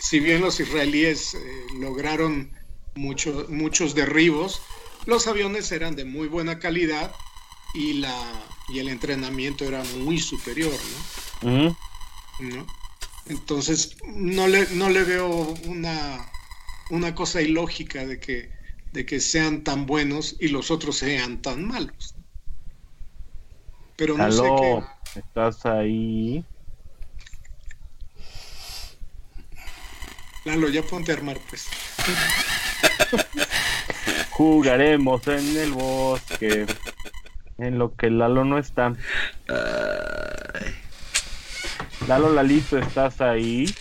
si 0.00 0.18
bien 0.18 0.40
los 0.40 0.58
israelíes 0.58 1.34
eh, 1.34 1.66
lograron 1.78 2.50
muchos 2.96 3.48
muchos 3.48 3.94
derribos, 3.94 4.62
los 5.06 5.28
aviones 5.28 5.70
eran 5.70 5.94
de 5.94 6.04
muy 6.04 6.26
buena 6.26 6.58
calidad 6.58 7.14
y, 7.72 7.94
la, 7.94 8.16
y 8.68 8.80
el 8.80 8.88
entrenamiento 8.88 9.64
era 9.64 9.84
muy 9.98 10.18
superior, 10.18 10.74
¿no? 11.40 11.76
Entonces, 13.26 13.96
no 14.06 14.48
le, 14.48 14.66
no 14.70 14.90
le 14.90 15.04
veo 15.04 15.54
una, 15.66 16.28
una 16.90 17.14
cosa 17.14 17.42
ilógica 17.42 18.04
de 18.04 18.18
que, 18.18 18.50
de 18.92 19.06
que 19.06 19.20
sean 19.20 19.62
tan 19.62 19.86
buenos 19.86 20.34
y 20.40 20.48
los 20.48 20.72
otros 20.72 20.96
sean 20.96 21.40
tan 21.42 21.64
malos. 21.64 22.16
Pero 23.94 24.18
no 24.18 24.32
sé 24.32 24.42
qué. 24.42 25.20
¿Estás 25.20 25.64
ahí? 25.64 26.44
Lalo, 30.44 30.68
ya 30.68 30.82
ponte 30.82 31.12
a 31.12 31.14
armar, 31.14 31.38
pues. 31.48 31.66
Jugaremos 34.30 35.26
en 35.28 35.56
el 35.56 35.72
bosque. 35.72 36.66
En 37.58 37.78
lo 37.78 37.94
que 37.94 38.10
Lalo 38.10 38.44
no 38.44 38.58
está. 38.58 38.94
Lalo 42.06 42.32
Lalito, 42.32 42.78
¿estás 42.78 43.20
ahí? 43.20 43.72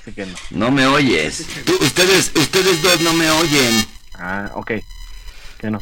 Así 0.00 0.12
que 0.12 0.26
no. 0.26 0.34
No 0.50 0.70
me 0.70 0.86
oyes. 0.86 1.46
ustedes, 1.80 2.32
ustedes 2.34 2.82
dos 2.82 3.00
no 3.02 3.12
me 3.12 3.30
oyen. 3.30 3.86
Ah, 4.14 4.50
ok. 4.54 4.72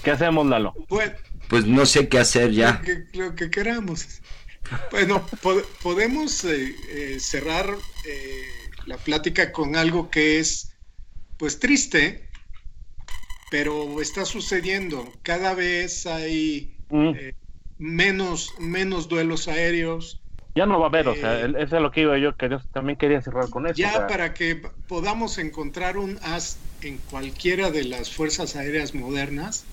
¿Qué 0.02 0.10
hacemos, 0.10 0.46
Lalo? 0.46 0.74
Pues, 0.88 1.12
pues 1.48 1.64
no 1.64 1.86
sé 1.86 2.08
qué 2.08 2.18
hacer 2.18 2.50
ya. 2.52 2.82
Lo 3.14 3.34
que, 3.34 3.50
queramos. 3.50 4.06
Bueno, 4.90 5.26
podemos 5.82 6.44
eh, 6.44 6.76
eh, 6.90 7.16
cerrar 7.18 7.66
eh, 8.04 8.59
la 8.86 8.96
plática 8.96 9.52
con 9.52 9.76
algo 9.76 10.10
que 10.10 10.38
es, 10.38 10.76
pues, 11.38 11.58
triste, 11.58 12.28
pero 13.50 14.00
está 14.00 14.24
sucediendo. 14.24 15.12
Cada 15.22 15.54
vez 15.54 16.06
hay 16.06 16.76
mm. 16.90 17.12
menos, 17.78 18.54
menos 18.58 19.08
duelos 19.08 19.48
aéreos. 19.48 20.22
Ya 20.54 20.66
no 20.66 20.78
va 20.78 20.86
a 20.86 20.88
haber, 20.88 21.08
o 21.08 21.14
sea, 21.14 21.40
eso 21.40 21.76
es 21.76 21.82
lo 21.82 21.92
que 21.92 22.02
iba 22.02 22.18
yo, 22.18 22.36
que 22.36 22.48
yo 22.48 22.60
también 22.72 22.98
quería 22.98 23.22
cerrar 23.22 23.48
con 23.50 23.66
eso. 23.66 23.76
Ya 23.76 24.06
para 24.08 24.34
que 24.34 24.56
podamos 24.88 25.38
encontrar 25.38 25.96
un 25.96 26.18
as 26.22 26.58
en 26.82 26.98
cualquiera 26.98 27.70
de 27.70 27.84
las 27.84 28.10
fuerzas 28.10 28.56
aéreas 28.56 28.94
modernas, 28.94 29.64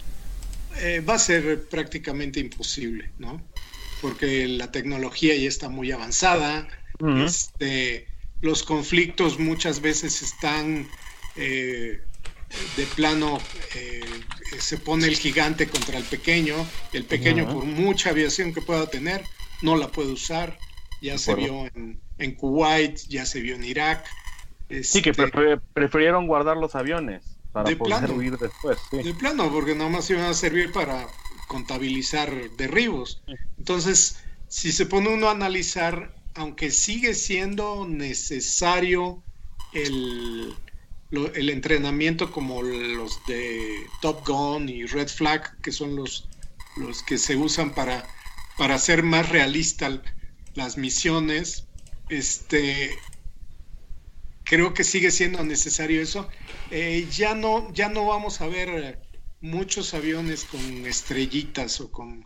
eh, 0.80 1.02
va 1.08 1.16
a 1.16 1.20
ser 1.20 1.68
prácticamente 1.70 2.40
imposible, 2.40 3.10
¿no? 3.18 3.42
Porque 4.02 4.48
la 4.48 4.72
tecnología 4.72 5.36
ya 5.36 5.48
está 5.48 5.70
muy 5.70 5.92
avanzada, 5.92 6.68
este, 7.26 8.08
los 8.42 8.64
conflictos 8.64 9.40
muchas 9.40 9.82
veces 9.82 10.22
están 10.22 10.88
eh, 11.36 12.02
de 12.76 12.86
plano, 12.96 13.40
eh, 13.76 14.06
se 14.60 14.78
pone 14.78 15.08
el 15.08 15.16
gigante 15.16 15.68
contra 15.68 15.98
el 15.98 16.04
pequeño, 16.04 16.56
el 16.94 17.04
pequeño 17.04 17.52
por 17.52 17.66
mucha 17.66 18.12
aviación 18.12 18.54
que 18.54 18.62
pueda 18.62 18.88
tener, 18.88 19.24
no 19.62 19.76
la 19.76 19.90
puede 19.90 20.12
usar, 20.12 20.58
ya 21.02 21.18
se 21.18 21.36
vio 21.36 21.70
en, 22.18 22.36
Kuwait, 22.36 23.00
ya 23.08 23.26
se 23.26 23.42
vio 23.42 23.56
en 23.56 23.64
Irak. 23.64 24.06
sí, 24.82 25.02
que 25.02 25.12
este 25.12 25.58
prefirieron 25.74 26.28
guardar 26.28 26.58
los 26.58 26.76
aviones 26.76 27.38
de 27.66 27.76
plano, 27.76 28.08
después. 28.40 28.78
De 28.92 29.14
plano, 29.14 29.52
porque 29.52 29.76
nada 29.76 29.90
más 29.90 30.10
iban 30.10 30.26
a 30.26 30.34
servir 30.34 30.72
para 30.72 31.08
contabilizar 31.48 32.32
derribos. 32.58 33.24
Entonces, 33.58 34.24
si 34.48 34.72
se 34.72 34.86
pone 34.86 35.10
uno 35.10 35.28
a 35.28 35.32
analizar, 35.32 36.14
aunque 36.38 36.72
sigue 36.72 37.14
siendo 37.14 37.86
necesario 37.88 39.24
el, 39.74 40.54
el 41.12 41.50
entrenamiento 41.50 42.32
como 42.32 42.62
los 42.62 43.20
de 43.26 43.86
Top 44.02 44.26
Gun 44.26 44.70
y 44.70 44.86
Red 44.86 45.10
Flag, 45.10 45.60
que 45.62 45.72
son 45.72 45.96
los, 45.96 46.30
los 46.78 47.04
que 47.04 47.18
se 47.18 47.36
usan 47.36 47.74
para, 47.74 48.08
para 48.58 48.76
hacer 48.76 49.04
más 49.04 49.30
realista 49.30 50.02
las 50.54 50.78
misiones, 50.78 51.68
este, 52.10 52.98
creo 54.44 54.74
que 54.74 54.84
sigue 54.84 55.12
siendo 55.12 55.44
necesario 55.44 56.02
eso. 56.02 56.30
Eh, 56.72 57.08
ya, 57.12 57.36
no, 57.36 57.74
ya 57.74 57.90
no 57.90 58.06
vamos 58.06 58.42
a 58.42 58.48
ver 58.48 59.02
muchos 59.42 59.94
aviones 59.94 60.46
con 60.46 60.86
estrellitas 60.86 61.80
o 61.82 61.92
con 61.92 62.26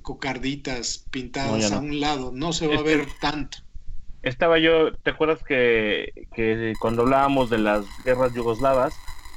cocarditas 0.00 1.06
pintadas 1.10 1.72
a 1.72 1.78
un 1.78 2.00
lado, 2.00 2.32
no 2.32 2.52
se 2.52 2.66
va 2.66 2.76
a 2.76 2.82
ver 2.82 3.06
tanto. 3.20 3.58
Estaba 4.22 4.58
yo, 4.58 4.94
¿te 4.94 5.10
acuerdas 5.10 5.42
que, 5.42 6.28
que, 6.34 6.74
cuando 6.80 7.02
hablábamos 7.02 7.50
de 7.50 7.58
las 7.58 7.84
guerras 8.04 8.32
yugoslavas, 8.34 8.94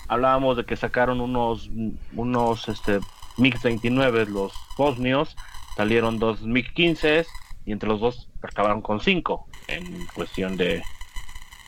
hablábamos 0.07 0.57
de 0.57 0.65
que 0.65 0.75
sacaron 0.75 1.21
unos, 1.21 1.69
unos 2.13 2.69
este, 2.69 2.99
MiG-29, 3.37 4.27
los 4.27 4.53
bosnios, 4.77 5.35
salieron 5.75 6.19
dos 6.19 6.43
MiG-15 6.43 7.25
y 7.65 7.71
entre 7.71 7.89
los 7.89 7.99
dos 7.99 8.29
acabaron 8.43 8.81
con 8.81 8.99
cinco 8.99 9.47
en 9.67 10.05
cuestión 10.13 10.55
de, 10.55 10.83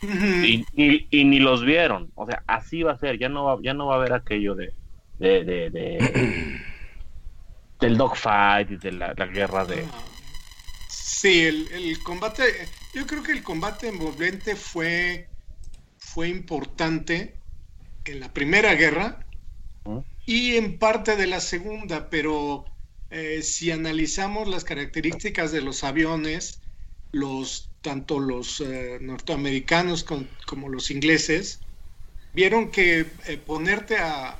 y, 0.01 0.65
y, 1.09 1.25
ni 1.25 1.39
los 1.39 1.63
vieron. 1.65 2.11
O 2.15 2.25
sea, 2.25 2.43
así 2.47 2.83
va 2.83 2.93
a 2.93 2.99
ser. 2.99 3.17
Ya 3.17 3.29
no 3.29 3.45
va, 3.45 3.57
ya 3.61 3.73
no 3.73 3.87
va 3.87 3.95
a 3.95 3.97
haber 3.97 4.13
aquello 4.13 4.55
de, 4.55 4.73
de, 5.19 5.43
de, 5.43 5.97
del 7.79 7.97
dogfight 7.97 8.71
y 8.71 8.77
de 8.77 8.91
la, 8.91 9.13
guerra 9.13 9.65
de. 9.65 9.85
Sí, 10.89 11.43
el, 11.43 11.67
el, 11.71 12.01
combate. 12.03 12.43
Yo 12.93 13.05
creo 13.05 13.23
que 13.23 13.31
el 13.31 13.43
combate 13.43 13.87
envolvente 13.87 14.55
fue, 14.55 15.29
fue 15.97 16.29
importante 16.29 17.37
en 18.05 18.19
la 18.19 18.33
primera 18.33 18.73
guerra 18.75 19.19
y 20.25 20.55
en 20.55 20.77
parte 20.77 21.15
de 21.15 21.27
la 21.27 21.39
segunda, 21.39 22.09
pero 22.09 22.65
eh, 23.09 23.41
si 23.41 23.71
analizamos 23.71 24.47
las 24.47 24.63
características 24.63 25.51
de 25.51 25.61
los 25.61 25.83
aviones, 25.83 26.61
los 27.11 27.69
tanto 27.81 28.19
los 28.19 28.59
eh, 28.59 28.97
norteamericanos 28.99 30.05
como 30.45 30.67
los 30.67 30.91
ingleses, 30.91 31.61
vieron 32.33 32.69
que 32.69 33.05
eh, 33.27 33.37
ponerte 33.37 33.97
a, 33.97 34.37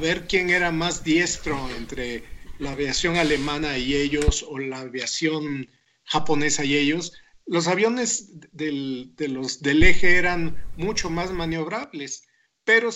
ver 0.00 0.26
quién 0.26 0.50
era 0.50 0.70
más 0.70 1.04
diestro 1.04 1.68
entre 1.76 2.24
la 2.58 2.72
aviación 2.72 3.16
alemana 3.16 3.78
y 3.78 3.94
ellos 3.94 4.44
o 4.48 4.58
la 4.58 4.80
aviación 4.80 5.68
japonesa 6.04 6.64
y 6.64 6.76
ellos, 6.76 7.12
los 7.46 7.66
aviones 7.66 8.28
del, 8.52 9.12
de 9.16 9.28
los, 9.28 9.62
del 9.62 9.82
eje 9.82 10.16
eran 10.16 10.56
mucho 10.76 11.08
más 11.08 11.32
maniobrables, 11.32 12.24
pero 12.64 12.90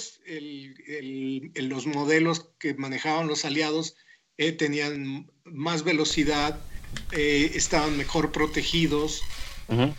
los 1.55 1.86
modelos 1.86 2.50
que 2.59 2.74
manejaban 2.74 3.28
los 3.28 3.44
aliados 3.46 3.96
eh, 4.36 4.53
tenían 4.53 5.30
más 5.44 5.84
velocidad, 5.84 6.61
eh, 7.12 7.53
estaban 7.55 7.96
mejor 7.96 8.32
protegidos. 8.32 9.22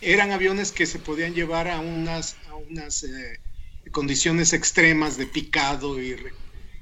Eran 0.02 0.32
aviones 0.32 0.72
que 0.72 0.86
se 0.86 1.00
podían 1.00 1.34
llevar 1.34 1.68
a 1.68 1.80
unas, 1.80 2.36
a 2.48 2.56
unas 2.56 3.04
eh, 3.04 3.40
condiciones 3.92 4.54
extremas 4.54 5.18
de 5.18 5.26
picado 5.26 6.00
y 6.00 6.16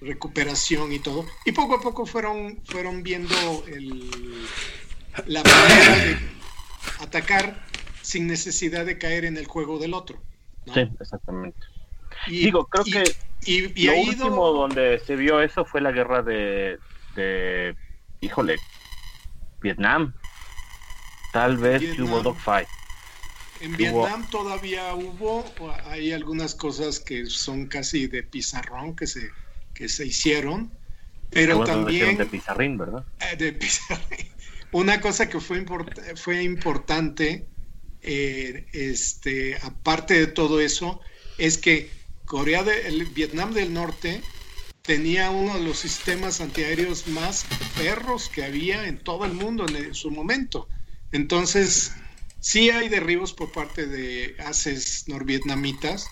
recuperación 0.01 0.91
y 0.91 0.99
todo. 0.99 1.25
Y 1.45 1.51
poco 1.51 1.75
a 1.75 1.81
poco 1.81 2.05
fueron, 2.05 2.59
fueron 2.65 3.03
viendo 3.03 3.35
la 5.27 5.43
manera 5.43 6.05
de 6.05 6.17
atacar 6.99 7.65
sin 8.01 8.27
necesidad 8.27 8.85
de 8.85 8.97
caer 8.97 9.25
en 9.25 9.37
el 9.37 9.45
juego 9.45 9.77
del 9.79 9.93
otro. 9.93 10.21
Sí, 10.73 10.81
exactamente. 10.99 11.59
Digo, 12.27 12.65
creo 12.65 12.83
que 12.83 13.15
y, 13.45 13.85
lo 13.85 13.95
último 13.97 14.51
donde 14.51 14.99
se 14.99 15.15
vio 15.15 15.41
eso 15.41 15.65
fue 15.65 15.81
la 15.81 15.91
guerra 15.91 16.21
de, 16.21 16.77
de 17.15 17.75
híjole, 18.19 18.57
Vietnam. 19.61 20.13
Tal 21.33 21.57
vez 21.57 21.97
hubo 21.99 22.21
dogfight. 22.21 22.67
En 23.61 23.77
Vietnam 23.77 24.27
todavía 24.29 24.93
hubo, 24.95 25.45
hay 25.85 26.11
algunas 26.13 26.55
cosas 26.55 26.99
que 26.99 27.27
son 27.27 27.67
casi 27.67 28.07
de 28.07 28.23
pizarrón 28.23 28.95
que 28.95 29.05
se, 29.05 29.29
que 29.81 29.89
se 29.89 30.05
hicieron, 30.05 30.71
pero 31.31 31.63
también... 31.63 32.15
De 32.15 32.27
pizarrín, 32.27 32.77
¿verdad? 32.77 33.03
Eh, 33.19 33.35
de 33.39 33.51
pizarrín. 33.53 34.27
Una 34.71 35.01
cosa 35.01 35.27
que 35.27 35.39
fue, 35.39 35.65
fue 36.17 36.43
importante, 36.43 37.47
eh, 38.03 38.67
este, 38.73 39.57
aparte 39.63 40.13
de 40.13 40.27
todo 40.27 40.61
eso, 40.61 41.01
es 41.39 41.57
que 41.57 41.89
Corea 42.25 42.63
de, 42.63 42.87
el 42.87 43.05
Vietnam 43.05 43.55
del 43.55 43.73
Norte 43.73 44.21
tenía 44.83 45.31
uno 45.31 45.55
de 45.55 45.63
los 45.63 45.79
sistemas 45.79 46.41
antiaéreos 46.41 47.07
más 47.07 47.47
perros 47.75 48.29
que 48.29 48.43
había 48.43 48.87
en 48.87 48.99
todo 48.99 49.25
el 49.25 49.33
mundo 49.33 49.65
en 49.67 49.95
su 49.95 50.11
momento. 50.11 50.69
Entonces, 51.11 51.93
sí 52.39 52.69
hay 52.69 52.87
derribos 52.87 53.33
por 53.33 53.51
parte 53.51 53.87
de 53.87 54.35
haces 54.45 55.05
norvietnamitas, 55.07 56.05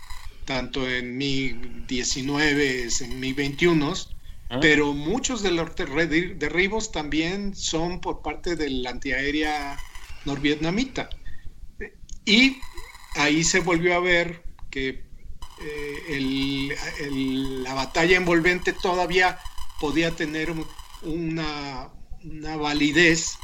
tanto 0.50 0.89
en 0.89 1.16
Mi-19, 1.16 3.04
en 3.04 3.20
Mi-21, 3.20 4.08
ah. 4.50 4.58
pero 4.60 4.93
muchos 4.93 5.43
de 5.43 5.52
los 5.52 5.76
derribos 5.76 6.91
también 6.91 7.56
son 7.56 8.02
por 8.02 8.24
parte 8.24 8.56
de 8.56 8.68
la 8.72 8.89
antiaérea 8.89 9.78
norvietnamita. 10.26 11.08
Y 12.26 12.58
ahí 13.14 13.43
se 13.43 13.60
volvió 13.60 13.93
a 13.93 14.00
ver 14.00 14.41
que 14.72 15.04
eh, 15.62 16.70
la 17.62 17.76
batalla 17.76 18.18
envolvente 18.18 18.74
todavía 18.74 19.38
podía 19.80 20.10
tener 20.16 20.52
una, 21.04 21.89
una 22.24 22.58
validez 22.58 23.38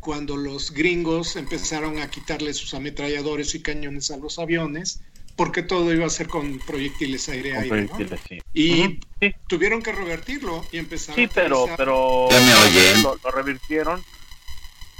cuando 0.00 0.36
los 0.36 0.72
gringos 0.72 1.36
empezaron 1.36 2.00
a 2.00 2.10
quitarle 2.10 2.54
sus 2.54 2.74
ametralladores 2.74 3.54
y 3.54 3.62
cañones 3.62 4.10
a 4.10 4.16
los 4.16 4.40
aviones, 4.40 5.00
porque 5.36 5.62
todo 5.62 5.92
iba 5.92 6.06
a 6.06 6.10
ser 6.10 6.28
con 6.28 6.58
proyectiles 6.60 7.28
aire-aire. 7.28 7.88
Y 8.52 9.00
tuvieron 9.48 9.82
que 9.82 9.92
revertirlo 9.92 10.64
y 10.70 10.78
empezaron 10.78 11.16
sí, 11.16 11.28
pero, 11.32 11.66
pero 11.76 12.28
lo, 13.02 13.30
revirtieron 13.30 14.02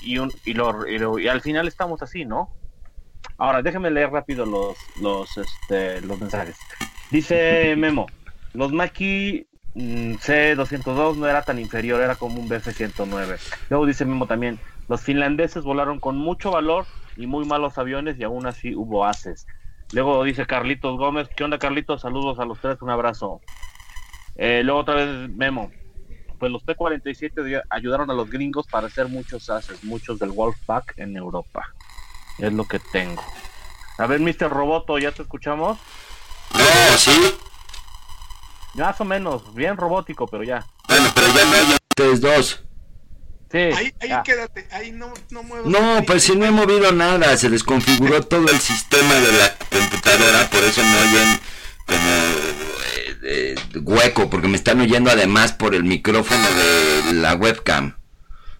y, 0.03 0.18
y, 0.45 0.55
lo, 0.55 1.18
y 1.18 1.28
al 1.28 1.41
final 1.41 1.68
estamos 1.68 2.03
así, 2.03 2.24
¿no? 2.24 2.51
Ahora, 3.39 3.62
déjenme 3.62 3.91
leer 3.91 4.11
rápido 4.11 4.47
los, 4.47 4.76
los, 5.01 5.37
este, 5.37 6.01
los 6.03 6.20
mensajes. 6.20 6.57
Dice 7.11 7.74
Memo, 7.78 8.07
los 8.53 8.72
Maki 8.72 9.47
mm, 9.74 10.14
C202 10.14 11.16
no 11.16 11.28
era 11.28 11.43
tan 11.43 11.59
inferior, 11.59 12.01
era 12.01 12.16
como 12.16 12.41
un 12.41 12.49
BF-109. 12.49 13.39
Luego 13.70 13.87
dice 13.87 14.05
Memo 14.05 14.26
también, 14.26 14.59
los 14.89 15.01
finlandeses 15.01 15.64
volaron 15.64 16.01
con 16.01 16.16
mucho 16.16 16.51
valor 16.51 16.87
y 17.16 17.26
muy 17.26 17.45
malos 17.45 17.78
aviones 17.78 18.18
y 18.18 18.24
aún 18.24 18.47
así 18.47 18.74
hubo 18.74 19.05
haces. 19.05 19.47
Luego 19.93 20.24
dice 20.24 20.47
Carlitos 20.47 20.97
Gómez, 20.99 21.28
¿qué 21.37 21.45
onda 21.45 21.59
Carlitos? 21.59 22.01
Saludos 22.01 22.39
a 22.39 22.45
los 22.45 22.59
tres, 22.61 22.80
un 22.82 22.91
abrazo. 22.91 23.41
Eh, 24.37 24.62
luego 24.64 24.80
otra 24.80 24.95
vez 24.95 25.30
Memo, 25.30 25.70
pues 26.39 26.51
los 26.51 26.62
P-47 26.64 27.62
ayudaron 27.70 28.11
a 28.11 28.14
los 28.14 28.28
gringos 28.30 28.66
para 28.66 28.89
hacer 28.89 29.09
muchos 29.09 29.49
haces, 29.51 29.85
muchos 29.85 30.18
del 30.18 30.32
Wolfpack 30.32 30.95
en 30.97 31.16
Europa. 31.16 31.72
Es 32.39 32.53
lo 32.53 32.64
que 32.64 32.80
tengo. 32.80 33.22
A 33.99 34.07
ver, 34.07 34.20
Mr. 34.20 34.51
Roboto, 34.51 34.99
¿ya 34.99 35.12
te 35.12 35.22
escuchamos? 35.22 35.78
No, 36.53 36.99
sí. 36.99 37.35
Más 38.74 39.01
o 39.01 39.05
menos, 39.05 39.55
bien 39.55 39.76
robótico, 39.76 40.26
pero 40.26 40.43
ya. 40.43 40.66
Bueno, 40.89 41.09
pero 41.14 41.28
ya 41.28 41.76
ustedes 41.91 42.20
dos. 42.20 42.64
Sí. 43.55 43.61
Ahí, 43.61 43.94
ahí 44.00 44.11
quédate, 44.24 44.66
ahí 44.72 44.90
no, 44.90 45.14
no 45.30 45.44
muevas. 45.44 45.70
No, 45.70 46.02
pues 46.05 46.24
si 46.24 46.34
no 46.34 46.44
he 46.44 46.50
movido 46.50 46.90
nada, 46.90 47.36
se 47.36 47.48
desconfiguró 47.48 48.20
todo 48.26 48.48
el 48.48 48.59
sistema 48.59 49.14
de 49.14 49.30
la 49.30 49.55
computadora, 49.70 50.50
por 50.50 50.64
eso 50.64 50.82
me 50.82 50.98
oyen 50.98 51.40
como 51.86 52.11
eh, 53.22 53.22
eh, 53.22 53.55
hueco, 53.80 54.28
porque 54.28 54.48
me 54.48 54.57
están 54.57 54.80
oyendo 54.80 55.09
además 55.09 55.52
por 55.52 55.76
el 55.76 55.84
micrófono 55.84 56.42
de 56.42 57.12
la 57.12 57.36
webcam. 57.36 57.94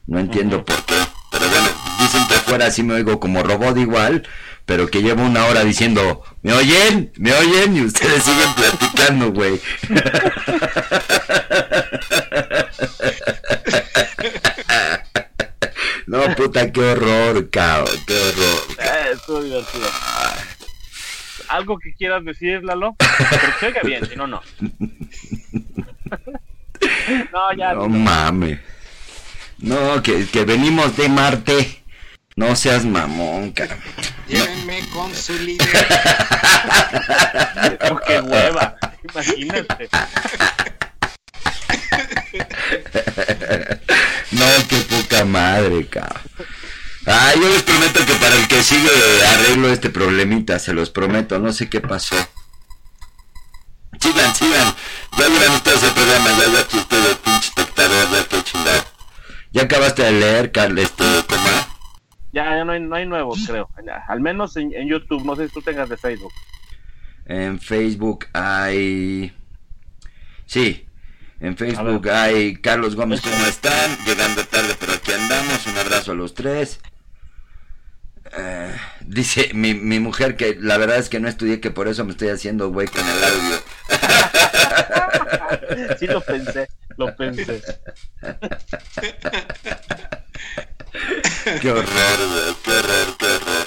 No 0.07 0.21
entiendo 0.21 0.65
por 0.65 0.81
qué, 0.85 0.95
pero 1.33 1.49
bueno, 1.49 1.67
dicen 1.99 2.29
que 2.29 2.37
afuera 2.37 2.71
sí 2.71 2.85
me 2.85 2.95
oigo 2.95 3.19
como 3.19 3.43
robot 3.43 3.77
igual, 3.77 4.29
pero 4.65 4.87
que 4.87 5.03
llevo 5.03 5.25
una 5.25 5.47
hora 5.47 5.65
diciendo, 5.65 6.23
¿me 6.43 6.53
oyen? 6.53 7.11
¿Me 7.17 7.35
oyen? 7.35 7.77
Y 7.77 7.81
ustedes 7.81 8.23
siguen 8.23 8.55
platicando, 8.55 9.33
güey. 9.33 9.61
no, 16.15 16.35
puta, 16.37 16.71
qué 16.71 16.81
horror, 16.81 17.51
cabrón, 17.51 17.99
qué 18.07 18.15
horror. 18.15 18.63
Eh, 18.79 19.17
divertido. 19.43 19.89
¿Algo 21.49 21.79
que 21.79 21.93
quieras 21.95 22.25
decir, 22.25 22.63
Lalo? 22.65 22.97
Pero 23.61 23.73
que 23.73 23.87
bien, 23.87 24.05
si 24.07 24.17
no, 24.17 24.27
no. 24.27 24.43
no, 27.33 27.53
ya. 27.57 27.73
No 27.75 27.89
mames. 27.89 28.59
No, 29.59 30.03
que, 30.03 30.27
que 30.27 30.45
venimos 30.45 30.97
de 30.97 31.09
Marte. 31.09 31.85
No 32.37 32.57
seas 32.57 32.85
mamón, 32.85 33.53
cara. 33.53 33.79
Llévenme 34.27 34.81
con 34.93 35.15
su 35.15 35.35
líder. 35.35 35.69
qué 38.07 38.21
hueva. 38.21 38.77
Imagínate. 39.13 39.89
No, 44.33 44.47
qué 44.69 44.77
poca 44.79 45.25
madre, 45.25 45.87
cabrón. 45.87 46.23
Ah, 47.07 47.33
yo 47.35 47.49
les 47.49 47.63
prometo 47.63 48.05
que 48.07 48.15
para 48.15 48.35
el 48.35 48.49
que 48.49 48.63
sigue 48.63 48.89
arreglo 49.35 49.69
este 49.69 49.91
problemita, 49.91 50.59
se 50.59 50.73
los 50.73 50.91
prometo, 50.91 51.39
no 51.39 51.53
sé 51.53 51.69
qué 51.69 51.81
pasó. 51.81 52.17
Sigan, 54.01 54.35
sigan. 54.35 54.75
Ya 55.19 55.29
verán 55.29 55.55
ustedes 55.55 55.83
el 55.83 55.93
programa, 55.93 56.31
que 56.69 56.77
ustedes 56.79 57.17
pinche 57.17 57.49
espectador 57.49 58.11
de 58.11 58.19
esto 58.21 58.43
chingado. 58.43 58.85
¿Ya 59.53 59.63
acabaste 59.63 60.03
de 60.03 60.13
leer, 60.13 60.51
Carl, 60.51 60.79
este, 60.79 61.05
coma? 61.29 61.69
Ya, 62.33 62.57
ya 62.57 62.65
no 62.65 62.73
hay, 62.73 62.81
no 62.81 62.97
hay 62.97 63.07
nuevos, 63.07 63.39
creo. 63.47 63.69
al 64.09 64.21
menos 64.21 64.57
en, 64.57 64.73
YouTube, 64.89 65.25
no 65.25 65.37
sé 65.37 65.47
si 65.47 65.55
tú 65.55 65.63
tengas 65.63 65.89
de 65.89 65.97
Facebook. 65.97 66.33
En 67.27 67.61
Facebook 67.61 68.27
hay... 68.33 69.33
Sí, 70.47 70.84
en 71.45 71.57
Facebook 71.59 72.09
hay 72.09 72.57
Carlos 72.57 72.97
Gómez, 72.97 73.21
¿cómo 73.21 73.45
están? 73.47 73.99
Llegando 74.07 74.43
tarde, 74.47 74.75
pero 74.81 74.95
aquí 74.95 75.13
andamos. 75.13 75.67
Un 75.67 75.77
abrazo 75.77 76.13
a 76.13 76.15
los 76.15 76.33
tres. 76.33 76.81
Eh, 78.33 78.75
dice 79.03 79.51
mi, 79.53 79.75
mi 79.75 80.01
mujer 80.01 80.37
que 80.37 80.57
la 80.59 80.79
verdad 80.79 80.97
es 80.97 81.11
que 81.11 81.21
no 81.21 81.29
estudié, 81.29 81.61
que 81.61 81.71
por 81.71 81.87
eso 81.87 82.03
me 82.05 82.13
estoy 82.13 82.31
haciendo 82.31 82.71
güey 82.71 82.89
con 82.89 83.03
el 83.07 83.25
audio. 83.25 83.57
sí 85.99 86.07
lo 86.07 86.23
pensé, 86.23 86.69
lo 86.97 87.15
pensé. 87.15 87.63
qué 91.61 91.71
horror, 91.71 91.87
qué 92.65 92.71
horror. 92.73 93.67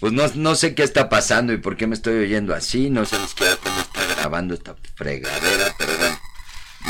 Pues 0.00 0.12
no, 0.12 0.24
no 0.34 0.56
sé 0.56 0.74
qué 0.74 0.82
está 0.82 1.08
pasando 1.08 1.52
y 1.52 1.58
por 1.58 1.76
qué 1.76 1.86
me 1.86 1.94
estoy 1.94 2.24
oyendo 2.24 2.54
así. 2.54 2.90
No 2.90 3.04
sé 3.04 3.16
cómo 3.62 3.80
está 3.80 4.04
grabando 4.16 4.54
esta 4.54 4.74
fregadera, 4.96 5.74
bueno. 5.78 6.27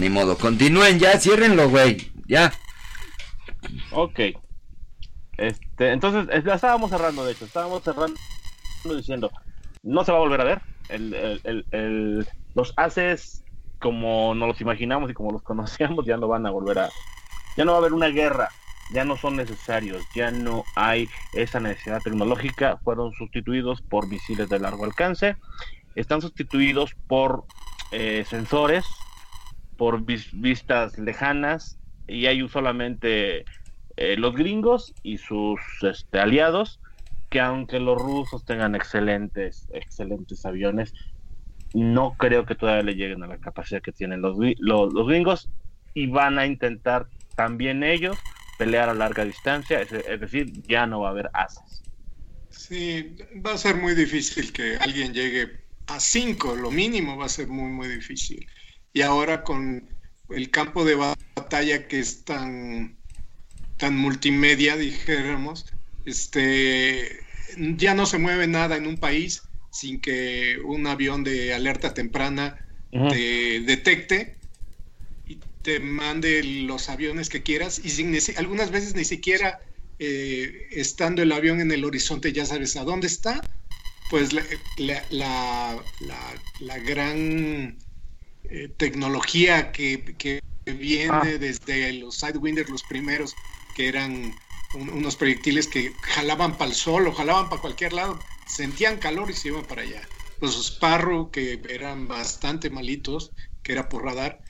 Ni 0.01 0.09
modo. 0.09 0.37
Continúen 0.37 0.99
ya, 0.99 1.19
ciérrenlo, 1.19 1.69
güey. 1.69 2.11
Ya. 2.27 2.53
Ok. 3.93 4.21
Este, 5.37 5.93
entonces, 5.93 6.29
estábamos 6.47 6.91
cerrando, 6.91 7.25
de 7.25 7.33
hecho. 7.33 7.45
Estábamos 7.45 7.83
cerrando 7.83 8.19
diciendo, 8.85 9.31
no 9.83 10.05
se 10.05 10.13
va 10.13 10.19
a 10.19 10.23
volver 10.23 10.41
a 10.41 10.45
ver. 10.45 10.63
El, 10.89 11.15
el, 11.15 11.67
el, 11.71 12.29
los 12.55 12.73
haces 12.77 13.45
como 13.79 14.35
nos 14.35 14.49
los 14.49 14.61
imaginamos 14.61 15.11
y 15.11 15.15
como 15.15 15.33
los 15.33 15.43
conocíamos 15.45 16.05
ya 16.07 16.17
no 16.17 16.29
van 16.29 16.47
a 16.47 16.51
volver 16.51 16.79
a... 16.81 16.91
Ya 17.57 17.65
no 17.65 17.73
va 17.73 17.79
a 17.79 17.81
haber 17.81 17.93
una 17.93 18.09
guerra 18.09 18.49
ya 18.91 19.05
no 19.05 19.17
son 19.17 19.37
necesarios, 19.37 20.03
ya 20.15 20.31
no 20.31 20.65
hay 20.75 21.09
esa 21.35 21.61
necesidad 21.61 22.03
tecnológica, 22.03 22.79
fueron 22.79 23.13
sustituidos 23.13 23.83
por 23.83 24.09
misiles 24.09 24.49
de 24.49 24.59
largo 24.59 24.85
alcance, 24.85 25.37
están 25.95 26.23
sustituidos 26.23 26.95
por 27.07 27.45
eh, 27.91 28.25
sensores, 28.29 28.87
por 29.79 30.05
vistas 30.05 30.99
lejanas 30.99 31.79
y 32.07 32.27
hay 32.27 32.47
solamente 32.49 33.45
eh, 33.97 34.17
los 34.19 34.35
gringos 34.35 34.93
y 35.03 35.17
sus 35.17 35.61
este, 35.83 36.19
aliados 36.19 36.81
que 37.31 37.41
aunque 37.41 37.79
los 37.79 37.97
rusos 37.97 38.45
tengan 38.45 38.75
excelentes 38.75 39.69
excelentes 39.73 40.45
aviones 40.45 40.93
no 41.75 42.17
creo 42.19 42.45
que 42.45 42.57
todavía 42.57 42.83
le 42.83 42.95
lleguen 42.97 43.23
a 43.23 43.29
la 43.29 43.39
capacidad 43.39 43.81
que 43.81 43.93
tienen 43.93 44.21
los, 44.21 44.37
los, 44.59 45.07
gringos 45.07 45.49
y 45.95 46.07
van 46.07 46.39
a 46.39 46.47
intentar 46.47 47.07
también 47.37 47.85
ellos 47.85 48.19
pelear 48.59 48.89
a 48.89 48.95
larga 48.95 49.25
distancia, 49.25 49.81
es, 49.81 49.91
decir, 49.91 50.51
ya 50.67 50.87
no 50.87 51.01
va 51.01 51.09
a 51.09 51.11
haber 51.13 51.31
asas. 51.35 51.83
Sí, 52.51 53.17
va 53.47 53.53
a 53.53 53.59
ser 53.59 53.77
muy 53.77 53.95
difícil 53.95 54.53
que 54.53 54.77
alguien 54.79 55.13
llegue 55.13 55.61
a 55.87 56.01
5, 56.01 56.57
lo 56.57 56.71
mínimo 56.71 57.17
va 57.17 57.27
a 57.27 57.29
ser 57.29 57.47
muy, 57.47 57.71
muy 57.71 57.87
difícil. 57.87 58.45
Y 58.99 59.03
ahora 59.03 59.45
con 59.45 59.89
el 60.29 60.51
campo 60.51 60.85
de 60.85 60.97
batalla 60.97 61.87
que 61.87 62.01
es 62.01 62.25
tan, 62.25 62.97
tan 63.77 63.97
multimedia, 63.97 64.77
dijéramos, 64.77 65.67
este, 66.05 67.21
ya 67.77 67.95
no 67.95 68.07
se 68.07 68.19
mueve 68.19 68.49
nada 68.49 68.77
en 68.77 68.89
un 68.89 68.97
país 68.97 69.45
sin 69.71 70.01
que 70.01 70.59
un 70.65 70.89
avión 70.89 71.23
de 71.23 71.55
alerta 71.55 71.95
temprana 71.95 72.59
te 72.91 73.61
detecte 73.61 74.37
te 75.63 75.79
mande 75.79 76.43
los 76.43 76.89
aviones 76.89 77.29
que 77.29 77.45
quieras 77.45 77.81
y 77.85 77.91
sin 77.91 78.19
algunas 78.37 78.73
veces 78.73 78.97
ni 78.97 79.05
siquiera 79.05 79.61
eh, 80.01 80.67
estando 80.73 81.23
el 81.23 81.31
avión 81.31 81.61
en 81.61 81.71
el 81.71 81.85
horizonte 81.85 82.33
ya 82.33 82.45
sabes 82.47 82.75
a 82.77 82.83
dónde 82.83 83.07
está, 83.07 83.41
pues 84.11 84.33
la, 84.33 84.43
la, 85.11 85.81
la, 86.59 86.79
gran 86.79 87.79
eh, 88.51 88.69
tecnología 88.77 89.73
que, 89.73 90.15
que 90.17 90.41
viene 90.65 91.11
ah. 91.13 91.39
desde 91.39 91.93
los 91.95 92.17
Sidewinder, 92.17 92.69
los 92.71 92.83
primeros, 92.83 93.35
que 93.75 93.89
eran 93.89 94.35
unos 94.75 95.17
proyectiles 95.17 95.67
que 95.67 95.93
jalaban 96.03 96.57
para 96.57 96.71
el 96.71 96.77
sol 96.77 97.07
o 97.07 97.15
jalaban 97.15 97.49
para 97.49 97.61
cualquier 97.61 97.93
lado, 97.93 98.19
sentían 98.47 98.99
calor 98.99 99.31
y 99.31 99.35
se 99.35 99.49
iban 99.49 99.65
para 99.65 99.83
allá. 99.83 100.03
Los 100.41 100.57
Sparrow, 100.59 101.31
que 101.31 101.61
eran 101.69 102.07
bastante 102.07 102.71
malitos, 102.71 103.33
que 103.63 103.73
era 103.73 103.89
por 103.89 104.05
radar, 104.05 104.41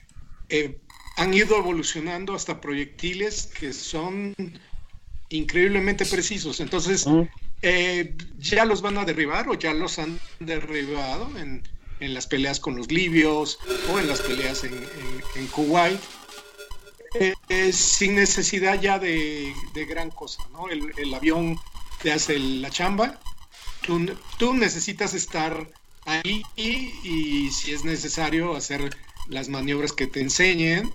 eh, 0.49 0.79
han 1.17 1.33
ido 1.33 1.57
evolucionando 1.57 2.33
hasta 2.33 2.61
proyectiles 2.61 3.47
que 3.47 3.73
son 3.73 4.35
increíblemente 5.29 6.05
precisos. 6.05 6.59
Entonces, 6.59 7.07
mm. 7.07 7.21
eh, 7.61 8.15
ya 8.37 8.65
los 8.65 8.81
van 8.81 8.97
a 8.97 9.05
derribar 9.05 9.49
o 9.49 9.53
ya 9.53 9.73
los 9.73 9.99
han 9.99 10.19
derribado 10.39 11.37
en, 11.37 11.63
las 11.99 12.27
peleas 12.27 12.59
con 12.59 12.75
los 12.75 12.91
libios 12.91 13.59
o 13.91 13.99
en 13.99 14.07
las 14.07 14.21
peleas 14.21 14.63
en, 14.63 15.47
Kuwait. 15.47 15.99
Eh, 17.15 17.73
sin 17.73 18.15
necesidad 18.15 18.79
ya 18.79 18.99
de, 18.99 19.53
gran 19.87 20.11
cosa, 20.11 20.43
¿no? 20.51 20.69
El, 20.69 21.13
avión 21.13 21.59
te 22.01 22.11
hace 22.11 22.37
la 22.39 22.69
chamba, 22.69 23.19
tú, 23.81 24.15
tú 24.37 24.53
necesitas 24.53 25.13
estar 25.13 25.67
ahí 26.05 26.43
y, 26.55 27.49
si 27.51 27.73
es 27.73 27.83
necesario 27.83 28.55
hacer 28.55 28.95
las 29.27 29.49
maniobras 29.49 29.91
que 29.91 30.07
te 30.07 30.21
enseñen, 30.21 30.93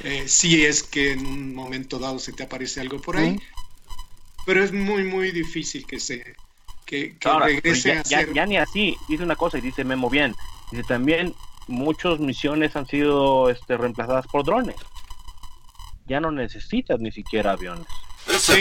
eh, 0.00 0.24
si 0.26 0.64
es 0.64 0.82
que 0.82 1.12
en 1.12 1.26
un 1.26 1.54
momento 1.54 1.98
dado 1.98 2.18
se 2.18 2.32
te 2.32 2.42
aparece 2.42 2.80
algo 2.80 3.00
por 3.00 3.16
ahí. 3.16 3.40
Pero 4.44 4.64
es 4.64 4.72
muy, 4.72 5.04
muy 5.04 5.30
difícil 5.30 5.86
que 5.86 6.00
se 6.00 6.34
que, 6.92 7.16
regrese 7.40 7.92
a 7.92 8.04
ser... 8.04 8.32
ya, 8.34 8.44
ni 8.44 8.58
así, 8.58 8.96
dice 9.08 9.22
una 9.22 9.36
cosa 9.36 9.56
y 9.58 9.62
dice 9.62 9.82
Memo 9.82 10.10
bien, 10.10 10.34
dice 10.70 10.84
también 10.84 11.34
muchas 11.66 12.18
misiones 12.18 12.76
han 12.76 12.86
sido 12.86 13.48
este, 13.48 13.76
reemplazadas 13.78 14.26
por 14.26 14.44
drones. 14.44 14.76
Ya 16.06 16.20
no 16.20 16.30
necesitas 16.30 17.00
ni 17.00 17.10
siquiera 17.10 17.52
aviones. 17.52 17.86
Eso, 18.28 18.52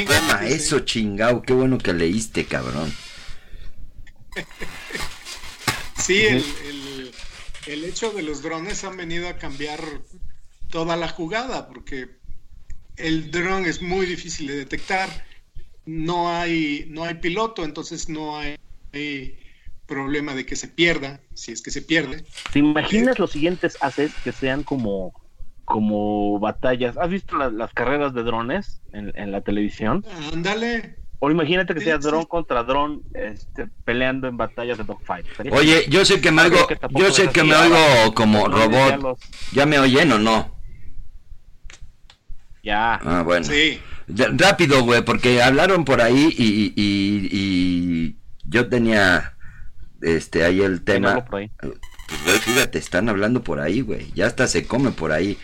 eso 0.44 0.80
chingao, 0.80 1.42
qué 1.42 1.54
bueno 1.54 1.78
que 1.78 1.94
leíste, 1.94 2.46
cabrón. 2.46 2.94
sí, 5.98 6.24
el, 6.24 7.12
el 7.68 7.84
hecho 7.84 8.12
de 8.12 8.24
los 8.24 8.42
drones 8.42 8.84
han 8.86 8.96
venido 8.96 9.28
a 9.28 9.38
cambiar 9.38 9.82
toda 10.70 10.96
la 10.96 11.10
jugada, 11.10 11.68
porque 11.68 12.08
el 12.96 13.30
dron 13.30 13.66
es 13.66 13.82
muy 13.82 14.06
difícil 14.06 14.48
de 14.48 14.56
detectar, 14.56 15.10
no 15.86 16.30
hay, 16.30 16.86
no 16.90 17.04
hay 17.04 17.16
piloto, 17.16 17.64
entonces 17.64 18.10
no 18.10 18.38
hay, 18.38 18.58
problema 19.88 20.34
de 20.34 20.46
que 20.46 20.56
se 20.56 20.70
pierda, 20.70 21.20
si 21.34 21.52
es 21.52 21.62
que 21.62 21.70
se 21.70 21.82
pierde. 21.82 22.24
¿Te 22.54 22.60
imaginas 22.60 23.20
los 23.20 23.32
siguientes 23.32 23.78
haces 23.82 24.14
que 24.24 24.32
sean 24.32 24.64
como, 24.64 25.14
como 25.66 26.40
batallas? 26.40 26.96
¿Has 26.98 27.10
visto 27.10 27.36
las 27.36 27.74
carreras 27.74 28.14
de 28.14 28.24
drones 28.24 28.82
en, 28.94 29.12
en 29.16 29.34
la 29.34 29.42
televisión? 29.42 30.06
Ándale. 30.32 31.02
O 31.24 31.30
imagínate 31.30 31.76
que 31.76 31.82
sea 31.82 32.00
dron 32.00 32.26
contra 32.26 32.64
dron 32.64 33.04
este, 33.14 33.68
peleando 33.86 34.28
en 34.28 34.38
batallas 34.38 34.80
de 34.80 34.84
dogfight. 34.84 35.28
Oye, 35.52 35.86
yo 35.88 36.04
sé 36.04 36.20
que 36.20 36.32
me 36.32 36.42
oigo, 36.42 36.68
yo 36.90 37.12
sé 37.12 37.30
que 37.30 37.44
me 37.44 37.56
oigo 37.56 38.12
como 38.16 38.48
robot. 38.48 39.20
¿Ya 39.52 39.68
me 39.68 39.78
oyen 39.78 40.12
o 40.14 40.18
no? 40.18 40.58
Ya. 42.64 42.96
Ah, 42.96 43.22
bueno. 43.22 43.46
Sí. 43.46 43.80
Rápido, 44.16 44.84
güey, 44.84 45.04
porque 45.04 45.42
hablaron 45.42 45.86
por 45.86 46.02
ahí 46.02 46.34
y, 46.38 46.74
y, 46.76 48.16
yo 48.44 48.68
tenía 48.68 49.36
este 50.02 50.44
ahí 50.44 50.62
el 50.62 50.84
tema. 50.84 51.26
Pues, 51.26 51.50
güey, 51.60 52.40
fíjate, 52.40 52.80
están 52.80 53.10
hablando 53.10 53.44
por 53.44 53.60
ahí, 53.60 53.82
güey. 53.82 54.12
Ya 54.14 54.28
hasta 54.28 54.48
se 54.48 54.66
come 54.66 54.92
por 54.92 55.12
ahí. 55.12 55.38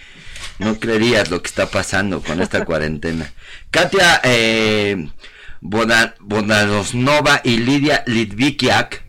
No 0.59 0.79
creerías 0.79 1.31
lo 1.31 1.41
que 1.41 1.47
está 1.47 1.67
pasando 1.67 2.21
con 2.21 2.41
esta 2.41 2.65
cuarentena. 2.65 3.31
Katia, 3.71 4.21
eh, 4.23 5.09
Bodanosnova 5.61 7.41
y 7.43 7.57
Lidia 7.57 8.03
Litvikiak 8.05 9.07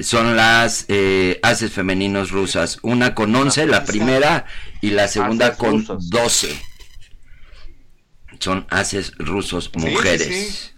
son 0.00 0.36
las 0.36 0.86
eh, 0.88 1.38
haces 1.42 1.72
femeninos 1.72 2.30
rusas. 2.30 2.78
Una 2.82 3.14
con 3.14 3.34
11, 3.34 3.66
la 3.66 3.84
primera, 3.84 4.46
y 4.80 4.90
la 4.90 5.08
segunda 5.08 5.54
con 5.54 5.84
12. 5.86 6.71
Son 8.42 8.66
haces 8.70 9.12
rusos, 9.18 9.70
mujeres. 9.76 10.74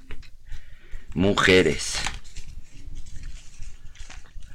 Mujeres. 1.15 1.99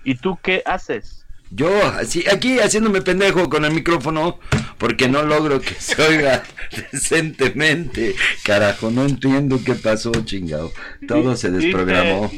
¿Y 0.03 0.13
tú 0.13 0.37
qué 0.43 0.61
haces? 0.63 1.25
Yo, 1.49 1.83
así, 1.87 2.23
aquí 2.31 2.59
haciéndome 2.59 3.01
pendejo 3.01 3.49
con 3.49 3.65
el 3.65 3.73
micrófono, 3.73 4.39
porque 4.77 5.07
no 5.07 5.23
logro 5.23 5.59
que 5.59 5.73
se 5.73 5.99
oiga 5.99 6.43
decentemente. 6.91 8.13
Carajo, 8.43 8.91
no 8.91 9.05
entiendo 9.05 9.59
qué 9.65 9.73
pasó, 9.73 10.11
chingado. 10.23 10.71
Todo 11.07 11.35
se 11.35 11.49
desprogramó. 11.49 12.31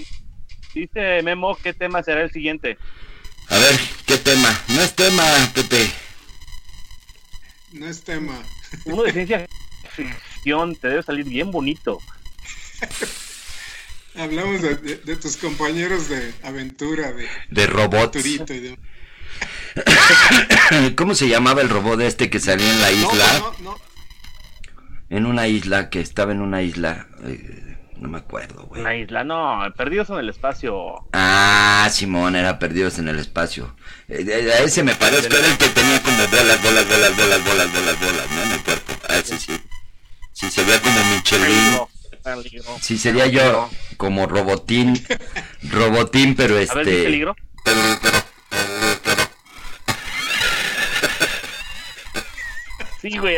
Dice, 0.73 1.21
Memo, 1.21 1.57
¿qué 1.61 1.73
tema 1.73 2.01
será 2.01 2.21
el 2.21 2.31
siguiente? 2.31 2.77
A 3.49 3.57
ver, 3.57 3.77
¿qué 4.05 4.17
tema? 4.17 4.57
No 4.69 4.81
es 4.81 4.95
tema, 4.95 5.23
Pepe. 5.53 5.91
No 7.73 7.87
es 7.87 8.01
tema. 8.01 8.41
Uno 8.85 9.03
de 9.03 9.11
ciencia 9.11 9.45
te 10.43 10.87
debe 10.87 11.03
salir 11.03 11.25
bien 11.25 11.51
bonito. 11.51 11.99
Hablamos 14.15 14.61
de, 14.61 15.15
tus 15.15 15.37
compañeros 15.37 16.09
de 16.09 16.33
aventura, 16.43 17.13
de, 17.13 17.27
de 17.49 17.67
robots. 17.67 18.23
¿Cómo 20.97 21.15
se 21.15 21.29
llamaba 21.29 21.61
el 21.61 21.69
robot 21.69 22.01
este 22.01 22.29
que 22.29 22.39
salía 22.39 22.69
en 22.69 22.81
la 22.81 22.91
isla? 22.91 23.51
En 25.09 25.25
una 25.25 25.47
isla, 25.47 25.89
que 25.89 26.01
estaba 26.01 26.33
en 26.33 26.41
una 26.41 26.61
isla. 26.61 27.07
Eh, 27.23 27.77
no 27.97 28.09
me 28.09 28.17
acuerdo, 28.17 28.63
güey. 28.63 28.81
La 28.81 28.95
isla, 28.95 29.23
no, 29.23 29.61
Perdidos 29.77 30.09
en 30.09 30.17
el 30.17 30.29
Espacio. 30.29 31.07
Ah, 31.13 31.87
Simón, 31.91 32.35
era 32.35 32.59
Perdidos 32.59 32.99
en 32.99 33.07
el 33.07 33.19
Espacio. 33.19 33.75
Eh, 34.09 34.51
a 34.51 34.63
ese 34.63 34.83
me 34.83 34.95
parece, 34.95 35.27
era 35.27 35.37
el 35.37 35.57
que 35.57 35.69
tenía 35.69 36.01
como 36.01 36.17
bolas, 36.17 36.61
bolas, 36.61 36.87
bolas, 36.87 37.15
bolas, 37.15 37.45
bolas, 37.45 37.73
bolas, 37.73 37.99
bolas, 37.99 38.31
¿no? 38.31 38.43
En 38.43 38.51
el 38.51 38.63
cuerpo. 38.63 38.93
A 39.07 39.17
ese 39.17 39.37
sí. 39.37 39.53
Sí, 40.41 40.49
se 40.49 40.63
veía 40.63 40.81
como 40.81 41.05
Michelin. 41.05 41.81
Sí, 42.81 42.97
sería 42.97 43.27
yo 43.27 43.69
como 43.97 44.25
robotín. 44.25 45.05
Robotín, 45.69 46.35
pero 46.35 46.57
este. 46.57 46.79
A 46.79 46.83
peligro? 46.83 47.35
Pero, 47.63 47.79
pero, 48.01 48.17
Sí, 53.03 53.17
güey, 53.19 53.37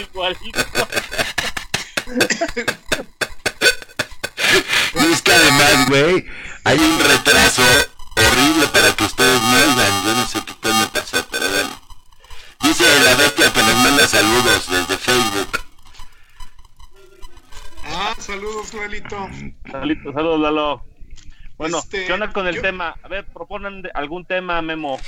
igualito. 0.00 0.60
es 5.12 5.22
que 5.22 5.32
además, 5.32 5.88
güey, 5.88 6.26
hay 6.64 6.78
un 6.78 7.00
retraso 7.00 7.62
horrible 8.16 8.68
para 8.68 8.94
que 8.94 9.04
ustedes 9.04 9.40
no 9.42 9.56
oigan. 9.56 10.04
Yo 10.04 10.14
no 10.14 10.28
sé 10.28 10.38
qué 10.46 10.52
puede 10.60 10.86
pasar, 10.88 11.26
pero 11.30 11.48
bueno. 11.48 11.80
Dice 12.60 12.84
la 13.04 13.14
bestia 13.14 13.50
que 13.52 13.62
saludos, 18.68 18.90
Lalito. 18.90 19.28
Saludos, 19.70 20.14
saludos, 20.14 20.40
Lalo. 20.40 20.84
Bueno, 21.56 21.78
este, 21.78 22.06
¿qué 22.06 22.12
onda 22.12 22.32
con 22.32 22.46
el 22.46 22.60
tema? 22.60 22.94
A 23.02 23.08
ver, 23.08 23.26
proponen 23.26 23.82
algún 23.94 24.24
tema, 24.24 24.62
Memo. 24.62 24.98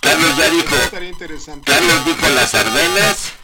Carlos 0.00 0.36
ya 0.36 0.50
dijo. 0.50 0.76
Carlos 1.64 2.04
dijo 2.04 2.28
las 2.28 2.54
Ardenas 2.54 3.34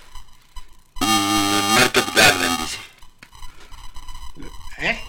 y 1.00 1.74
Market 1.74 2.14
Garden, 2.14 2.56
dice. 2.58 2.78
¿Eh? 4.78 5.00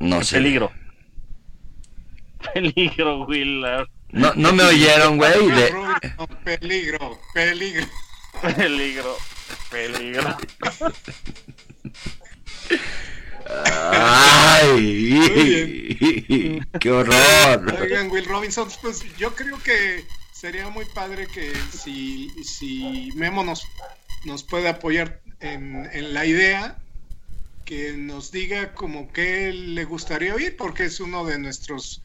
No 0.00 0.24
sé. 0.24 0.36
Peligro. 0.36 0.72
Peligro, 2.54 3.24
Willard. 3.24 3.88
No, 4.10 4.32
no 4.34 4.52
me 4.52 4.64
oyeron, 4.64 5.16
güey. 5.16 5.48
De... 5.48 5.72
Peligro, 6.44 7.18
peligro. 7.32 7.86
Peligro, 8.40 9.16
peligro. 9.70 10.36
¡Ay! 13.94 15.00
¡Qué 16.80 16.90
horror! 16.90 17.80
Oigan, 17.80 18.10
Will 18.10 18.24
Robinson, 18.24 18.68
pues 18.80 19.04
yo 19.16 19.34
creo 19.34 19.58
que 19.62 20.04
sería 20.32 20.68
muy 20.68 20.84
padre 20.86 21.26
que 21.26 21.52
si, 21.70 22.30
si 22.42 23.10
Memo 23.14 23.44
nos, 23.44 23.66
nos 24.24 24.42
puede 24.44 24.68
apoyar 24.68 25.20
en, 25.40 26.14
la 26.14 26.24
idea, 26.24 26.78
que 27.64 27.92
nos 27.92 28.32
diga 28.32 28.74
como 28.74 29.12
que 29.12 29.52
le 29.52 29.84
gustaría 29.84 30.34
oír, 30.34 30.56
porque 30.56 30.84
es 30.84 31.00
uno 31.00 31.24
de 31.24 31.38
nuestros 31.38 32.02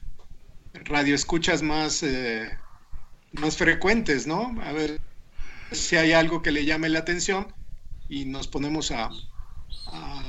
radioescuchas 0.74 1.62
más, 1.62 2.04
eh, 2.04 2.50
más 3.34 3.58
frecuentes, 3.58 4.28
¿no? 4.28 4.56
A 4.62 4.72
ver 4.72 5.00
si 5.72 5.96
hay 5.96 6.14
algo 6.14 6.42
que 6.42 6.52
le 6.52 6.66
llame 6.66 6.90
la 6.90 7.00
atención 7.00 7.54
y 8.10 8.26
nos 8.26 8.48
ponemos 8.48 8.92
a, 8.92 9.10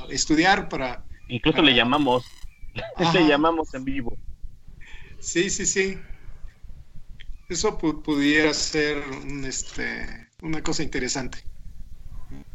estudiar 0.09 0.69
para... 0.69 1.03
Incluso 1.27 1.61
le 1.61 1.73
llamamos, 1.75 2.25
le 3.13 3.27
llamamos 3.27 3.73
en 3.73 3.85
vivo. 3.85 4.17
Sí, 5.19 5.49
sí, 5.49 5.65
sí. 5.65 5.97
Eso 7.49 7.77
pudiera 7.77 8.53
ser 8.53 8.97
un, 9.23 9.43
este, 9.45 10.27
una 10.41 10.63
cosa 10.63 10.83
interesante. 10.83 11.43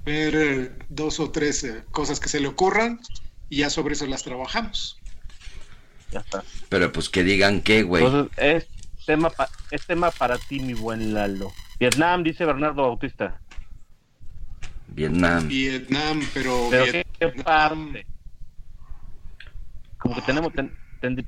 Ver 0.05 0.35
eh, 0.35 0.73
dos 0.89 1.21
o 1.21 1.31
tres 1.31 1.65
eh, 1.65 1.83
cosas 1.91 2.21
que 2.21 2.29
se 2.29 2.41
le 2.41 2.49
ocurran 2.49 3.01
y 3.49 3.59
ya 3.59 3.71
sobre 3.71 3.95
eso 3.95 4.07
las 4.07 4.23
trabajamos. 4.23 4.99
Ya 6.11 6.21
está. 6.21 6.45
Pero 6.69 6.93
pues 6.93 7.09
que 7.09 7.25
digan 7.25 7.61
qué, 7.61 7.83
güey. 7.83 8.05
Entonces, 8.05 8.37
es 8.39 8.67
tema, 9.07 9.33
es 9.71 9.87
tema 9.87 10.11
para 10.11 10.39
ti, 10.39 10.61
mi 10.61 10.75
buen 10.75 11.13
Lalo. 11.13 11.53
Vietnam, 11.79 12.23
dice 12.23 12.45
Bernardo 12.45 12.83
Bautista. 12.83 13.41
Vietnam. 14.89 15.49
Vietnam, 15.49 16.21
pero, 16.33 16.71
¿qué 16.71 17.29
parte? 17.43 18.07
Como 19.99 20.15
que 20.15 20.23
tenemos, 20.23 20.53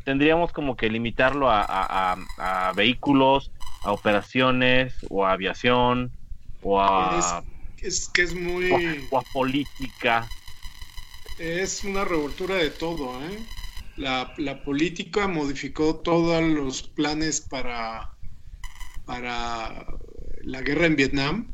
tendríamos 0.05 0.53
como 0.53 0.77
que 0.77 0.89
limitarlo 0.89 1.49
a, 1.51 2.73
vehículos, 2.77 3.51
a 3.83 3.93
operaciones, 3.93 4.95
o 5.11 5.25
a 5.25 5.33
aviación, 5.33 6.13
o 6.63 6.81
a... 6.81 7.43
Es, 7.83 8.09
que 8.09 8.23
es 8.23 8.35
muy... 8.35 8.71
O 9.11 9.19
a, 9.19 9.23
política. 9.33 10.29
Es 11.39 11.85
una 11.85 12.05
revoltura 12.05 12.55
de 12.55 12.71
todo, 12.71 13.21
¿eh? 13.23 13.39
La, 13.97 14.63
política 14.65 15.27
modificó 15.27 15.97
todos 15.97 16.43
los 16.43 16.83
planes 16.83 17.41
para, 17.41 18.11
para 19.07 19.87
la 20.47 20.63
guerra 20.63 20.87
en 20.87 20.95
Vietnam, 20.95 21.53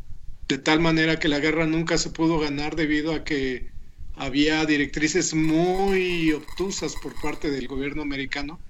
de 0.49 0.59
tal 0.59 0.79
manera 0.79 1.19
que 1.19 1.29
la 1.29 1.41
guerra 1.41 1.67
nunca 1.67 1.97
se 1.97 2.11
pudo 2.11 2.39
ganar 2.39 2.77
debido 2.77 3.15
a 3.15 3.25
que 3.25 3.71
había 4.17 4.67
directrices 4.67 5.33
muy 5.33 6.31
obtusas 6.33 6.95
por 7.03 7.19
parte 7.23 7.51
del 7.51 7.67
gobierno 7.69 8.03
americano 8.03 8.61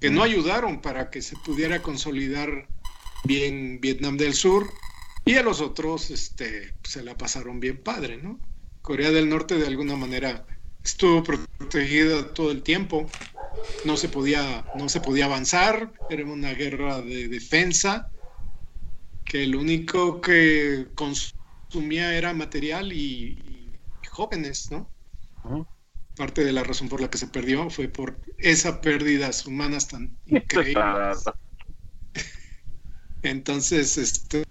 que 0.00 0.08
no 0.08 0.22
ayudaron 0.22 0.80
para 0.80 1.10
que 1.10 1.20
se 1.20 1.36
pudiera 1.36 1.82
consolidar 1.82 2.66
bien 3.24 3.78
Vietnam 3.80 4.16
del 4.16 4.32
Sur 4.32 4.72
y 5.26 5.34
a 5.34 5.42
los 5.42 5.60
otros 5.60 6.10
este, 6.10 6.72
se 6.82 7.02
la 7.02 7.18
pasaron 7.18 7.60
bien 7.60 7.76
padre, 7.76 8.16
¿no? 8.16 8.40
Corea 8.80 9.10
del 9.10 9.28
Norte 9.28 9.56
de 9.56 9.66
alguna 9.66 9.96
manera 9.96 10.46
estuvo 10.82 11.22
protegida 11.22 12.32
todo 12.32 12.50
el 12.52 12.62
tiempo, 12.62 13.10
no 13.84 13.98
se 13.98 14.08
podía, 14.08 14.64
no 14.76 14.88
se 14.88 15.02
podía 15.02 15.26
avanzar, 15.26 15.92
era 16.08 16.24
una 16.24 16.54
guerra 16.54 17.02
de 17.02 17.28
defensa, 17.28 18.10
que 19.28 19.46
lo 19.46 19.60
único 19.60 20.22
que 20.22 20.88
consumía 20.94 22.16
era 22.16 22.32
material 22.32 22.92
y, 22.92 23.38
jóvenes, 24.08 24.70
¿no? 24.72 24.90
Parte 26.16 26.42
de 26.42 26.52
la 26.52 26.64
razón 26.64 26.88
por 26.88 27.00
la 27.00 27.08
que 27.08 27.18
se 27.18 27.28
perdió 27.28 27.70
fue 27.70 27.86
por 27.86 28.18
esa 28.38 28.80
pérdidas 28.80 29.46
humanas 29.46 29.86
tan 29.86 30.18
increíbles. 30.26 31.24
Entonces, 33.22 33.96
este, 33.98 34.44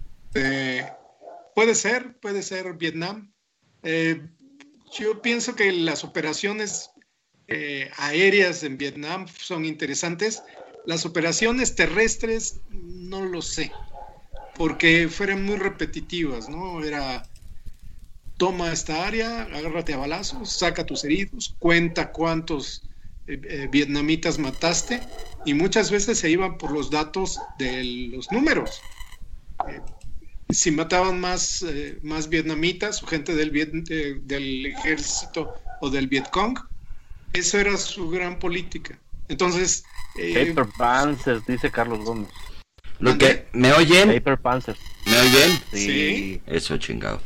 puede 1.54 1.74
ser, 1.74 2.18
puede 2.20 2.42
ser 2.42 2.72
Vietnam. 2.74 3.30
Eh, 3.82 4.26
yo 4.98 5.20
pienso 5.20 5.54
que 5.54 5.72
las 5.72 6.04
operaciones 6.04 6.90
eh, 7.48 7.90
aéreas 7.96 8.62
en 8.62 8.78
Vietnam 8.78 9.26
son 9.28 9.64
interesantes. 9.64 10.42
Las 10.86 11.04
operaciones 11.04 11.74
terrestres 11.74 12.60
no 12.70 13.26
lo 13.26 13.42
sé, 13.42 13.70
porque 14.58 15.08
fueran 15.08 15.44
muy 15.44 15.56
repetitivas, 15.56 16.48
¿no? 16.48 16.84
Era 16.84 17.22
toma 18.36 18.72
esta 18.72 19.06
área, 19.06 19.42
agárrate 19.42 19.94
a 19.94 19.96
balazos, 19.96 20.50
saca 20.50 20.84
tus 20.84 21.04
heridos, 21.04 21.56
cuenta 21.58 22.12
cuántos 22.12 22.82
eh, 23.26 23.40
eh, 23.44 23.68
vietnamitas 23.70 24.38
mataste 24.38 25.00
y 25.44 25.54
muchas 25.54 25.90
veces 25.90 26.18
se 26.18 26.30
iban 26.30 26.58
por 26.58 26.70
los 26.70 26.90
datos 26.90 27.40
de 27.58 27.84
los 28.12 28.30
números 28.30 28.82
si 30.50 30.70
mataban 30.70 31.20
más, 31.20 31.62
eh, 31.62 31.98
más 32.02 32.28
vietnamitas 32.28 33.02
o 33.02 33.06
gente 33.06 33.34
del, 33.34 33.52
del 34.26 34.66
ejército 34.66 35.54
o 35.80 35.90
del 35.90 36.08
Vietcong, 36.08 36.58
eso 37.32 37.58
era 37.58 37.76
su 37.76 38.08
gran 38.08 38.38
política. 38.38 38.98
Entonces... 39.28 39.84
Eh, 40.16 40.46
Paper 40.54 40.72
Panzers, 40.76 41.46
dice 41.46 41.70
Carlos 41.70 42.00
Gómez. 42.04 42.30
Lo 43.00 43.16
que, 43.16 43.46
¿Me 43.52 43.72
oyen? 43.72 44.12
Paper 44.12 44.38
Panzers. 44.38 44.78
¿Me 45.06 45.18
oyen? 45.18 45.60
Sí. 45.72 46.40
Eso 46.46 46.76
chingado. 46.78 47.20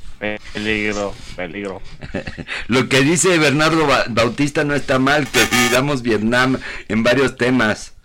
Peligro, 0.53 1.15
peligro. 1.35 1.83
Lo 2.69 2.89
que 2.89 3.01
dice 3.01 3.39
Bernardo 3.39 3.89
Bautista 4.11 4.63
no 4.63 4.75
está 4.75 5.01
mal, 5.01 5.27
que 5.27 5.45
dividamos 5.47 6.03
Vietnam 6.03 6.59
en 6.89 7.03
varios 7.03 7.37
temas, 7.37 7.97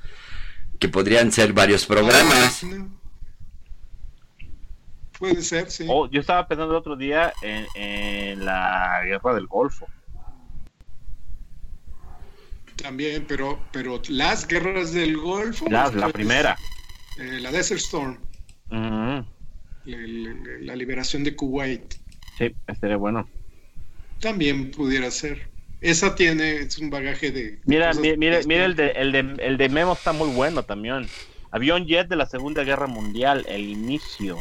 que 0.80 0.90
podrían 0.90 1.32
ser 1.32 1.54
varios 1.54 1.86
programas. 1.86 2.66
Puede 5.20 5.44
ser, 5.44 5.70
sí. 5.70 5.86
Oh, 5.88 6.10
yo 6.10 6.22
estaba 6.22 6.48
pensando 6.48 6.74
el 6.74 6.80
otro 6.80 6.96
día 6.96 7.34
en, 7.44 8.44
la 8.44 9.02
guerra 9.04 9.36
del 9.36 9.46
Golfo. 9.46 9.88
También, 12.78 13.26
pero, 13.28 13.60
pero 13.72 14.02
las 14.10 14.48
guerras 14.48 14.94
del 14.94 15.18
Golfo. 15.18 15.68
la 15.70 16.10
primera. 16.10 16.58
Eh, 17.20 17.40
la 17.40 17.52
Desert 17.52 17.80
Storm. 17.80 18.18
la, 19.86 20.76
liberación 20.76 21.24
de 21.24 21.36
Kuwait. 21.36 21.96
Sí, 22.38 22.54
estaría 22.68 22.98
bueno. 22.98 23.28
También 24.20 24.72
pudiera 24.72 25.10
ser. 25.12 25.50
Esa 25.82 26.16
tiene 26.16 26.58
es 26.58 26.78
un 26.78 26.90
bagaje 26.90 27.32
de. 27.32 27.60
Mira, 27.66 27.94
mira, 27.94 28.16
mira, 28.18 28.66
el, 28.66 28.76
de, 28.76 28.92
el, 28.92 29.12
de, 29.12 29.36
el 29.40 29.58
de 29.58 29.70
Memo 29.70 29.94
está 29.94 30.12
muy 30.12 30.30
bueno 30.30 30.64
también. 30.64 31.08
Avión 31.52 31.86
jet 31.86 32.08
de 32.08 32.16
la 32.16 32.26
Segunda 32.26 32.64
Guerra 32.64 32.88
Mundial, 32.88 33.46
el 33.48 33.62
inicio. 33.62 34.38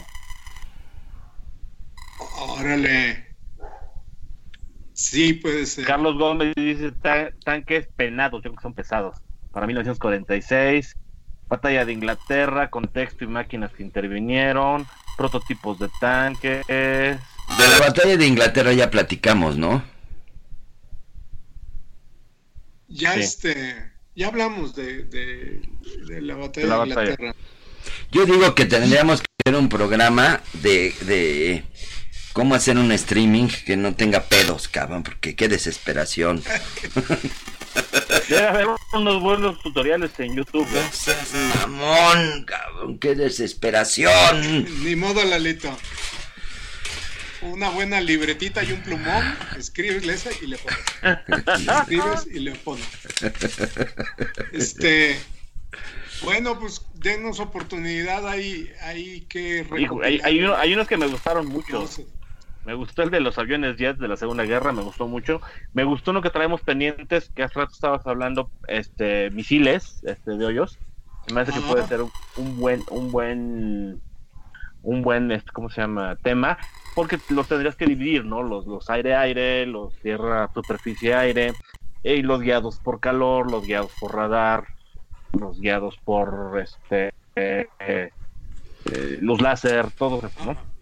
Órale. 2.39 3.27
Sí, 4.93 5.35
puede 5.35 5.67
ser. 5.67 5.85
Carlos 5.85 6.17
Gómez 6.17 6.55
dice 6.57 6.91
tanques 7.45 7.87
penados, 7.97 8.43
yo 8.43 8.51
creo 8.51 8.57
que 8.57 8.63
son 8.63 8.75
pesados. 8.75 9.19
Para 9.53 9.67
1946, 9.67 10.97
batalla 11.49 11.85
de 11.85 11.93
Inglaterra, 11.93 12.71
contexto 12.71 13.25
y 13.25 13.29
máquinas 13.29 13.73
que 13.73 13.83
intervinieron, 13.83 14.87
prototipos 15.17 15.79
de 15.79 15.89
tanques. 16.01 16.67
De 16.67 17.19
la 17.59 17.79
batalla 17.79 18.17
de 18.17 18.27
Inglaterra 18.27 18.73
ya 18.73 18.91
platicamos, 18.91 19.57
¿no? 19.57 19.83
Ya 22.89 23.15
este, 23.15 23.93
ya 24.15 24.29
hablamos 24.29 24.75
de, 24.75 25.05
de, 25.05 26.21
la 26.21 26.35
batalla 26.37 26.79
de, 26.79 26.85
Inglaterra. 26.85 27.35
Yo 28.11 28.25
digo 28.25 28.55
que 28.55 28.65
tendríamos 28.65 29.21
que 29.21 29.27
hacer 29.45 29.59
un 29.59 29.69
programa 29.69 30.41
de, 30.55 30.95
de 31.03 31.65
cómo 32.33 32.55
hacer 32.55 32.79
un 32.79 32.93
streaming 32.93 33.49
que 33.65 33.77
no 33.77 33.95
tenga 33.95 34.25
pedos, 34.25 34.69
cabrón, 34.69 35.03
porque 35.03 35.35
qué 35.35 35.49
desesperación. 35.49 36.43
Debe 38.29 38.47
haber 38.47 38.67
unos 38.93 39.23
buenos 39.23 39.61
tutoriales 39.63 40.11
en 40.19 40.37
YouTube. 40.37 40.67
¿eh? 40.75 41.17
mamón, 41.61 42.45
cabrón, 42.45 42.99
qué 42.99 43.15
desesperación. 43.15 44.67
Ni 44.83 44.97
modo, 44.97 45.25
Lalito. 45.25 45.77
Una 47.43 47.71
buena 47.71 48.01
libretita 48.01 48.65
y 48.65 48.73
un 48.73 48.81
plumón, 48.83 49.37
escribes 49.57 50.05
esa 50.05 50.31
y 50.43 50.47
le 50.49 50.59
pones. 50.59 50.79
Escribes 51.81 52.27
y 52.33 52.39
le 52.41 52.53
pones. 52.53 52.87
Este, 54.53 55.21
bueno, 56.23 56.59
pues 56.59 56.83
denos 56.95 57.41
oportunidad 57.41 58.27
ahí, 58.27 58.71
hay 58.81 59.21
que 59.29 59.67
hay, 60.03 60.21
hay, 60.23 60.73
unos 60.73 60.89
que 60.89 60.97
me 60.97 61.07
gustaron 61.07 61.47
mucho. 61.47 61.89
Me 62.67 62.75
gustó 62.75 63.05
el 63.05 63.11
de 63.11 63.21
los 63.21 63.39
aviones 63.39 63.77
jets 63.77 64.01
de 64.01 64.09
la 64.09 64.17
Segunda 64.17 64.43
Guerra, 64.43 64.73
me 64.73 64.83
gustó 64.83 65.07
mucho. 65.07 65.41
Me 65.73 65.85
gustó 65.85 66.11
uno 66.11 66.21
que 66.21 66.31
traemos 66.31 66.63
pendientes, 66.63 67.31
que 67.31 67.45
hace 67.45 67.61
rato 67.61 67.73
estabas 67.73 68.05
hablando, 68.09 68.51
este, 68.67 69.31
misiles, 69.31 70.03
este, 70.03 70.33
de 70.33 70.47
hoyos. 70.47 70.77
Me 71.29 71.35
parece 71.35 71.53
que 71.53 71.61
puede 71.61 71.87
ser 71.87 72.01
un, 72.03 72.59
buen, 72.59 72.83
un 72.91 73.13
buen, 73.13 74.01
un 74.83 75.03
buen, 75.03 75.31
este, 75.31 75.53
¿cómo 75.53 75.71
se 75.71 75.81
llama? 75.81 76.17
Tema, 76.17 76.59
porque 76.97 77.21
los 77.29 77.47
tendrías 77.47 77.77
que 77.77 77.87
dividir, 77.87 78.25
¿no? 78.25 78.43
Los, 78.43 78.67
los 78.67 78.91
aire-aire, 78.91 79.65
los 79.67 79.95
tierra-superficie-aire, 80.01 81.53
y 82.03 82.23
los 82.23 82.41
guiados 82.41 82.81
por 82.81 82.99
calor, 82.99 83.49
los 83.49 83.65
guiados 83.65 83.93
por 84.01 84.13
radar, 84.13 84.65
los 85.39 85.61
guiados 85.61 85.97
por, 86.05 86.61
este, 86.61 87.15
eh, 87.37 87.69
eh, 87.79 88.11
eh, 88.87 89.19
los 89.21 89.41
láser, 89.41 89.93
todo 89.93 90.27
eso, 90.27 90.45
¿no? 90.45 90.76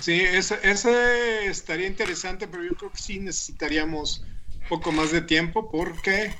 Sí, 0.00 0.20
ese, 0.20 1.46
estaría 1.46 1.86
interesante, 1.86 2.48
pero 2.48 2.64
yo 2.64 2.70
creo 2.70 2.92
que 2.92 2.98
sí 2.98 3.20
necesitaríamos 3.20 4.24
un 4.62 4.68
poco 4.68 4.92
más 4.92 5.12
de 5.12 5.20
tiempo 5.20 5.70
porque... 5.70 6.32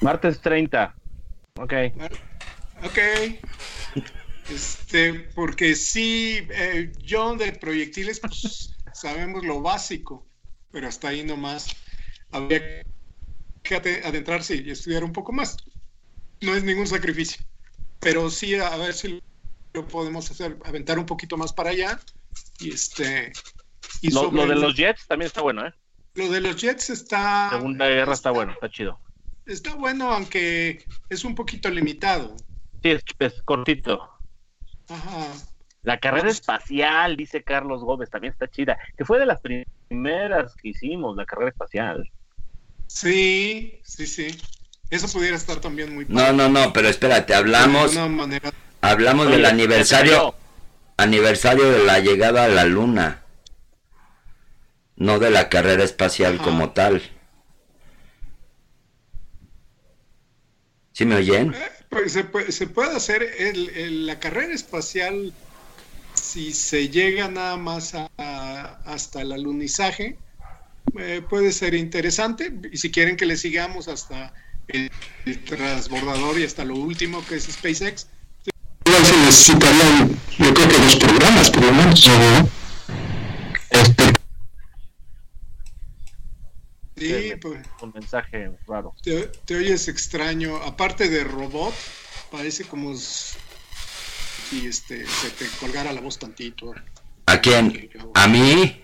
Martes 0.00 0.40
30. 0.40 0.94
Ok. 1.58 1.72
Ok. 2.84 2.98
Este, 4.48 5.12
porque 5.34 5.74
sí, 5.74 6.46
eh, 6.50 6.92
yo 6.98 7.34
de 7.34 7.52
proyectiles, 7.52 8.20
pues 8.20 8.76
sabemos 8.92 9.44
lo 9.44 9.60
básico, 9.60 10.24
pero 10.70 10.86
hasta 10.86 11.08
ahí 11.08 11.24
nomás 11.24 11.74
habría 12.30 12.82
que 13.62 13.74
adentrarse 13.74 14.56
y 14.56 14.70
estudiar 14.70 15.02
un 15.02 15.12
poco 15.12 15.32
más. 15.32 15.56
no 16.40 16.54
es 16.54 16.62
ningún 16.62 16.86
sacrificio. 16.86 17.44
Pero 17.98 18.30
sí, 18.30 18.54
a 18.54 18.76
ver 18.76 18.94
si 18.94 19.08
lo 19.08 19.25
podemos 19.84 20.30
hacer, 20.30 20.56
aventar 20.64 20.98
un 20.98 21.06
poquito 21.06 21.36
más 21.36 21.52
para 21.52 21.70
allá. 21.70 21.98
Y 22.60 22.70
este. 22.72 23.32
Y 24.00 24.10
Lo, 24.12 24.20
sobre 24.22 24.36
lo 24.36 24.46
de 24.46 24.52
el- 24.54 24.60
los 24.60 24.76
Jets 24.76 25.06
también 25.08 25.26
está 25.26 25.42
bueno, 25.42 25.66
¿eh? 25.66 25.72
lo 26.14 26.30
de 26.30 26.40
los 26.40 26.56
Jets 26.56 26.90
está. 26.90 27.50
Segunda 27.50 27.88
guerra 27.88 28.12
está 28.14 28.30
bueno, 28.30 28.52
está 28.52 28.70
chido. 28.70 29.00
Está 29.44 29.74
bueno, 29.74 30.12
aunque 30.12 30.84
es 31.10 31.24
un 31.24 31.34
poquito 31.34 31.68
limitado. 31.70 32.36
Sí, 32.82 32.90
es, 32.90 33.02
es 33.18 33.42
cortito. 33.42 34.08
Ajá. 34.88 35.26
La 35.82 35.98
carrera 35.98 36.30
espacial, 36.30 37.16
dice 37.16 37.42
Carlos 37.44 37.82
Gómez, 37.82 38.10
también 38.10 38.32
está 38.32 38.48
chida. 38.48 38.78
Que 38.96 39.04
fue 39.04 39.18
de 39.18 39.26
las 39.26 39.40
primeras 39.40 40.54
que 40.56 40.68
hicimos, 40.70 41.16
la 41.16 41.24
carrera 41.26 41.50
espacial. 41.50 42.10
Sí, 42.86 43.80
sí, 43.84 44.06
sí. 44.06 44.36
Eso 44.90 45.08
pudiera 45.08 45.36
estar 45.36 45.60
también 45.60 45.94
muy 45.94 46.06
No, 46.08 46.32
no, 46.32 46.48
no, 46.48 46.72
pero 46.72 46.88
espérate, 46.88 47.34
hablamos, 47.34 47.92
De 47.94 47.98
una 47.98 48.08
manera. 48.08 48.52
Hablamos 48.80 49.26
Oye, 49.26 49.36
del 49.36 49.46
aniversario, 49.46 50.34
aniversario 50.96 51.70
de 51.70 51.84
la 51.84 51.98
llegada 52.00 52.44
a 52.44 52.48
la 52.48 52.64
luna. 52.64 53.22
No 54.96 55.18
de 55.18 55.30
la 55.30 55.48
carrera 55.48 55.84
espacial 55.84 56.36
Ajá. 56.36 56.44
como 56.44 56.70
tal. 56.70 57.02
¿Sí 60.92 61.04
me 61.04 61.16
oyen? 61.16 61.52
Eh, 61.54 61.58
pues 61.90 62.12
se, 62.12 62.24
puede, 62.24 62.52
se 62.52 62.66
puede 62.66 62.96
hacer 62.96 63.22
el- 63.22 63.68
el- 63.70 64.06
la 64.06 64.18
carrera 64.18 64.54
espacial 64.54 65.32
si 66.14 66.52
se 66.52 66.88
llega 66.88 67.28
nada 67.28 67.56
más 67.58 67.94
a- 67.94 68.10
a- 68.16 68.80
hasta 68.86 69.22
el 69.22 69.32
alunizaje. 69.32 70.18
eh, 70.98 71.20
puede 71.28 71.50
ser 71.52 71.74
interesante. 71.74 72.50
Y 72.72 72.76
si 72.78 72.90
quieren 72.92 73.16
que 73.16 73.26
le 73.26 73.36
sigamos 73.36 73.88
hasta 73.88 74.32
el, 74.68 74.90
el 75.26 75.44
transbordador 75.44 76.38
y 76.38 76.44
hasta 76.44 76.64
lo 76.64 76.76
último 76.76 77.22
que 77.26 77.34
es 77.34 77.44
SpaceX. 77.44 78.06
Necesitarían, 79.26 80.16
yo 80.38 80.54
creo 80.54 80.68
que 80.68 80.78
dos 80.78 80.96
programas 80.96 81.50
por 81.50 81.64
lo 81.64 81.72
menos. 81.72 82.08
Este, 83.70 84.12
Sí, 86.96 87.32
pues, 87.42 87.66
Un 87.82 87.92
mensaje 87.92 88.52
raro. 88.68 88.94
te, 89.02 89.26
te 89.44 89.56
oyes 89.56 89.88
extraño. 89.88 90.56
Aparte 90.58 91.08
de 91.08 91.24
robot, 91.24 91.74
parece 92.30 92.64
como 92.64 92.96
si 92.96 94.66
este, 94.66 95.04
se 95.06 95.30
te 95.30 95.46
colgara 95.58 95.92
la 95.92 96.00
voz 96.00 96.18
tantito. 96.20 96.72
¿A 97.26 97.40
quién? 97.40 97.90
¿A 98.14 98.28
mí? 98.28 98.80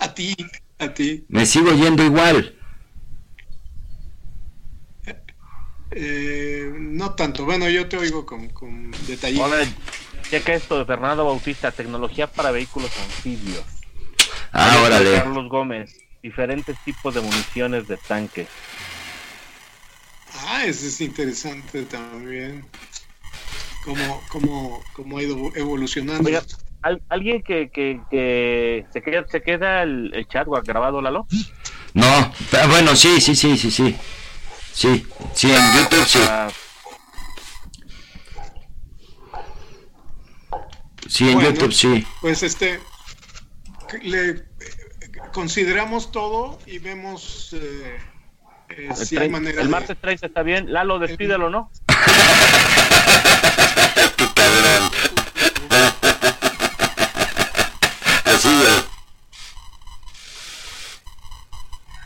A 0.00 0.12
ti, 0.12 0.36
a 0.80 0.92
ti. 0.92 1.24
Me 1.28 1.46
sigo 1.46 1.72
yendo 1.72 2.02
igual. 2.02 2.58
Eh, 5.92 6.72
no 6.78 7.14
tanto. 7.14 7.44
Bueno, 7.44 7.68
yo 7.68 7.88
te 7.88 7.96
oigo 7.96 8.24
con, 8.24 8.48
con 8.50 8.90
detalle. 9.06 9.40
Hola, 9.40 9.56
checa 10.30 10.54
esto 10.54 10.78
de 10.78 10.84
Fernando 10.84 11.24
Bautista, 11.24 11.72
tecnología 11.72 12.26
para 12.26 12.50
vehículos 12.50 12.90
anfibios. 12.98 13.64
Ah, 14.52 14.82
órale. 14.84 15.12
Carlos 15.14 15.48
Gómez, 15.48 15.96
diferentes 16.22 16.76
tipos 16.84 17.14
de 17.14 17.20
municiones 17.20 17.88
de 17.88 17.96
tanque. 17.96 18.46
Ah, 20.46 20.64
eso 20.64 20.86
es 20.86 21.00
interesante 21.00 21.82
también. 21.84 22.64
Cómo, 23.84 24.22
cómo, 24.28 24.84
cómo 24.92 25.18
ha 25.18 25.22
ido 25.22 25.36
evolucionando. 25.56 26.28
Oiga, 26.28 26.42
¿al- 26.82 27.02
¿alguien 27.08 27.42
que, 27.42 27.70
que, 27.70 28.00
que 28.10 28.86
se 28.92 29.02
queda, 29.02 29.26
se 29.26 29.42
queda 29.42 29.82
el, 29.82 30.12
el 30.14 30.28
chat 30.28 30.46
grabado, 30.64 31.00
Lalo? 31.00 31.26
No, 31.94 32.32
pero 32.50 32.68
bueno, 32.68 32.94
sí, 32.94 33.20
sí, 33.20 33.34
sí, 33.34 33.56
sí, 33.56 33.70
sí. 33.70 33.96
Sí, 34.72 35.06
sí, 35.34 35.50
en 35.52 35.72
YouTube 35.74 36.06
sí. 36.06 36.20
Ah, 36.28 36.48
Sí, 41.08 41.28
en 41.28 41.34
Bueno. 41.34 41.50
YouTube 41.50 41.72
sí. 41.72 42.06
Pues 42.20 42.42
este, 42.44 42.80
le 44.02 44.28
eh, 44.30 44.44
consideramos 45.32 46.12
todo 46.12 46.60
y 46.66 46.78
vemos 46.78 47.50
eh, 47.52 47.98
eh, 48.68 48.86
el, 48.90 48.96
si 48.96 49.16
hay 49.18 49.28
manera 49.28 49.60
el 49.60 49.66
de- 49.66 49.72
martes 49.72 49.96
3 50.00 50.22
está 50.22 50.42
bien. 50.44 50.72
Lalo, 50.72 51.00
despídelo, 51.00 51.50
¿no? 51.50 51.70
Así, 58.24 58.48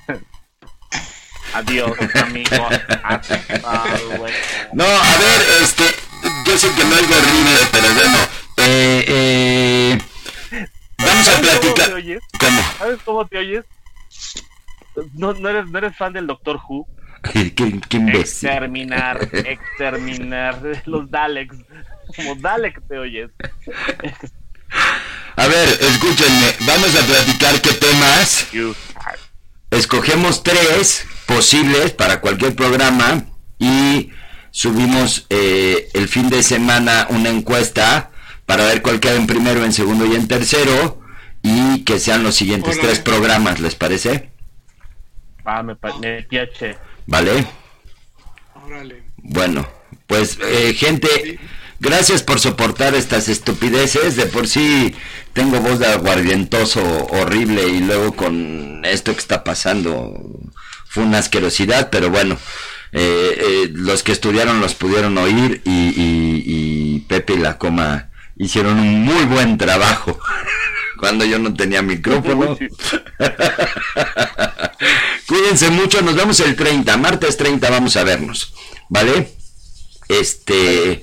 güey. 0.08 0.20
Adiós, 1.54 1.92
amigo. 2.22 2.68
Hasta 3.02 3.40
luego. 4.08 4.26
No, 4.72 4.84
a 4.84 5.16
ver, 5.18 5.62
este, 5.62 5.84
yo 6.46 6.58
sé 6.58 6.68
que 6.74 6.84
no 6.84 6.96
es 6.96 7.02
horrible, 7.04 7.58
pero 7.72 7.94
bueno, 7.94 8.18
eh, 8.58 9.04
eh, 9.08 9.98
vamos 10.98 11.28
a 11.28 11.32
¿Sabes 11.32 11.48
cómo 11.50 11.60
te 11.60 11.68
platicar. 11.70 11.92
oyes? 11.94 12.20
¿Cómo? 12.40 12.62
¿Sabes 12.78 12.98
cómo 13.04 13.26
te 13.26 13.38
oyes? 13.38 13.64
No, 15.14 15.32
no, 15.34 15.48
eres, 15.48 15.66
no 15.68 15.78
eres 15.78 15.96
fan 15.96 16.12
del 16.12 16.26
Doctor 16.26 16.60
Who. 16.68 16.86
Qué, 17.32 17.54
qué- 17.54 17.80
qué 17.88 17.96
imbécil. 17.96 18.20
Exterminar, 18.50 19.28
exterminar 19.32 20.60
los 20.86 21.10
Daleks. 21.10 21.56
Como 22.16 22.34
Dalek 22.36 22.80
te 22.86 22.98
oyes. 22.98 23.30
A 25.36 25.46
ver, 25.46 25.68
escúchenme, 25.80 26.54
vamos 26.60 26.94
a 26.94 27.06
platicar 27.06 27.60
qué 27.60 27.72
temas. 27.74 28.50
You. 28.52 28.74
Escogemos 29.74 30.42
tres 30.44 31.04
posibles 31.26 31.90
para 31.92 32.20
cualquier 32.20 32.54
programa 32.54 33.24
y 33.58 34.10
subimos 34.52 35.26
eh, 35.30 35.88
el 35.94 36.08
fin 36.08 36.30
de 36.30 36.42
semana 36.44 37.06
una 37.10 37.30
encuesta 37.30 38.10
para 38.46 38.64
ver 38.66 38.82
cuál 38.82 39.00
queda 39.00 39.14
en 39.16 39.26
primero, 39.26 39.64
en 39.64 39.72
segundo 39.72 40.06
y 40.06 40.14
en 40.14 40.28
tercero 40.28 41.00
y 41.42 41.82
que 41.84 41.98
sean 41.98 42.22
los 42.22 42.36
siguientes 42.36 42.78
tres 42.80 43.00
programas, 43.00 43.58
¿les 43.60 43.74
parece? 43.74 44.30
Ah, 45.44 45.62
me, 45.62 45.74
pa- 45.74 45.98
me 45.98 46.22
piace. 46.22 46.76
¿Vale? 47.06 47.44
Órale. 48.64 49.02
Bueno, 49.16 49.66
pues 50.06 50.38
eh, 50.40 50.72
gente, 50.74 51.38
gracias 51.84 52.22
por 52.22 52.40
soportar 52.40 52.94
estas 52.94 53.28
estupideces. 53.28 54.16
De 54.16 54.26
por 54.26 54.48
sí 54.48 54.94
tengo 55.32 55.60
voz 55.60 55.78
de 55.78 55.86
aguardientoso 55.86 56.82
horrible 57.10 57.68
y 57.68 57.80
luego 57.80 58.12
con 58.16 58.82
esto 58.84 59.12
que 59.12 59.20
está 59.20 59.44
pasando 59.44 60.20
fue 60.88 61.02
una 61.04 61.18
asquerosidad, 61.18 61.90
pero 61.90 62.10
bueno, 62.10 62.36
eh, 62.92 63.36
eh, 63.38 63.68
los 63.72 64.02
que 64.02 64.12
estudiaron 64.12 64.60
los 64.60 64.74
pudieron 64.74 65.18
oír 65.18 65.60
y, 65.64 65.70
y- 65.70 66.42
y 66.46 67.00
Pepe 67.00 67.34
y 67.34 67.38
la 67.38 67.58
coma 67.58 68.10
hicieron 68.36 68.78
un 68.78 69.02
muy 69.02 69.24
buen 69.24 69.58
trabajo 69.58 70.18
cuando 70.98 71.24
yo 71.24 71.38
no 71.38 71.52
tenía 71.54 71.82
micrófono. 71.82 72.56
Cuídense 75.26 75.70
mucho, 75.70 76.02
nos 76.02 76.14
vemos 76.14 76.38
el 76.40 76.54
30, 76.54 76.96
martes 76.98 77.36
30 77.36 77.70
vamos 77.70 77.96
a 77.96 78.04
vernos, 78.04 78.52
¿vale? 78.88 79.32
Este, 80.08 81.02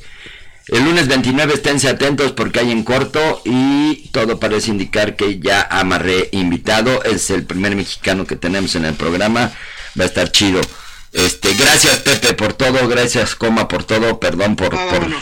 el 0.67 0.83
lunes 0.85 1.07
29 1.07 1.53
esténse 1.55 1.89
atentos 1.89 2.31
porque 2.31 2.59
hay 2.59 2.71
en 2.71 2.83
corto 2.83 3.41
y 3.45 4.09
todo 4.11 4.39
parece 4.39 4.69
indicar 4.71 5.15
que 5.15 5.39
ya 5.39 5.61
amarré 5.69 6.29
invitado, 6.31 7.03
es 7.03 7.29
el 7.29 7.43
primer 7.45 7.75
mexicano 7.75 8.25
que 8.25 8.35
tenemos 8.35 8.75
en 8.75 8.85
el 8.85 8.93
programa, 8.93 9.51
va 9.99 10.03
a 10.03 10.07
estar 10.07 10.31
chido. 10.31 10.61
Este, 11.13 11.53
gracias 11.55 11.97
Pepe 11.99 12.33
por 12.33 12.53
todo, 12.53 12.87
gracias 12.87 13.35
Coma 13.35 13.67
por 13.67 13.83
todo, 13.83 14.19
perdón 14.19 14.55
por, 14.55 14.73
Nada, 14.73 14.89
por, 14.89 14.99
bueno. 15.01 15.17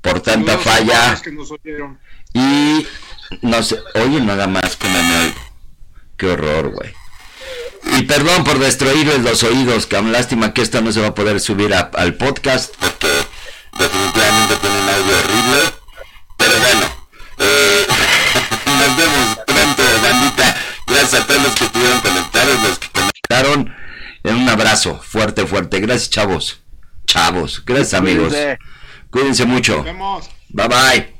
por 0.00 0.20
tanta 0.20 0.52
Saludos 0.52 0.64
falla. 0.64 1.20
que 1.22 1.32
nos 1.32 1.50
oyeron. 1.50 1.98
Y 2.32 2.86
no 3.42 3.62
sé, 3.62 3.78
oye 3.94 4.20
nada 4.20 4.46
más 4.46 4.76
como 4.76 4.94
me. 5.02 5.34
Qué 6.16 6.26
horror, 6.28 6.70
güey. 6.70 6.92
Y 7.98 8.02
perdón 8.04 8.44
por 8.44 8.58
destruirles 8.58 9.20
los 9.20 9.42
oídos, 9.42 9.86
Cam. 9.86 10.10
Lástima 10.12 10.54
que 10.54 10.62
esto 10.62 10.80
no 10.80 10.90
se 10.92 11.00
va 11.00 11.08
a 11.08 11.14
poder 11.14 11.38
subir 11.40 11.74
a- 11.74 11.90
al 11.94 12.14
podcast 12.14 12.74
porque 12.80 13.08
definitivamente 13.78 14.56
tienen 14.56 14.88
algo 14.88 15.10
horrible. 15.18 15.74
Pero 16.36 16.58
bueno, 16.58 16.86
eh, 17.38 17.86
nos 18.66 18.96
vemos 18.96 19.38
pronto, 19.46 19.82
bandita. 20.02 20.56
Gracias 20.86 21.22
a 21.22 21.26
todos 21.26 21.42
los 21.42 21.54
que 21.54 21.64
estuvieron 21.64 22.00
conectados, 22.00 22.62
los 22.62 22.78
que 22.78 22.88
conectaron. 22.88 23.74
Un 24.24 24.48
abrazo 24.48 25.00
fuerte, 25.02 25.46
fuerte. 25.46 25.80
Gracias, 25.80 26.10
chavos. 26.10 26.60
Chavos. 27.06 27.62
Gracias, 27.64 27.94
amigos. 27.94 28.28
Cuídense. 28.28 28.58
Cuídense 29.10 29.44
mucho. 29.44 29.76
Nos 29.76 29.84
vemos. 29.84 30.30
Bye 30.48 30.68
bye. 30.68 31.13